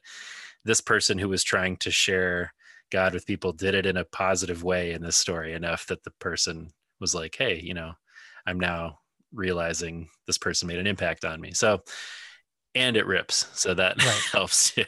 [0.63, 2.53] this person who was trying to share
[2.91, 6.11] god with people did it in a positive way in this story enough that the
[6.19, 7.93] person was like hey you know
[8.45, 8.99] i'm now
[9.33, 11.53] realizing this person made an impact on me.
[11.53, 11.81] So
[12.75, 14.21] and it rips so that Right.
[14.31, 14.85] helps too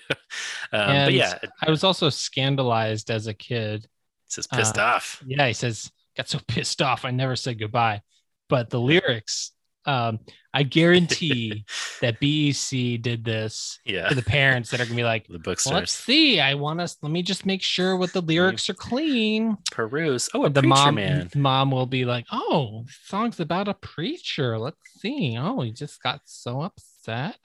[0.71, 3.87] um, but yeah I was also scandalized as a kid
[4.31, 8.01] just pissed uh, off Yeah, he says, got so pissed off I never said goodbye.
[8.49, 9.51] But the lyrics,
[9.85, 10.19] um,
[10.53, 11.65] I guarantee
[12.01, 14.09] that BEC did this Yeah.
[14.09, 15.73] to the parents that are gonna be like, The well, bookstores.
[15.73, 16.39] let's see.
[16.39, 16.97] I want us.
[17.01, 19.57] Let me just make sure what the lyrics are clean.
[19.71, 20.29] Peruse.
[20.33, 21.29] Oh, the mom, man.
[21.35, 24.57] mom will be like, "Oh, song's about a preacher.
[24.57, 25.37] Let's see.
[25.39, 27.37] Oh, he just got so upset.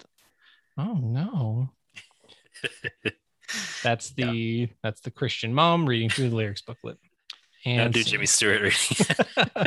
[0.78, 1.70] Oh no."
[3.82, 6.98] That's the that's the Christian mom reading through the lyrics booklet.
[7.64, 9.66] Now And do Jimmy Stewart reading.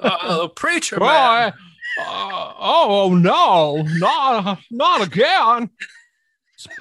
[0.00, 1.52] oh, preacher Boy, man.
[2.00, 5.70] uh, oh no, not not again.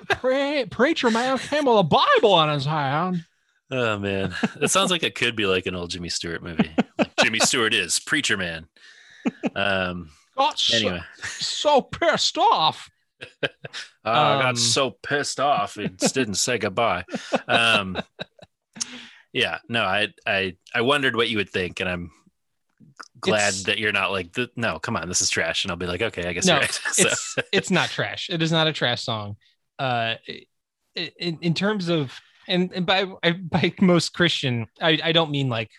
[0.09, 3.23] Pre- preacher man came with a Bible in his hand.
[3.71, 6.71] Oh man, it sounds like it could be like an old Jimmy Stewart movie.
[6.97, 8.67] Like Jimmy Stewart is preacher man.
[9.55, 10.11] Um.
[10.37, 12.89] Got so, Anyway, so pissed off.
[14.03, 15.77] I Um, got so pissed off.
[15.77, 17.03] It didn't say goodbye.
[17.47, 17.97] Um.
[19.33, 19.59] Yeah.
[19.67, 19.83] No.
[19.83, 20.07] I.
[20.25, 20.55] I.
[20.73, 22.11] I wondered what you would think, and I'm
[23.19, 25.63] glad It's- that you're not like, "Th- no, come on, this is trash.
[25.65, 26.71] And I'll be like, okay, I guess No, you're right.
[26.93, 28.29] So- it's it's not trash.
[28.29, 29.35] It is not a trash song.
[29.77, 30.15] Uh,
[30.95, 32.13] in in terms of
[32.47, 35.69] and, and by I- by most Christian, I I don't mean like.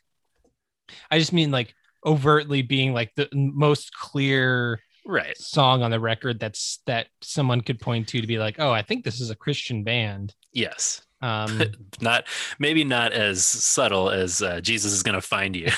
[1.11, 5.37] I just mean like overtly being like the most clear right.
[5.37, 8.83] song on the record that's that someone could point to to be like, oh, I
[8.83, 10.35] think this is a Christian band.
[10.53, 11.03] Yes.
[11.23, 11.61] Um,
[12.01, 12.25] not
[12.59, 15.71] maybe not as subtle as uh, Jesus is going to find you.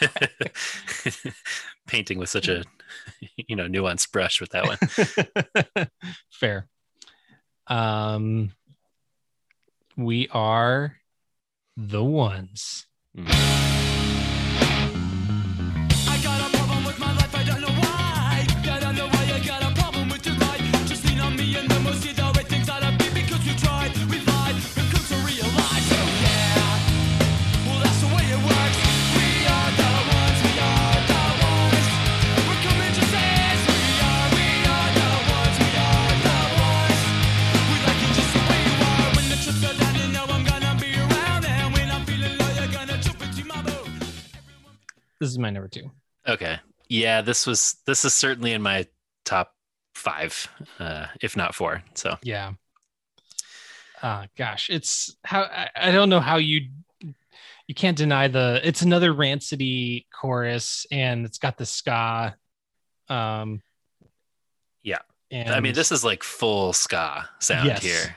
[1.86, 2.64] Painting with such a
[3.36, 5.88] you know nuanced brush with that one.
[6.30, 6.68] fair.
[7.66, 8.52] Um,
[9.96, 10.96] we are
[11.76, 12.86] the ones.
[13.16, 13.73] I
[45.24, 45.90] This is my number two.
[46.28, 46.58] Okay.
[46.90, 48.86] Yeah, this was this is certainly in my
[49.24, 49.54] top
[49.94, 50.46] five,
[50.78, 51.82] uh, if not four.
[51.94, 52.52] So Yeah.
[54.02, 56.68] Uh gosh, it's how I, I don't know how you
[57.66, 59.62] you can't deny the it's another Rancid
[60.12, 62.36] chorus and it's got the ska.
[63.08, 63.62] Um
[64.82, 64.98] Yeah.
[65.30, 67.82] and I mean, this is like full ska sound Yes.
[67.82, 68.14] here.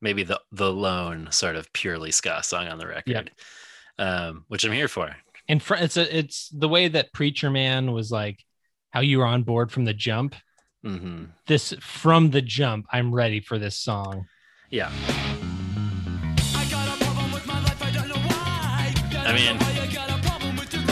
[0.00, 3.32] Maybe the the lone sort of purely ska song on the record,
[3.98, 5.16] um, which I'm here for.
[5.48, 8.44] And fr- it's a it's the way that Preacher Man was like
[8.90, 10.34] how you were on board from the jump.
[10.82, 14.26] hmm This from the jump, I'm ready for this song.
[14.70, 14.90] Yeah.
[16.56, 18.94] I got a problem with my life, I don't know why.
[19.26, 20.82] I mean- why you got a problem with your.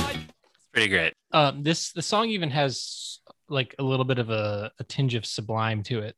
[0.72, 1.12] Pretty great.
[1.32, 5.26] Um, this the song even has like a little bit of a, a tinge of
[5.26, 6.16] sublime to it.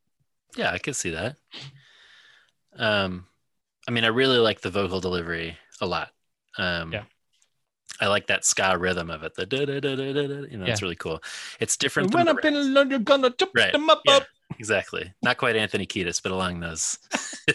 [0.56, 1.36] Yeah, I could see that.
[2.77, 3.27] Um,
[3.89, 6.11] I mean, I really like the vocal delivery a lot.
[6.59, 7.02] Um, Yeah.
[8.00, 9.34] I like that ska rhythm of it.
[9.34, 10.24] The da da da da da.
[10.50, 11.22] You know, it's really cool.
[11.60, 12.12] It's different.
[12.14, 13.72] when I've been alone, you're gonna jump Right.
[13.72, 14.26] them up, Yeah, up.
[14.58, 15.12] exactly.
[15.22, 16.98] Not quite Anthony Kiedis, but along those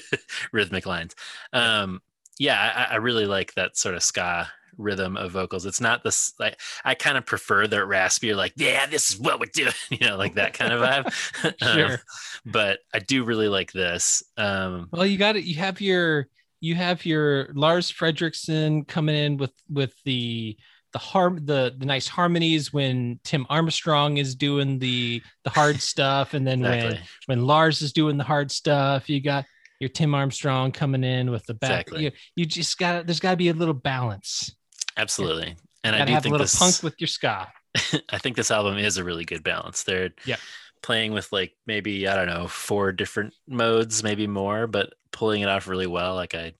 [0.53, 1.15] rhythmic lines.
[1.53, 2.01] Um,
[2.37, 5.65] yeah, I, I really like that sort of ska rhythm of vocals.
[5.65, 9.39] It's not this like I kind of prefer the raspy, like yeah, this is what
[9.41, 11.53] we're doing, you know, like that kind of vibe.
[11.61, 11.99] Um, Sure.
[12.45, 14.23] but I do really like this.
[14.37, 15.43] Um, Well, you got it.
[15.43, 16.27] You have your
[16.61, 20.57] you have your Lars Frederiksen coming in with with the
[20.91, 26.34] the harm the the nice harmonies when Tim Armstrong is doing the the hard stuff,
[26.34, 27.07] and then when exactly.
[27.27, 29.45] when Lars is doing the hard stuff, you got
[29.80, 31.88] your Tim Armstrong coming in with the back.
[31.88, 32.03] Exactly.
[32.03, 34.56] You, you just got there's got to be a little balance.
[34.98, 35.56] Absolutely.
[35.84, 37.48] And I do have a think little this punk with your ska.
[38.10, 39.84] I think this album is a really good balance.
[39.84, 40.40] They're Yep.
[40.81, 45.49] Playing with like maybe I don't know four different modes, maybe more, but pulling it
[45.49, 46.15] off really well.
[46.15, 46.53] Like I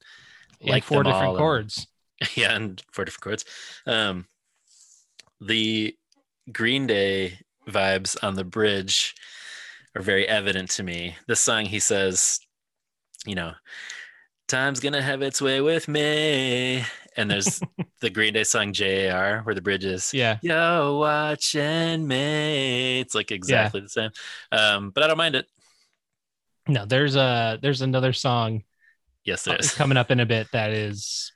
[0.62, 1.88] And like four different and- chords.
[2.36, 3.46] yeah, and four different chords.
[3.86, 4.26] Um,
[5.40, 5.96] the
[6.52, 9.16] Green Day vibes on the bridge
[9.96, 11.16] are very evident to me.
[11.28, 12.40] This song, he says,
[13.26, 13.54] you know,
[14.48, 16.84] time's gonna have its way with me.
[17.18, 17.62] And there's
[18.02, 20.38] the Green Day song JAR, where the bridge is, Yeah.
[20.42, 23.00] Yo, watching me.
[23.00, 24.12] It's like exactly the same.
[24.52, 25.48] Um, but I don't mind it.
[26.68, 28.64] No, there's a there's another song
[29.26, 31.32] Yes, there uh, coming up in a bit that is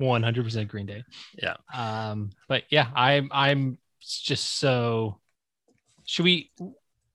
[0.00, 1.04] 100% Green Day.
[1.40, 1.56] Yeah.
[1.74, 5.18] Um, but yeah, I'm I'm just so.
[6.04, 6.50] Should we?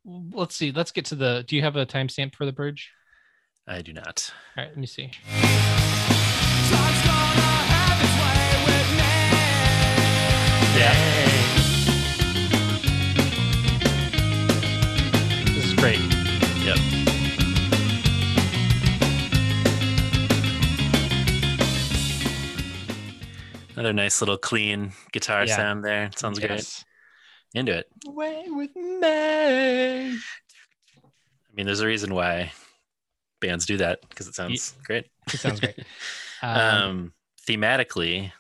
[0.05, 0.71] Let's see.
[0.71, 1.45] Let's get to the.
[1.47, 2.91] Do you have a timestamp for the bridge?
[3.67, 4.33] I do not.
[4.57, 5.11] All right, let me see.
[15.53, 15.99] This is great.
[16.65, 16.77] Yep.
[23.75, 25.55] Another nice little clean guitar Yeah.
[25.55, 26.11] sound there.
[26.15, 26.83] Sounds Yes.
[27.53, 27.59] great.
[27.59, 27.87] Into it.
[28.07, 30.17] Away with me.
[30.17, 30.19] I
[31.53, 32.51] mean, there's a reason why
[33.39, 35.07] bands do that because it sounds great.
[35.33, 35.77] It sounds great.
[36.43, 37.13] Um, Um,
[37.47, 38.31] thematically,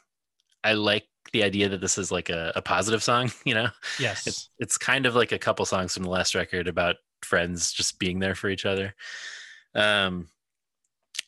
[0.63, 3.31] I like the idea that this is like a, a positive song.
[3.45, 4.27] You know, yes.
[4.27, 7.99] it's it's kind of like a couple songs from the last record about friends just
[7.99, 8.93] being there for each other.
[9.73, 10.27] Um,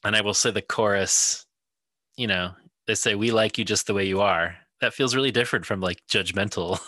[0.03, 1.45] and I will say the chorus,
[2.17, 2.51] you know,
[2.87, 4.55] they say we like you just the way you are.
[4.81, 6.79] That feels really different from like judgmental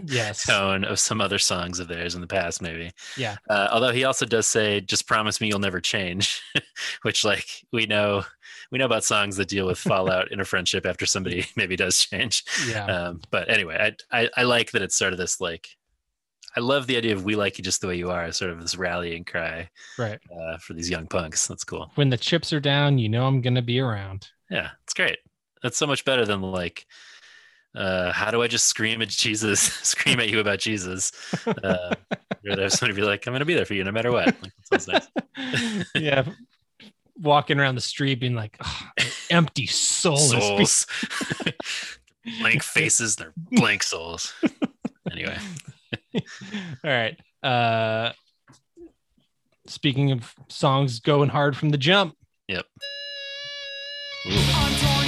[0.06, 0.44] yes.
[0.44, 2.90] tone of some other songs of theirs in the past, maybe.
[3.16, 3.36] Yeah.
[3.48, 6.42] Uh, although he also does say, "Just promise me you'll never change,"
[7.02, 8.24] which, like, we know
[8.74, 11.96] we know about songs that deal with fallout in a friendship after somebody maybe does
[11.96, 12.42] change.
[12.68, 12.86] Yeah.
[12.86, 15.68] Um, but anyway, I, I I like that it's sort of this like.
[16.56, 18.60] I love the idea of "We like you just the way you are," sort of
[18.60, 20.18] this rallying cry right.
[20.36, 21.46] uh, for these young punks.
[21.46, 21.92] That's cool.
[21.94, 24.26] When the chips are down, you know I'm gonna be around.
[24.50, 25.18] Yeah, it's great.
[25.62, 26.84] That's so much better than like,
[27.76, 31.12] uh, how do I just scream at Jesus, scream at you about Jesus?
[31.46, 31.94] Uh,
[32.44, 34.26] rather have somebody be like, I'm going to be there for you no matter what.
[34.26, 35.86] Like, that sounds nice.
[35.94, 36.24] yeah.
[37.20, 38.92] Walking around the street being like, "Ah,
[39.30, 40.30] empty soulless.
[40.30, 40.86] Souls,
[42.40, 44.32] blank faces, they're blank souls.
[45.10, 45.36] Anyway,
[46.14, 46.20] All
[46.84, 47.18] right.
[47.42, 48.12] Uh
[49.66, 52.14] speaking of songs going hard from the jump.
[52.48, 52.66] yep.
[54.26, 55.03] I'm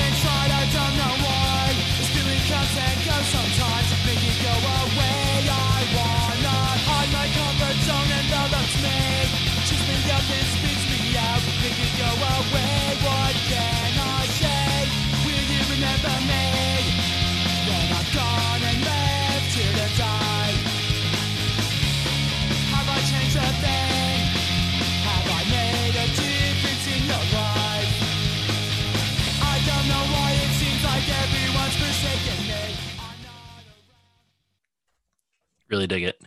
[35.68, 36.20] Really dig it.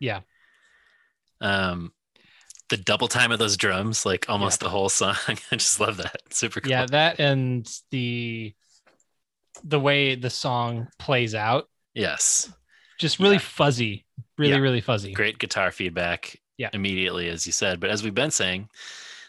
[0.00, 0.20] Yeah.
[1.40, 1.92] Um,
[2.68, 5.16] the double time of those drums, like almost the whole song.
[5.28, 6.20] I just love that.
[6.30, 6.70] Super cool.
[6.70, 8.54] Yeah, that and the
[9.62, 12.52] the way the song plays out, Yes.
[12.98, 13.40] just really Yeah.
[13.40, 14.04] fuzzy.
[14.36, 14.58] Really, Yeah.
[14.58, 15.12] really fuzzy.
[15.12, 16.70] great guitar feedback Yeah.
[16.72, 18.68] immediately as you said but as we've been saying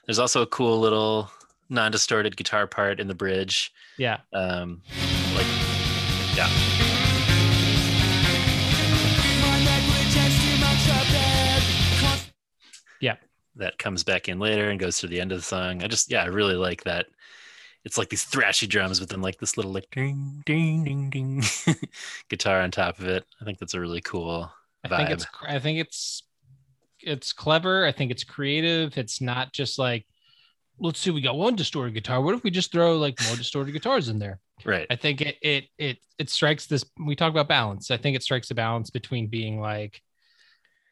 [0.06, 1.32] there's also a cool little
[1.70, 4.18] non-distorted guitar part in the bridge Yeah.
[4.34, 4.82] um
[5.36, 5.46] like
[6.36, 6.95] yeah
[13.56, 16.12] that comes back in later and goes to the end of the song i just
[16.12, 17.08] yeah i really like that
[17.84, 21.44] it's like these thrashy drums but then like this little like ding ding ding ding
[22.30, 24.52] guitar on top of it i think that's a really cool
[24.86, 26.24] I vibe think it's I think it's
[27.02, 27.86] it's clever.
[27.86, 28.98] I think it's creative.
[28.98, 30.06] It's not just like
[30.78, 32.22] let's see, we got one distorted guitar.
[32.22, 34.40] What if we just throw like more distorted guitars in there?
[34.64, 36.86] right I think it it it it strikes this.
[37.04, 37.92] We talk about balance.
[37.92, 40.02] I think it strikes a balance between being like,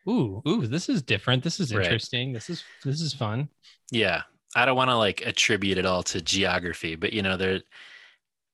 [0.08, 1.44] ooh, ooh, this is different.
[1.44, 1.84] This is Right.
[1.84, 2.34] interesting.
[2.34, 3.50] This is this is fun.
[3.92, 4.24] Yeah.
[4.56, 7.62] I don't want to like attribute it all to geography, but you know, they're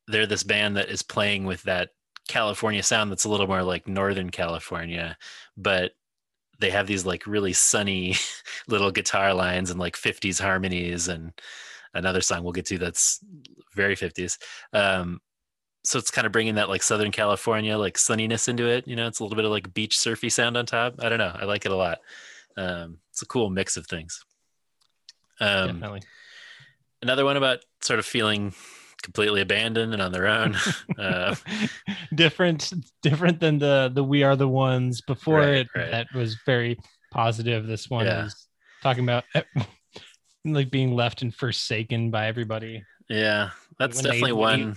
[0.08, 1.90] they're this band that is playing with that
[2.28, 5.18] California sound that's a little more like Northern California,
[5.58, 5.92] but
[6.60, 8.16] they have these like really sunny
[8.68, 11.34] little guitar lines and like 50s harmonies and
[11.94, 13.20] another song we'll get to that's
[13.74, 14.38] very 50s.
[14.74, 15.22] Um,
[15.84, 18.88] so it's kind of bringing that like Southern California like sunniness into it.
[18.88, 20.96] You know, it's a little bit of like beach surfy sound on top.
[21.00, 21.34] I don't know.
[21.34, 22.00] I like it a lot.
[22.58, 24.24] Um, it's a cool mix of things.
[25.40, 26.02] Um, Definitely.
[27.02, 28.54] another one about sort of feeling
[29.02, 30.58] completely abandoned and on their own.
[31.00, 31.34] uh,
[32.14, 35.92] different different than the the we are the ones before Right, it right.
[35.92, 36.78] that was very
[37.12, 38.26] positive this one Yeah.
[38.26, 38.48] is
[38.84, 39.24] talking about
[40.46, 43.50] like being left and forsaken by everybody yeah,
[43.80, 44.76] that's When they- definitely when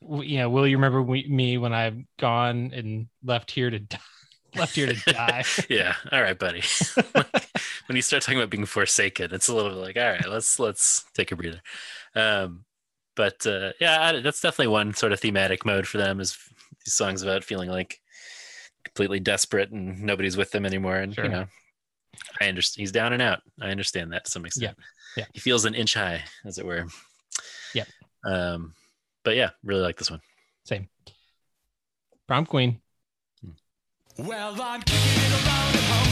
[0.00, 0.18] you- one.
[0.18, 3.98] W- yeah will you remember we, me when I've gone and left here to die
[4.56, 6.62] left here to die yeah, all right, buddy.
[7.86, 10.58] when you start talking about being forsaken, it's a little bit like, all right, let's
[10.58, 11.60] let's take a breather.
[12.16, 12.64] Um,
[13.16, 16.20] but uh, yeah, I, that's definitely one sort of thematic mode for them.
[16.20, 16.36] Is
[16.84, 18.00] these songs about feeling like
[18.84, 21.24] completely desperate and nobody's with them anymore, and Sure.
[21.24, 21.46] you know,
[22.40, 23.40] I understand he's down and out.
[23.60, 24.76] I understand that to some extent.
[25.16, 25.22] Yeah.
[25.22, 25.26] yeah.
[25.32, 26.86] he feels an inch high, as it were.
[27.74, 27.84] Yeah.
[28.24, 28.74] Um,
[29.24, 30.20] but yeah, really like this one.
[30.64, 30.88] same.
[32.26, 32.80] Prom queen.
[34.18, 36.09] Well, I'm kicking it around at home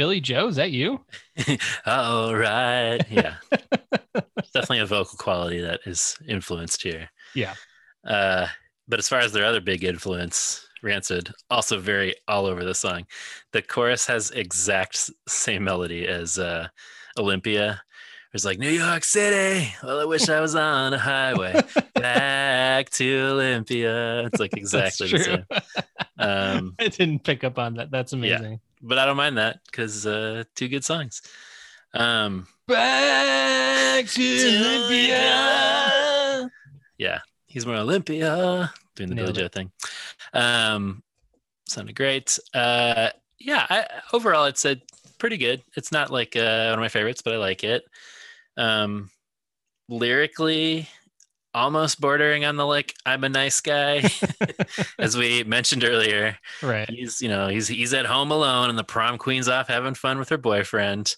[0.00, 1.04] Billie Joe, is that you?
[1.86, 3.00] All right.
[3.10, 3.34] Yeah.
[4.54, 7.10] Definitely a vocal quality that is influenced here.
[7.34, 7.52] Yeah.
[8.02, 8.46] Uh,
[8.88, 13.04] but as far as their other big influence, Rancid, also very all over the song.
[13.52, 16.68] The chorus has exact same melody as uh,
[17.18, 17.82] Olympia.
[18.32, 19.70] It's like New York City.
[19.82, 21.60] Well, I wish I was on a highway
[21.94, 24.24] back to Olympia.
[24.28, 25.44] It's like exactly the same.
[26.18, 27.90] Um, I didn't pick up on that.
[27.90, 28.60] That's amazing.
[28.82, 31.22] But I don't mind that because uh, two good songs.
[31.92, 36.50] Um, Back to Olympia.
[36.98, 39.52] yeah, he's more Olympia doing the Billie Nailed Joe it.
[39.52, 39.70] thing.
[40.32, 41.02] Um,
[41.66, 42.38] sounded great.
[42.54, 44.80] Uh, yeah, I, overall, it's a
[45.18, 45.62] pretty good.
[45.76, 47.84] It's not like uh, one of my favorites, but I like it.
[48.56, 49.10] Um,
[49.88, 50.88] lyrically,
[51.54, 54.08] almost bordering on the like I'm a nice guy,
[54.98, 56.38] as we mentioned earlier.
[56.62, 56.88] Right.
[56.88, 60.18] He's you know he's he's at home alone, and the prom queen's off having fun
[60.18, 61.14] with her boyfriend.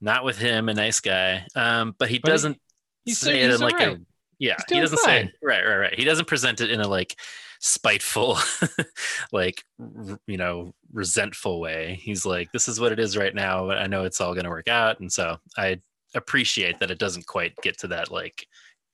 [0.00, 1.44] Not with him, a nice guy.
[1.54, 2.60] Um, but he But he- doesn't
[3.04, 3.98] he's say it in like a
[4.38, 4.56] yeah.
[4.68, 5.32] He doesn't say fine.
[5.42, 5.94] right, right, right.
[5.98, 7.14] He doesn't present it in a like
[7.58, 8.38] spiteful,
[9.32, 11.98] like r- you know, resentful way.
[12.02, 13.66] He's like, this is what it is right now.
[13.66, 15.80] But I know it's all going to work out, and so I
[16.14, 18.46] appreciate that it doesn't quite get to that like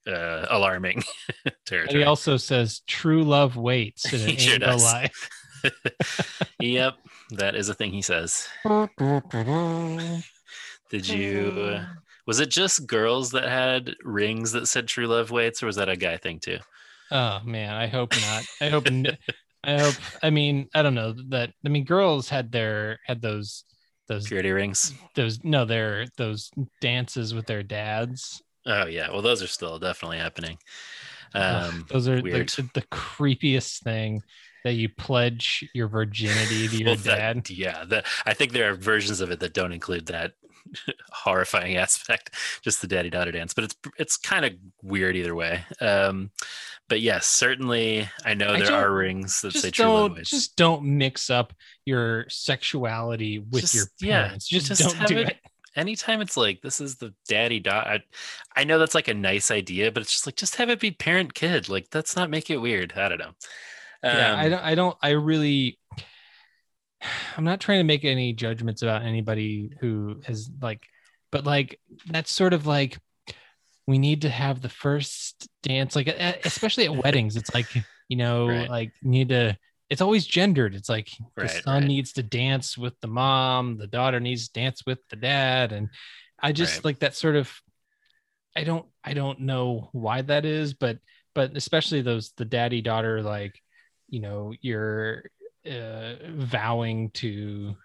[0.07, 1.03] uh, alarming
[1.66, 2.01] territory.
[2.01, 4.83] he also says true love waits and it sure does.
[4.83, 5.11] lie.
[6.61, 6.95] yep,
[7.31, 8.47] that is a thing he says.
[10.91, 11.81] Did you?
[12.27, 15.89] Was it just girls that had rings that said "True Love Waits," or was that
[15.89, 16.59] a guy thing too?
[17.11, 18.45] Oh man, I hope not.
[18.61, 18.87] I hope.
[19.65, 19.95] I hope.
[20.23, 21.53] I mean, I don't know that.
[21.65, 23.65] I mean, girls had their had those
[24.09, 24.93] those Purity rings.
[25.15, 26.51] those no, their those
[26.81, 28.43] dances with their dads.
[28.67, 30.59] Oh yeah, well those are still definitely happening.
[31.35, 32.49] Um, those are the, weird.
[32.51, 34.23] the, the creepiest thing
[34.65, 37.51] that you pledge your virginity to your Well, that- dad.
[37.51, 40.33] yeah, the, I think there are versions of it that don't include that
[41.13, 42.31] horrifying aspect,
[42.63, 43.55] just the daddy daughter dance.
[43.55, 44.53] But it's it's kind of
[44.83, 45.65] weird either way.
[45.81, 46.31] Um,
[46.89, 50.25] but yes, certainly I know I there are rings that say Just "True Love don't
[50.25, 51.53] just don't mix up
[51.85, 54.49] your sexuality with Just- your yeah, parents.
[54.49, 55.37] just, just don't do it- it.
[55.77, 58.01] Anytime it's like this is the daddy dot I,
[58.55, 60.90] I know that's like a nice idea but it's just like just have it be
[60.90, 63.32] parent kid like let's not make it weird i don't know
[64.03, 64.62] yeah, I Um, don't.
[64.65, 64.98] I don't.
[65.03, 65.78] I really.
[67.36, 70.86] I'm not trying to make any judgments about anybody who has like,
[71.32, 72.98] but like that's sort of like
[73.86, 76.09] we need to have the first dance, like
[76.44, 77.36] especially at weddings.
[77.36, 77.66] It's like
[78.09, 78.69] you know, Right.
[78.69, 79.57] like need to.
[79.91, 80.75] It's always gendered.
[80.75, 81.11] It's like
[81.41, 81.87] the son right.
[81.87, 85.91] needs to dance with the mom, the daughter needs to dance with the dad, and
[86.41, 86.85] I just Right.
[86.85, 87.53] like that sort of.
[88.57, 88.87] I don't.
[89.05, 90.99] I don't know why that is, but
[91.35, 93.61] but especially those the daddy daughter like
[94.09, 95.25] you know you're
[95.71, 97.77] uh, vowing to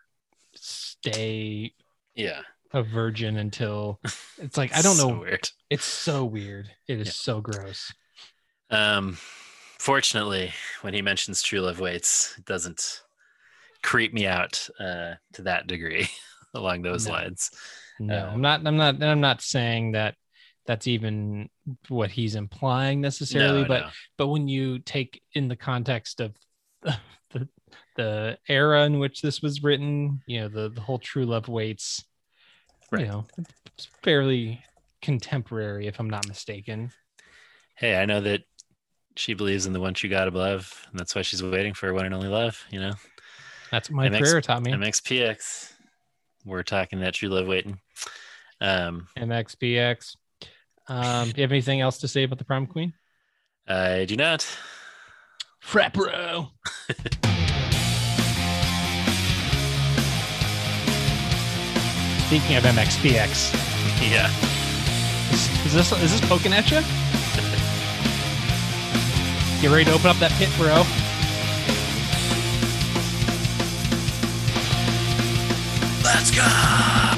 [0.56, 1.74] stay
[2.16, 2.42] yeah
[2.74, 4.00] a virgin until
[4.38, 7.14] it's like i don't So know weird it's so weird it is Yeah.
[7.14, 7.94] so gross
[8.70, 9.18] um
[9.82, 13.02] fortunately when he mentions true love waits it doesn't
[13.82, 16.08] creep me out uh to that degree
[16.54, 17.14] along those No.
[17.14, 17.50] lines
[18.00, 20.14] no Um, i'm not i'm not i'm not saying that
[20.68, 21.50] that's even
[21.90, 23.90] what he's implying necessarily No, but no.
[24.20, 26.36] but when you take in the context of
[27.32, 27.50] the
[27.96, 32.06] the era in which this was written you know the the whole true love waits
[32.92, 33.02] Right.
[33.06, 33.26] you know
[33.66, 34.64] it's fairly
[35.02, 36.92] contemporary if i'm not mistaken
[37.76, 38.42] hey i know that
[39.16, 41.94] she believes in the one she got above and that's why she's waiting for her
[41.94, 42.94] one and only love you know
[43.72, 45.72] that's what my MX career taught me MXPX.
[46.46, 47.80] We're talking that true love waiting.
[48.62, 50.16] Um, mxpx
[50.88, 52.94] um do you have anything else to say about the prom queen
[53.68, 54.46] I do not.
[55.60, 56.50] frat bro
[62.28, 63.52] speaking of mxpx
[64.10, 64.30] Yeah.
[65.34, 66.82] is, is this is this Pokinatcha
[69.62, 70.84] you ready to open up that pit bro
[76.04, 77.11] Let's go!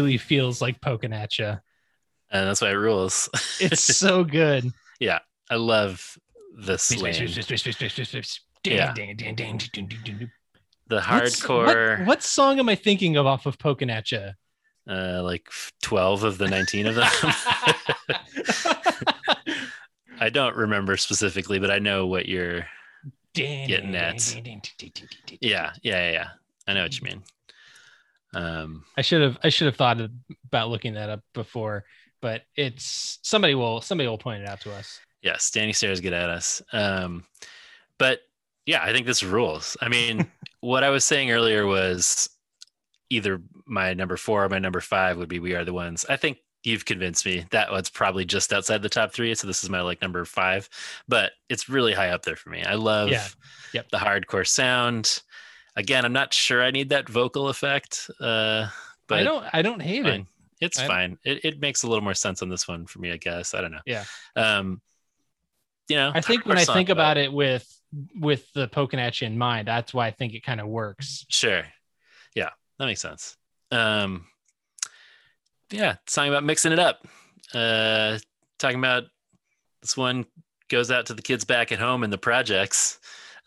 [0.00, 1.60] Really feels like Pokinatcha.
[2.30, 3.28] and that's why it rules.
[3.60, 4.70] It's so good.
[5.00, 5.18] yeah,
[5.50, 6.16] I love
[6.56, 6.90] this.
[8.64, 8.92] Yeah.
[10.88, 14.34] The hardcore, What, what song am I thinking of off of Pokinatcha?
[14.88, 15.48] uh, like
[15.82, 17.10] twelve of the nineteen of them.
[20.20, 22.66] I don't remember specifically, but I know what you're.
[23.68, 24.14] Getting at.
[25.40, 26.28] Yeah, yeah, yeah.
[26.66, 27.22] I know what you mean.
[28.34, 29.98] Um, I should have I should have thought
[30.46, 31.84] about looking that up before,
[32.20, 35.00] but it's somebody will somebody will point it out to us.
[35.22, 36.62] yeah, standing stairs get at us.
[36.72, 37.24] Um,
[37.98, 38.20] but
[38.66, 39.76] yeah, I think this rules.
[39.80, 40.30] I mean,
[40.60, 42.28] what I was saying earlier was
[43.10, 46.16] either my number four or my number five would be "We Are the Ones." I
[46.16, 49.34] think you've convinced me that one's probably just outside the top three.
[49.34, 50.68] So this is my like number five,
[51.06, 52.62] but it's really high up there for me.
[52.62, 53.26] I love Yeah.
[53.72, 53.90] Yep.
[53.90, 55.22] the hardcore sound.
[55.78, 58.10] Again, I'm not sure I need that vocal effect.
[58.20, 58.68] Uh,
[59.06, 60.26] but I don't I don't hate it.
[60.60, 61.18] It's I- fine.
[61.24, 63.54] It, it makes a little more sense on this one for me, I guess.
[63.54, 63.80] I don't know.
[63.86, 64.04] Yeah.
[64.34, 64.82] Um,
[65.88, 67.66] you know, I think when I think about it with
[68.14, 71.24] with the Pokinatcha in mind, that's why I think it kind of works.
[71.30, 71.62] Sure.
[72.34, 73.36] Yeah, that makes sense.
[73.70, 74.26] Um,
[75.70, 77.06] yeah, talking about mixing it up.
[77.54, 78.18] Uh,
[78.58, 79.04] talking about
[79.80, 80.26] this one
[80.68, 82.98] goes out to the kids back at home in the projects.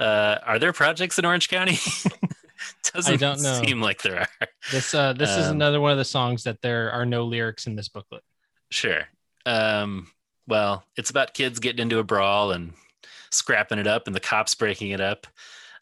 [0.02, 1.78] Uh, are there projects in Orange County?
[2.94, 3.62] Doesn't don't know.
[3.64, 4.48] seem like there are.
[4.72, 7.68] This uh this is Um, another one of the songs that there are no lyrics
[7.68, 8.24] in this booklet.
[8.72, 9.08] Sure.
[9.46, 10.08] Um,
[10.48, 12.74] well, it's about kids getting into a brawl and
[13.32, 15.28] scrapping it up and the cops breaking it up.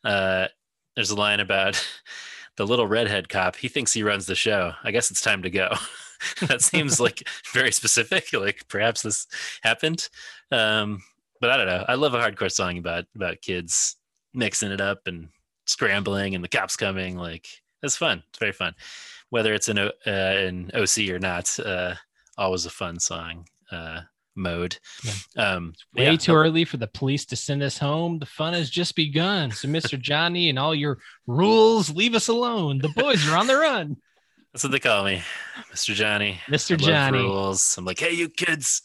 [0.03, 0.47] Uh,
[0.95, 1.81] there's a line about
[2.57, 3.55] the little redhead cop.
[3.55, 4.73] He thinks he runs the show.
[4.83, 5.69] I guess it's time to go.
[6.47, 8.31] that seems like very specific.
[8.33, 9.27] Like perhaps this
[9.63, 10.09] happened.
[10.51, 11.01] Um,
[11.41, 11.85] but I don't know.
[11.87, 13.95] I love a hardcore song about about kids
[14.34, 15.30] mixing it up and
[15.65, 17.18] scrambling and the cops coming.
[17.18, 17.47] Like
[17.84, 18.23] it's fun.
[18.30, 18.73] It's very fun.
[19.30, 21.95] Whether it's an uh, an OC or not, uh,
[22.38, 24.01] always a fun song uh,
[24.35, 24.77] mode.
[25.38, 28.19] Um, Way yeah, too early for the police to send us home.
[28.19, 29.51] The fun has just begun.
[29.51, 29.99] So, Mr.
[30.01, 30.97] Johnny and all your
[31.27, 32.80] rules, leave us alone.
[32.80, 33.97] The boys are on the run.
[34.51, 35.21] That's what they call me,
[35.71, 35.93] Mr.
[35.93, 36.39] Johnny.
[36.47, 36.76] Mr.
[36.76, 37.19] Johnny.
[37.19, 37.76] rules.
[37.77, 38.81] I'm like, hey, you kids,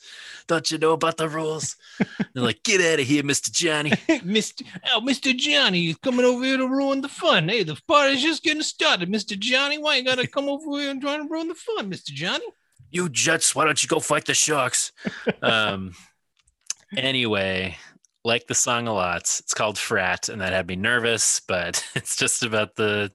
[0.46, 1.76] don't you know about the rules?
[1.98, 3.50] They're like, get out of here, Mr.
[3.50, 3.90] Johnny.
[4.08, 4.66] Mr.
[4.92, 5.34] Oh, Mr.
[5.34, 7.48] Johnny is coming over here to ruin the fun.
[7.48, 9.08] Hey, the party's just getting started.
[9.08, 9.38] Mr.
[9.38, 12.08] Johnny, why you gotta come over here and try to ruin the fun, Mr.
[12.08, 12.44] Johnny?
[12.90, 14.92] You Jets, why don't you go fight the Sharks?
[15.42, 15.94] um,
[16.94, 17.78] anyway,
[18.22, 19.22] like the song a lot.
[19.22, 23.10] It's called Frat, and that had me nervous, but it's just about the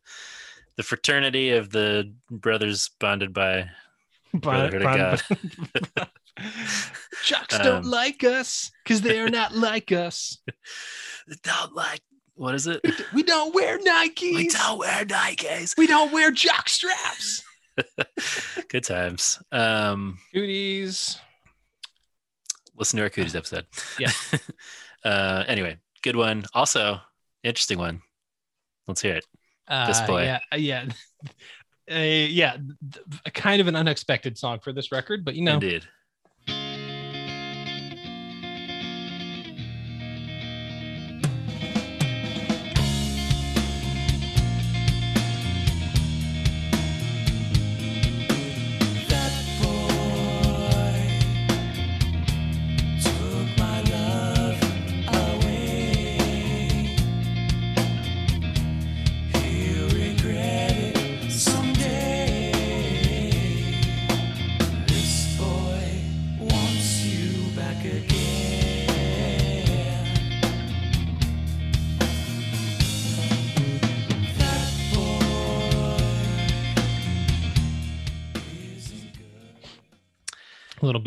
[0.79, 3.69] the fraternity of the brothers bonded by
[4.33, 6.09] Brotherhood of God.
[7.25, 10.37] Jocks don't Um, like us because they are not like us.
[11.27, 11.99] They don't like
[12.35, 12.79] what is it?
[13.13, 14.33] We don't wear Nikes.
[14.33, 15.77] We don't wear Nikes.
[15.77, 17.43] We don't wear jock straps.
[18.69, 19.37] Good times.
[19.51, 21.19] Um, Cooties.
[22.77, 23.65] listen to our Cooties episode.
[23.99, 24.11] Yeah.
[25.03, 26.45] uh, anyway, good one.
[26.53, 27.01] Also,
[27.43, 28.01] interesting one.
[28.87, 29.25] Let's hear it.
[29.69, 30.07] This Uh.
[30.25, 30.85] Yeah, yeah,
[31.91, 32.57] uh, yeah.
[32.91, 35.87] th- Kind of an unexpected song for this record, but you know, Indeed.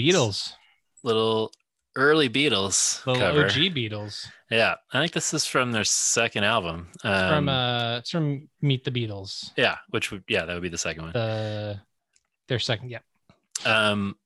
[0.02, 0.52] Beatles,
[1.02, 1.52] Little
[1.94, 3.44] early Beatles little cover.
[3.44, 4.26] OG Beatles.
[4.50, 6.88] Yeah, I think this is from their second album.
[7.04, 9.50] Um, from uh, it's from Meet the Beatles.
[9.56, 11.12] yeah, which would yeah, that would be the second one.
[11.12, 11.80] The
[12.48, 12.98] their second, yeah.
[13.64, 14.16] um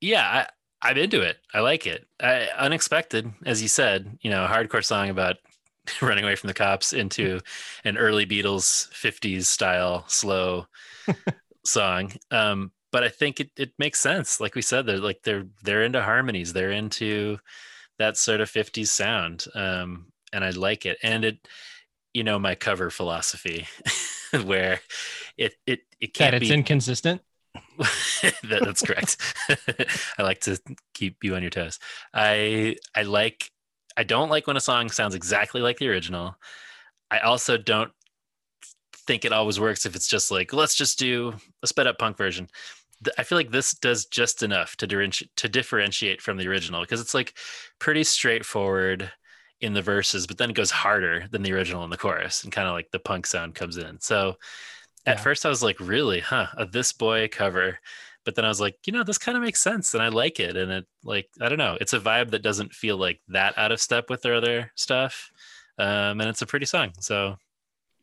[0.00, 0.46] yeah
[0.82, 4.48] I, i'm into it i like it I, unexpected as you said you know a
[4.48, 5.36] hardcore song about
[6.02, 7.40] running away from the cops into
[7.84, 10.66] an early beatles 50s style slow
[11.64, 15.44] song um but i think it, it makes sense like we said they're like they're
[15.62, 17.36] they're into harmonies they're into
[17.98, 21.46] that sort of 50s sound um and i like it and it
[22.14, 23.66] you know my cover philosophy
[24.44, 24.80] where
[25.36, 27.20] it it it can't it's be inconsistent.
[27.78, 29.18] that, that's correct.
[30.18, 30.58] I like to
[30.94, 31.78] keep you on your toes.
[32.14, 33.50] I I like
[33.98, 36.36] I don't like when a song sounds exactly like the original.
[37.10, 37.92] I also don't
[39.06, 42.16] think it always works if it's just like let's just do a sped up punk
[42.16, 42.48] version.
[43.04, 46.80] Th- I feel like this does just enough to differenti- to differentiate from the original
[46.80, 47.34] because it's like
[47.78, 49.10] pretty straightforward
[49.60, 52.52] in the verses, but then it goes harder than the original in the chorus, and
[52.52, 54.00] kind of like the punk sound comes in.
[54.00, 54.36] So
[55.06, 55.22] at Yeah.
[55.22, 56.46] first I was like, really, huh?
[56.56, 57.78] A this boy cover.
[58.24, 60.40] But then I was like, you know, this kind of makes sense and I like
[60.40, 60.56] it.
[60.56, 63.70] And it like, I don't know, it's a vibe that doesn't feel like that out
[63.70, 65.30] of step with their other stuff.
[65.78, 66.90] Um, and it's a pretty song.
[66.98, 67.36] So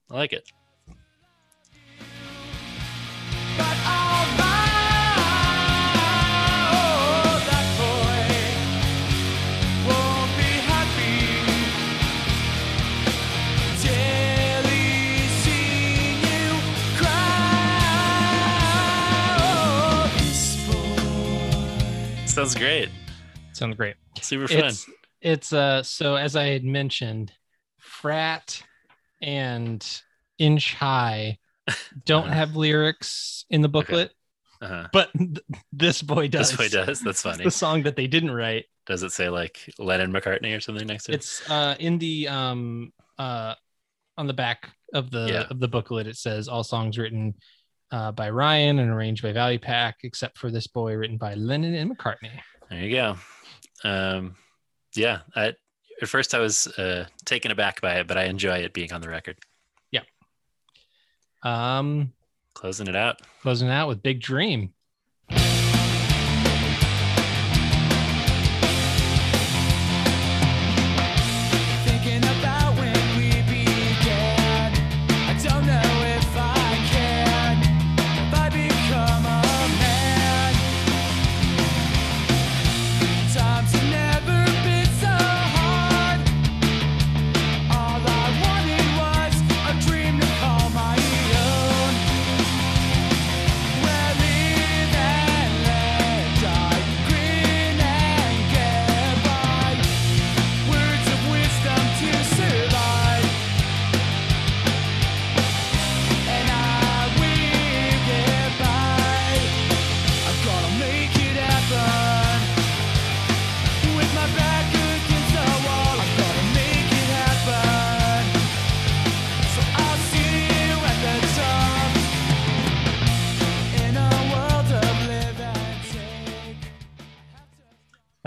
[0.09, 0.49] I like it.
[22.43, 22.89] Sounds great.
[23.53, 23.95] Sounds great.
[24.21, 24.65] Super fun.
[24.65, 24.85] It's
[25.21, 27.31] it's uh so as I had mentioned,
[27.79, 28.61] frat
[29.21, 29.81] and
[30.37, 31.37] inch high
[32.05, 32.33] don't Uh-huh.
[32.33, 34.11] have lyrics in the booklet,
[34.61, 34.89] Uh-huh.
[34.91, 35.39] but th-
[35.71, 36.49] this boy does.
[36.51, 36.99] This boy does.
[36.99, 37.45] That's funny.
[37.45, 38.65] the song that they didn't write.
[38.87, 41.15] Does it say like Lennon McCartney or something next to it?
[41.15, 43.55] It's uh in the um uh
[44.17, 45.43] on the back of the Yeah.
[45.49, 47.35] of the booklet it says all songs written
[47.93, 51.75] uh, by Ryan and arranged by Value Pac, except for this boy written by Lennon
[51.75, 52.31] and McCartney.
[52.69, 53.15] There you go.
[53.83, 54.35] Um,
[54.95, 55.53] yeah, I,
[56.01, 59.01] at first I was uh, taken aback by it, but I enjoy it being on
[59.01, 59.37] the record.
[61.45, 62.13] Um,
[62.53, 63.21] Closing it out.
[63.41, 64.73] closing it out with Big Dream.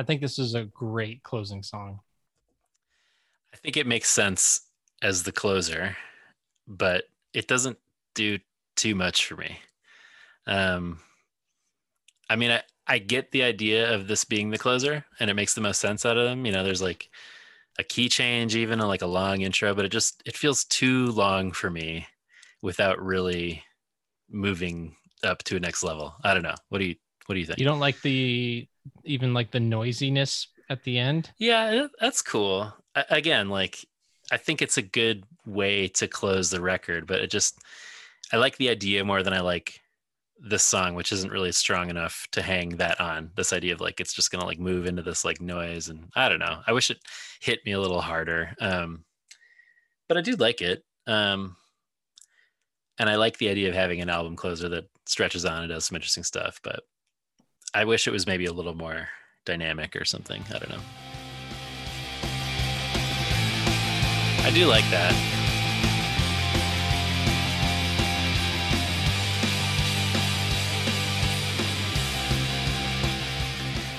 [0.06, 2.00] Think this is a great closing song.
[3.52, 4.62] I think it makes sense
[5.02, 5.96] as the closer,
[6.66, 7.78] but it doesn't
[8.14, 8.38] do
[8.76, 9.58] too much for me.
[10.46, 11.00] Um,
[12.28, 15.54] I mean, I, I get the idea of this being the closer, and it makes
[15.54, 16.46] the most sense out of them.
[16.46, 17.10] You know, there's like
[17.78, 21.06] a key change, even and like a long intro, but it just it feels too
[21.12, 22.06] long for me
[22.62, 23.62] without really
[24.30, 26.14] moving up to a next level.
[26.22, 26.54] I don't know.
[26.68, 26.96] What do you
[27.26, 27.58] What do you think?
[27.58, 28.68] You don't like the
[29.04, 31.30] even like the noisiness at the end.
[31.38, 32.72] Yeah, that's cool.
[32.94, 33.84] A- Again, like
[34.30, 37.58] I think it's a good way to close the record, but it just
[38.32, 39.80] I like the idea more than I like
[40.38, 43.30] this song, which isn't really strong enough to hang that on.
[43.36, 46.28] This idea of like it's just gonna like move into this like noise, and I
[46.28, 46.60] don't know.
[46.66, 46.98] I wish it
[47.40, 48.54] hit me a little harder.
[48.60, 49.04] Um,
[50.08, 50.84] but I do like it.
[51.06, 51.56] Um,
[52.98, 55.84] and I like the idea of having an album closer that stretches on and does
[55.86, 56.60] some interesting stuff.
[56.62, 56.80] But
[57.74, 59.08] I wish it was maybe a little more
[59.44, 60.44] dynamic or something.
[60.54, 60.80] I don't know.
[64.44, 65.12] I do like that.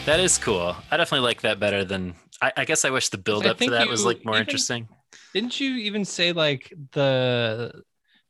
[0.06, 0.74] That is cool.
[0.90, 2.16] I definitely like that better than.
[2.42, 4.88] I, I guess I wish the build up to that was like more even- interesting.
[5.34, 7.84] Didn't you even say like the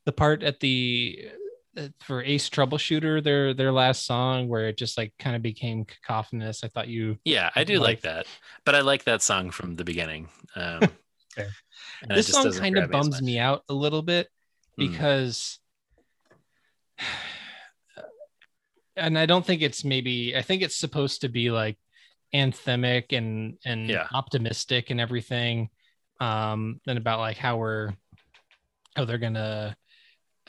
[0.05, 1.30] the part at the
[2.01, 6.63] for Ace Troubleshooter their their last song where it just like kind of became cacophonous?
[6.63, 8.25] I thought you Yeah, I do like- like that,
[8.65, 10.29] but I like that song from the beginning.
[10.55, 10.81] Um,
[12.09, 14.27] this song kind of bums me out a little bit
[14.79, 14.91] Mm.
[14.91, 15.59] because
[18.95, 21.77] and I don't think it's maybe I think it's supposed to be like
[22.33, 24.07] anthemic and and Yeah.
[24.13, 25.69] optimistic and everything
[26.19, 27.93] um and about like how we're
[28.95, 29.75] how they're gonna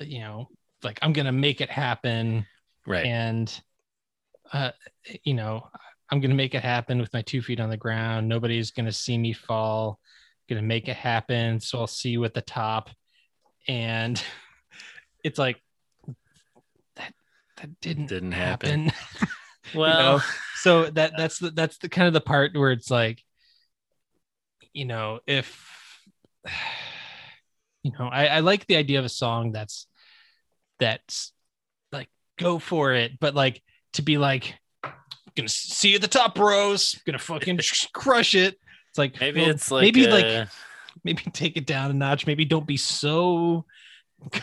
[0.01, 0.49] you know
[0.83, 2.47] like I'm gonna make it happen
[2.87, 3.05] Right.
[3.05, 3.61] and
[4.53, 4.71] uh
[5.25, 5.69] you know
[6.11, 9.19] i'm gonna make it happen with my two feet on the ground nobody's gonna see
[9.19, 9.99] me fall
[10.49, 12.89] gonna make it happen so i'll see you at the top
[13.67, 14.23] and
[15.25, 15.63] it's like
[16.97, 17.13] that
[17.59, 18.89] that didn't Didn't happen.
[18.89, 19.29] happen,
[19.75, 20.23] You well, know?
[20.63, 23.23] so that that's the that's the kind of the part where it's like
[24.73, 25.63] you know if
[27.83, 29.87] you know, I, I like the idea of a song that's
[30.79, 31.33] that's
[31.93, 33.63] like go for it, but like
[33.95, 34.55] to be like
[35.39, 37.59] gonna see you at the top, bros, gonna fucking
[37.93, 38.59] crush it.
[38.91, 40.49] It's like Maybe well, it's like maybe uh, like
[41.05, 42.27] maybe take it down a notch.
[42.27, 43.65] Maybe don't be so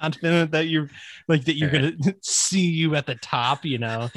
[0.00, 0.90] confident that you're
[1.28, 4.10] like that you're gonna see you at the top, you know.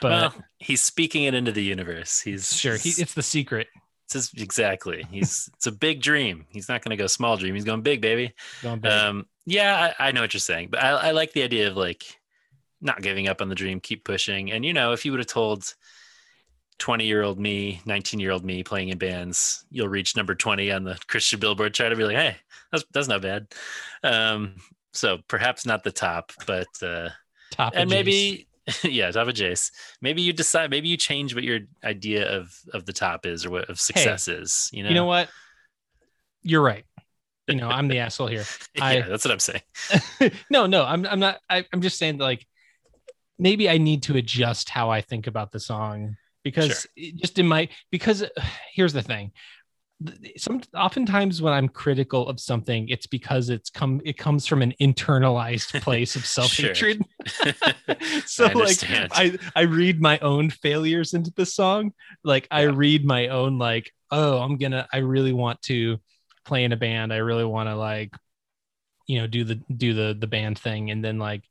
[0.00, 2.20] But well, he's speaking it into the universe.
[2.20, 3.68] He's sure, he, it's the secret.
[4.06, 5.04] It's his- exactly.
[5.10, 6.46] He's it's a big dream.
[6.48, 7.54] He's not going to go small dream.
[7.54, 8.34] He's going big, baby.
[8.62, 8.92] Going big.
[8.92, 11.76] Um, yeah, I, I know what you're saying, but I, I like the idea of
[11.76, 12.04] like
[12.80, 14.52] not giving up on the dream, keep pushing.
[14.52, 15.74] And you know, if you would have told
[16.78, 20.70] 20 year old me, 19 year old me playing in bands, you'll reach number 20
[20.70, 21.90] on the Christian Billboard chart.
[21.90, 22.36] I'd be like, hey,
[22.70, 23.48] that's that's not bad.
[24.04, 24.54] Um,
[24.92, 27.08] so perhaps not the top, but uh,
[27.50, 28.45] top and maybe
[28.84, 29.70] yeah, top of Jace.
[30.00, 30.70] Maybe you decide.
[30.70, 34.28] Maybe you change what your idea of of the top is or what of success
[34.28, 34.68] is.
[34.72, 35.28] You know, you know what?
[36.42, 36.84] You're right.
[37.46, 38.44] You know, I'm the asshole here.
[38.74, 39.62] yeah, I- that's what I'm saying.
[40.50, 41.38] no, no, I'm I'm not.
[41.48, 42.46] I, I'm just saying that, like
[43.38, 47.46] maybe I need to adjust how I think about the song because it just in
[47.46, 48.24] my because
[48.74, 49.32] here's the thing.
[50.36, 54.74] Some oftentimes when I'm critical of something, it's because it's come it comes from an
[54.80, 57.02] internalized place of self hatred.
[58.26, 58.78] so I like.
[58.84, 61.92] I I read my own failures into the song.
[62.24, 65.98] Like I read my own like oh I'm gonna I really want to
[66.44, 67.12] play in a band.
[67.12, 68.14] I really want to like
[69.06, 71.42] you know do the do the the band thing and then like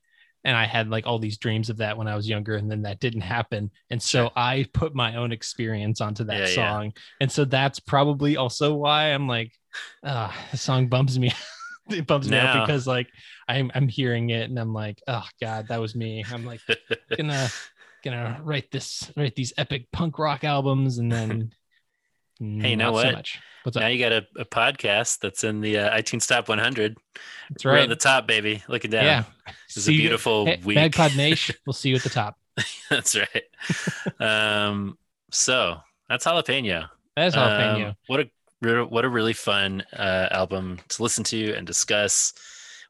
[0.46, 2.84] and I had like all these dreams of that when I was younger and then
[2.84, 3.70] that didn't happen.
[3.90, 6.56] And so I put my own experience onto that Yeah, yeah.
[6.56, 6.94] song.
[7.20, 9.52] And so that's probably also why I'm like
[10.06, 11.34] ah the song bums me
[11.90, 13.10] it bums me out because like
[13.50, 16.24] I'm I'm hearing it and I'm like oh god that was me.
[16.32, 16.62] I'm like
[17.18, 17.50] gonna
[18.04, 21.52] gonna write this write these epic punk rock albums and then
[22.40, 23.14] Hey, you know not so what?
[23.16, 23.40] much.
[23.64, 23.82] What's up?
[23.82, 26.98] now you got a, a podcast that's in the uh, iTunes Top 100.
[27.50, 27.84] That's We're right.
[27.84, 28.64] at the top, baby.
[28.68, 29.06] Looking down.
[29.06, 29.24] Yeah.
[29.68, 30.78] This is a See you- beautiful Hey, week.
[30.78, 32.38] Magpod Nation, we'll see you at the top.
[32.90, 33.44] that's right.
[34.20, 34.98] um,
[35.32, 35.78] so
[36.10, 36.90] that's jalapeno.
[37.16, 37.90] That is jalapeno.
[37.90, 42.34] Um, what a what a really fun uh, album to listen to and discuss.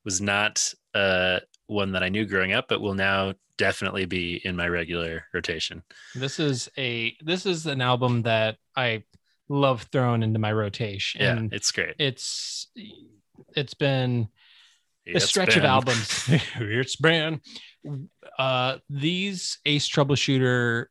[0.04, 4.56] Was not uh, one that I knew growing up, but will now definitely be in
[4.56, 5.82] my regular rotation.
[6.14, 9.04] This is a this is an album that I
[9.50, 11.22] love thrown into my rotation.
[11.22, 11.96] Yeah, and it's great.
[12.00, 12.68] It's
[13.56, 14.28] it's been
[15.08, 16.26] a It's stretch of albums.
[16.60, 17.42] it's been
[18.40, 20.86] uh these Ace Troubleshooter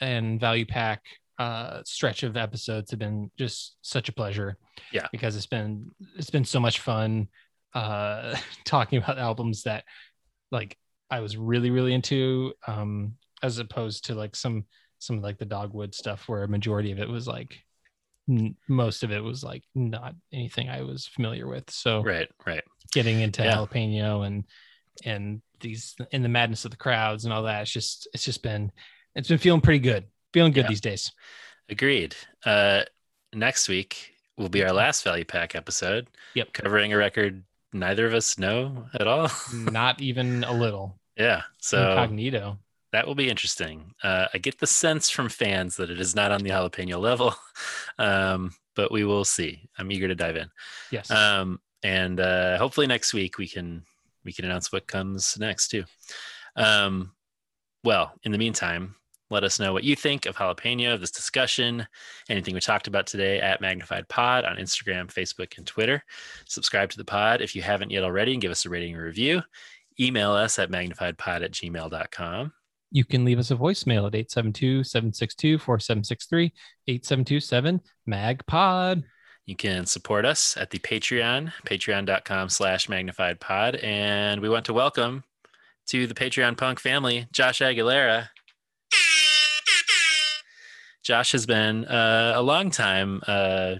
[0.00, 1.02] and Value Pac
[1.38, 4.56] uh stretch of episodes have been just such a pleasure.
[4.92, 5.06] Yeah.
[5.12, 7.28] Because it's been it's been so much fun
[7.74, 9.84] uh talking about albums that
[10.50, 10.76] like
[11.10, 14.64] I was really really into um as opposed to like some
[14.98, 17.56] some like the dogwood stuff where a majority of it was like
[18.28, 21.70] n- most of it was like not anything I was familiar with.
[21.70, 22.62] So Right, right.
[22.92, 23.54] getting into Yeah.
[23.56, 24.44] jalapeno and
[25.04, 27.62] and these in the madness of the crowds and all that.
[27.62, 28.70] It's just it's just been
[29.14, 30.04] it's been feeling pretty good.
[30.32, 30.68] Feeling good Yeah.
[30.68, 31.12] these days.
[31.68, 32.14] Agreed.
[32.44, 32.82] Uh,
[33.32, 36.08] next week will be our last Value Pac episode.
[36.34, 36.52] Yep.
[36.52, 37.42] Covering a record
[37.72, 39.30] neither of us know at all.
[39.52, 40.98] Not even a little.
[41.16, 41.42] yeah.
[41.58, 42.58] So Incognito.
[42.92, 43.94] That will be interesting.
[44.02, 47.34] Uh, I get the sense from fans that it is not on the jalapeno level,
[47.98, 49.68] um, but we will see.
[49.78, 50.50] I'm eager to dive in.
[50.90, 51.10] Yes.
[51.10, 53.82] Um, and uh, hopefully next week we can
[54.24, 55.84] we can announce what comes next too.
[56.56, 57.12] Um,
[57.84, 58.96] well, in the meantime,
[59.30, 61.86] let us know what you think of jalapeno, of this discussion,
[62.28, 66.02] anything we talked about today at Magnified Pod on Instagram, Facebook, and Twitter.
[66.46, 69.02] Subscribe to the pod if you haven't yet already and give us a rating and
[69.02, 69.42] review.
[70.00, 72.52] Email us at magnifiedpod at gmail.com.
[72.90, 76.52] you can leave us a voicemail at 872-762-4763,
[76.86, 79.02] 8727 magpod.
[79.46, 83.74] You can support us at the Patreon, patreon.com slash magnified pod.
[83.76, 85.24] And we want to welcome
[85.88, 88.28] to the Patreon punk family, Josh Aguilera.
[91.02, 93.76] Josh has been uh, a long time uh,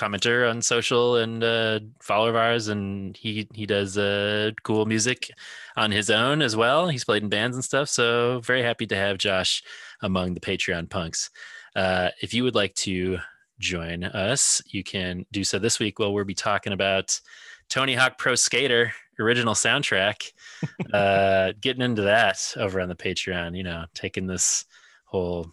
[0.00, 5.30] commenter on social and uh, follower of ours, and he he does uh, cool music
[5.76, 6.88] on his own as well.
[6.88, 9.62] He's played in bands and stuff, so very happy to have Josh
[10.00, 11.30] among the Patreon punks.
[11.76, 13.18] Uh, if you would like to
[13.58, 15.98] join us, you can do so this week.
[15.98, 17.20] Well, we'll be talking about
[17.68, 20.32] Tony Hawk Pro Skater original soundtrack.
[20.92, 23.56] uh, getting into that over on the Patreon.
[23.56, 24.64] You know, taking this
[25.04, 25.50] whole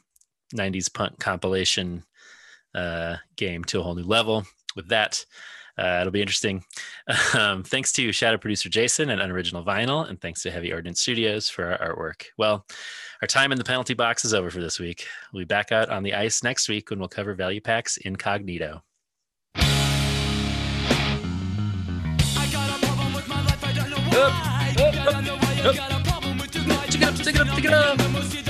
[0.55, 2.03] 90s punk compilation
[2.77, 4.45] uh, game to a whole new level
[4.75, 5.25] with that.
[5.77, 6.63] Uh, it'll be interesting.
[7.33, 11.49] Um, thanks to shadow producer Jason and Unoriginal Vinyl, and thanks to Heavy Ordnance Studios
[11.49, 12.25] for our artwork.
[12.37, 12.65] Well,
[13.21, 15.05] our time in the penalty box is over for this week.
[15.31, 18.81] We'll be back out on the ice next week when we'll cover Value Pac's incognito.
[26.89, 28.46] It up, it up, it up.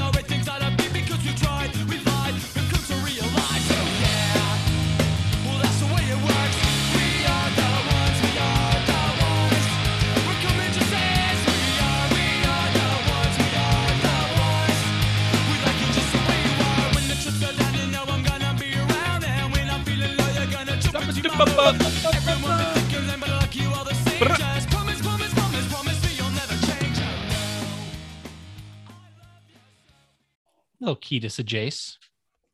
[30.79, 31.97] Little Ketis Jace.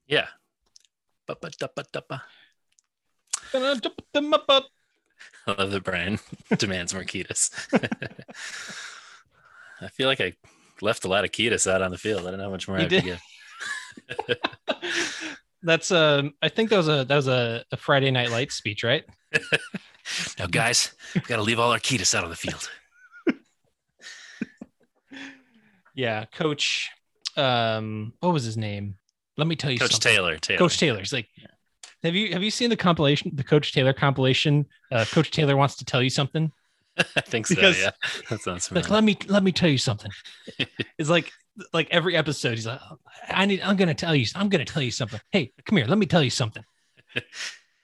[0.08, 0.28] Yeah.
[5.48, 6.20] I love that Brian
[6.58, 7.52] demands more Ketis.
[9.82, 10.34] I feel like I
[10.82, 12.22] left a lot of Ketis out on the field.
[12.22, 13.20] I don't know how much more I You have to did.
[14.28, 14.38] give.
[15.64, 18.84] That's um I think that was a that was a, a Friday Night Lights speech,
[18.84, 19.04] right?
[20.38, 22.70] Now, guys, we've got to leave all our Ketis out on the field.
[25.96, 26.90] Yeah, coach
[27.38, 28.96] um what was his name?
[29.38, 30.12] Let me tell you Coach something.
[30.12, 30.58] Taylor, Taylor.
[30.60, 31.00] Coach Taylor.
[31.00, 31.28] He's like
[32.04, 34.66] have you have you seen the compilation, the Coach Taylor compilation?
[34.92, 36.52] Uh, Coach Taylor wants to tell you something.
[36.98, 37.56] I think so.
[37.56, 37.92] Because- yeah,
[38.30, 38.94] that sounds Like, familiar.
[38.94, 40.12] let me let me tell you something.
[40.98, 41.32] it's like
[41.74, 42.98] like every episode, he's like, oh,
[43.30, 45.20] I need I'm gonna tell you, I'm gonna tell you something.
[45.32, 46.64] Hey, come here, let me tell you something.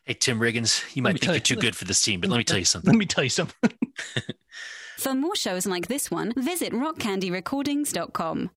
[0.06, 2.38] Hey, Tim Riggins, you might think you're you- too good for this team, but let
[2.38, 2.92] me tell you something.
[2.92, 3.70] Let me tell you something.
[4.98, 8.50] For more shows like this one, visit rockcandyrecordings.com.